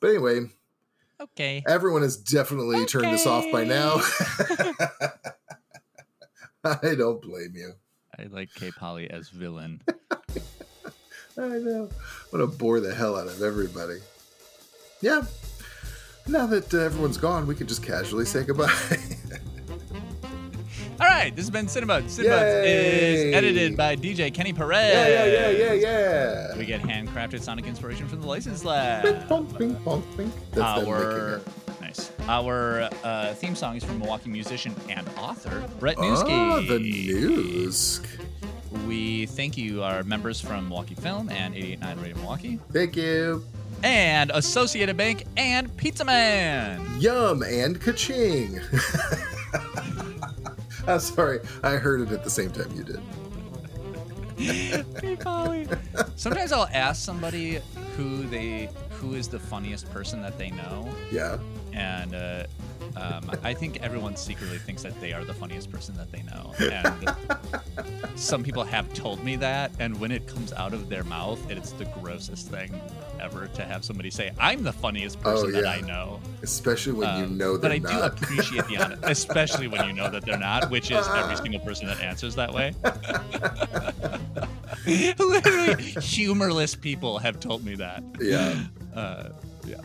But 0.00 0.08
anyway, 0.10 0.46
okay. 1.20 1.62
Everyone 1.66 2.02
has 2.02 2.16
definitely 2.16 2.86
turned 2.86 3.12
this 3.12 3.26
off 3.26 3.44
by 3.50 3.64
now. 3.64 4.00
I 6.64 6.94
don't 6.94 7.22
blame 7.22 7.54
you. 7.54 7.72
I 8.18 8.24
like 8.24 8.52
K. 8.54 8.70
Polly 8.70 9.10
as 9.10 9.28
villain. 9.28 9.80
I 11.38 11.58
know. 11.58 11.88
I 12.32 12.36
want 12.36 12.52
to 12.52 12.58
bore 12.58 12.80
the 12.80 12.94
hell 12.94 13.16
out 13.16 13.28
of 13.28 13.42
everybody. 13.42 13.98
Yeah. 15.00 15.22
Now 16.26 16.46
that 16.46 16.74
uh, 16.74 16.78
everyone's 16.78 17.16
gone, 17.16 17.46
we 17.46 17.54
can 17.54 17.66
just 17.66 17.82
casually 17.82 18.24
say 18.24 18.44
goodbye. 18.44 18.74
All 21.00 21.06
right, 21.06 21.34
this 21.34 21.44
has 21.44 21.50
been. 21.50 21.66
Cinebuds 21.66 22.18
Yay! 22.22 23.28
is 23.30 23.34
edited 23.34 23.76
by 23.76 23.94
DJ 23.94 24.34
Kenny 24.34 24.52
Perez. 24.52 24.92
yeah, 24.94 25.08
yeah, 25.08 25.50
yeah, 25.50 25.72
yeah, 25.72 25.72
yeah. 25.74 26.56
We 26.58 26.64
get 26.66 26.80
handcrafted 26.82 27.40
sonic 27.40 27.66
inspiration 27.66 28.08
from 28.08 28.20
the 28.20 28.26
License 28.26 28.60
Bing, 28.62 28.68
Lab. 28.70 29.02
bing, 29.58 29.76
bonk, 29.76 30.16
bing. 30.16 30.32
That's 30.52 30.80
them 30.80 30.88
making 30.90 30.92
Our 30.94 31.40
nice. 31.80 32.10
Our 32.26 32.88
uh, 33.04 33.34
theme 33.34 33.54
song 33.54 33.76
is 33.76 33.84
from 33.84 34.00
Milwaukee 34.00 34.28
musician 34.28 34.74
and 34.88 35.06
author 35.16 35.62
Brett 35.78 35.96
Ah, 35.98 36.02
Newski. 36.02 36.68
the 36.68 36.78
news. 36.80 38.00
We 38.88 39.26
thank 39.26 39.56
you, 39.56 39.84
our 39.84 40.02
members 40.02 40.40
from 40.40 40.68
Milwaukee 40.68 40.94
Film 40.96 41.28
and 41.30 41.54
889 41.54 42.00
Radio 42.00 42.16
Milwaukee, 42.16 42.58
Thank 42.72 42.96
you. 42.96 43.44
and 43.84 44.30
Associated 44.34 44.96
Bank 44.96 45.26
and 45.36 45.74
Pizza 45.76 46.04
Man. 46.04 46.84
Yum 47.00 47.42
and 47.44 47.80
ka-ching. 47.80 48.60
I'm 50.88 51.00
sorry. 51.00 51.40
I 51.62 51.72
heard 51.76 52.00
it 52.00 52.10
at 52.12 52.24
the 52.24 52.30
same 52.30 52.50
time 52.50 52.72
you 52.74 52.82
did. 52.84 53.00
Hey, 55.00 55.16
Polly. 55.16 55.66
Sometimes 56.16 56.52
I'll 56.52 56.68
ask 56.72 57.04
somebody 57.04 57.60
who 57.96 58.24
they 58.26 58.70
who 58.90 59.14
is 59.14 59.28
the 59.28 59.38
funniest 59.38 59.90
person 59.92 60.20
that 60.22 60.38
they 60.38 60.50
know, 60.50 60.88
Yeah. 61.12 61.38
and 61.72 62.14
uh, 62.14 62.44
um, 62.96 63.30
I 63.44 63.54
think 63.54 63.80
everyone 63.80 64.16
secretly 64.16 64.58
thinks 64.58 64.82
that 64.82 65.00
they 65.00 65.12
are 65.12 65.24
the 65.24 65.34
funniest 65.34 65.70
person 65.70 65.94
that 65.96 66.10
they 66.10 66.22
know. 66.22 66.52
And 66.60 68.18
some 68.18 68.42
people 68.42 68.64
have 68.64 68.92
told 68.94 69.22
me 69.22 69.36
that, 69.36 69.70
and 69.78 69.98
when 70.00 70.10
it 70.10 70.26
comes 70.26 70.52
out 70.52 70.72
of 70.72 70.88
their 70.88 71.04
mouth, 71.04 71.38
it's 71.50 71.70
the 71.72 71.84
grossest 72.00 72.48
thing 72.48 72.80
ever 73.20 73.48
to 73.48 73.64
have 73.64 73.84
somebody 73.84 74.10
say, 74.10 74.30
"I'm 74.38 74.62
the 74.62 74.72
funniest 74.72 75.18
Oh, 75.24 75.32
person 75.32 75.52
that. 75.52 75.66
I 75.66 75.80
know." 75.80 76.20
Especially 76.42 76.92
when 76.92 77.08
you 77.18 77.24
Um, 77.24 77.38
know 77.38 77.52
but 77.54 77.62
they're 77.62 77.72
I 77.72 77.78
not. 77.78 78.16
do 78.16 78.22
appreciate 78.24 78.66
the 78.68 78.76
honest, 78.78 79.02
especially 79.06 79.66
when 79.68 79.86
you 79.86 79.92
know 79.92 80.08
that 80.10 80.24
they're 80.24 80.38
not, 80.38 80.70
which 80.70 80.90
is 80.90 81.06
every 81.08 81.36
single 81.42 81.60
person 81.60 81.86
that 81.88 82.00
answers 82.00 82.34
that 82.36 82.52
way. 82.52 82.72
Literally, 85.18 85.82
humorless 86.00 86.74
people 86.74 87.18
have 87.18 87.40
told 87.40 87.64
me 87.64 87.74
that. 87.76 88.02
yeah. 88.20 88.58
Uh, 88.94 89.28
yeah. 89.66 89.76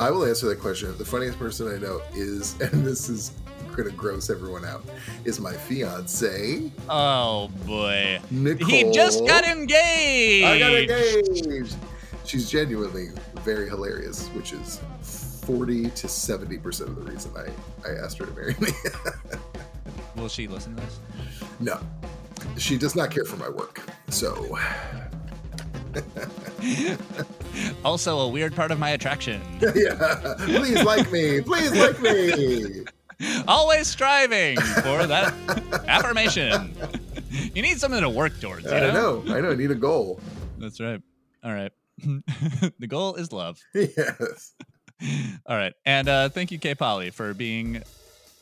I 0.00 0.10
will 0.10 0.24
answer 0.24 0.46
that 0.48 0.60
question. 0.60 0.96
The 0.98 1.04
funniest 1.04 1.38
person 1.38 1.68
I 1.74 1.78
know 1.78 2.00
is, 2.14 2.58
and 2.60 2.84
this 2.86 3.08
is 3.08 3.32
going 3.76 3.88
to 3.90 3.94
gross 3.96 4.30
everyone 4.30 4.64
out, 4.64 4.84
is 5.24 5.40
my 5.40 5.52
fiance, 5.52 6.70
Oh 6.88 7.48
boy, 7.66 8.20
Nicole. 8.30 8.68
he 8.68 8.90
just 8.92 9.26
got 9.26 9.44
engaged. 9.44 10.46
I 10.46 10.58
got 10.58 10.72
engaged. 10.74 11.76
She's 12.24 12.48
genuinely 12.50 13.08
very 13.40 13.68
hilarious, 13.68 14.28
which 14.28 14.52
is 14.52 14.80
40 15.44 15.84
to 15.90 16.06
70% 16.06 16.80
of 16.82 16.96
the 16.96 17.02
reason 17.02 17.32
I, 17.36 17.48
I 17.88 17.94
asked 17.96 18.18
her 18.18 18.26
to 18.26 18.32
marry 18.32 18.54
me. 18.60 18.68
Will 20.16 20.28
she 20.28 20.46
listen 20.46 20.76
to 20.76 20.82
this? 20.82 21.00
no, 21.60 21.80
she 22.58 22.76
does 22.78 22.94
not 22.94 23.10
care 23.10 23.24
for 23.24 23.36
my 23.36 23.48
work. 23.48 23.82
So, 24.08 24.56
Also, 27.84 28.20
a 28.20 28.28
weird 28.28 28.54
part 28.54 28.70
of 28.70 28.78
my 28.78 28.90
attraction. 28.90 29.42
yeah, 29.74 30.34
please 30.38 30.82
like 30.84 31.10
me. 31.12 31.40
Please 31.40 31.72
like 31.72 32.00
me. 32.00 32.84
Always 33.46 33.86
striving 33.88 34.56
for 34.58 35.06
that 35.06 35.34
affirmation. 35.88 36.74
You 37.54 37.62
need 37.62 37.78
something 37.78 38.00
to 38.00 38.08
work 38.08 38.40
towards. 38.40 38.64
You 38.64 38.72
I 38.72 38.80
know? 38.92 39.20
know. 39.22 39.34
I 39.34 39.40
know. 39.40 39.50
I 39.50 39.54
need 39.54 39.70
a 39.70 39.74
goal. 39.76 40.20
That's 40.58 40.80
right. 40.80 41.00
All 41.44 41.52
right. 41.52 41.72
the 42.78 42.86
goal 42.86 43.14
is 43.14 43.32
love. 43.32 43.58
Yes. 43.74 44.54
All 45.46 45.56
right. 45.56 45.74
And 45.84 46.08
uh, 46.08 46.28
thank 46.28 46.52
you, 46.52 46.58
K. 46.58 46.74
Polly, 46.74 47.10
for 47.10 47.34
being. 47.34 47.82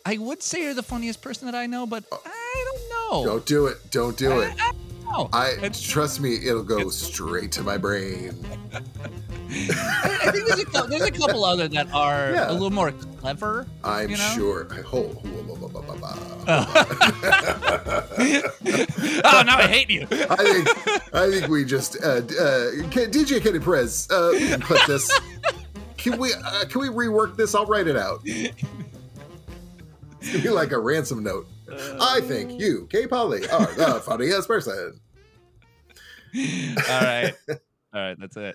I 0.05 0.19
would 0.19 0.43
say 0.43 0.63
you're 0.63 0.75
the 0.75 0.83
funniest 0.83 1.23
person 1.23 1.47
that 1.47 1.55
I 1.55 1.67
know, 1.67 1.87
but 1.87 2.05
I 2.13 2.65
don't 2.71 2.91
know. 2.91 3.25
Don't 3.25 3.47
do 3.47 3.67
it. 3.67 3.79
Don't 3.91 4.17
do 4.17 4.41
it. 4.41 4.55
I, 4.61 4.69
I 4.69 4.73
don't 4.73 5.05
know. 5.05 5.29
I 5.33 5.69
trust 5.71 6.21
me, 6.21 6.37
it'll 6.47 6.63
go 6.63 6.89
straight 6.91 7.53
to 7.53 7.63
my 7.63 7.79
brain. 7.79 8.45
I, 9.53 10.19
I 10.27 10.31
think 10.31 10.47
there's 10.47 10.61
a, 10.61 10.87
there's 10.89 11.03
a 11.03 11.11
couple 11.11 11.45
other 11.45 11.67
that 11.69 11.93
are 11.93 12.33
Yeah. 12.33 12.51
a 12.51 12.53
little 12.53 12.71
more 12.71 12.93
clever. 13.21 13.67
I'm 13.83 14.11
You 14.11 14.17
know? 14.17 14.33
sure. 14.35 14.69
I 14.71 14.81
hope. 14.81 15.21
oh, 19.25 19.43
now 19.47 19.57
I 19.59 19.67
hate 19.69 19.91
you. 19.91 20.07
I 20.11 20.37
think. 20.37 21.15
I 21.15 21.31
think 21.31 21.49
we 21.49 21.65
just 21.65 21.97
uh, 22.03 22.09
uh, 22.19 22.71
DJ 22.91 23.43
Kenny 23.43 23.59
Perez. 23.59 24.09
Uh, 24.11 24.31
we 24.33 24.49
can 24.49 24.61
clip 24.61 24.81
this. 24.87 25.11
Can 25.97 26.19
we? 26.19 26.33
Uh, 26.33 26.65
can 26.67 26.81
we 26.81 26.89
rework 26.89 27.37
this? 27.37 27.55
I'll 27.55 27.67
write 27.67 27.87
it 27.89 27.97
out. 27.97 28.21
It's 28.25 28.55
gonna 30.33 30.43
be 30.43 30.49
like 30.51 30.73
a 30.73 30.79
ransom 30.79 31.23
note. 31.23 31.47
I 32.01 32.21
think 32.23 32.59
you, 32.61 32.87
K. 32.91 33.07
Polly, 33.07 33.49
are 33.49 33.67
the 33.75 34.03
funniest 34.05 34.49
person. 34.49 35.01
All 36.37 37.01
right. 37.01 37.33
All 37.49 37.57
right. 38.01 38.17
That's 38.19 38.37
it. 38.37 38.55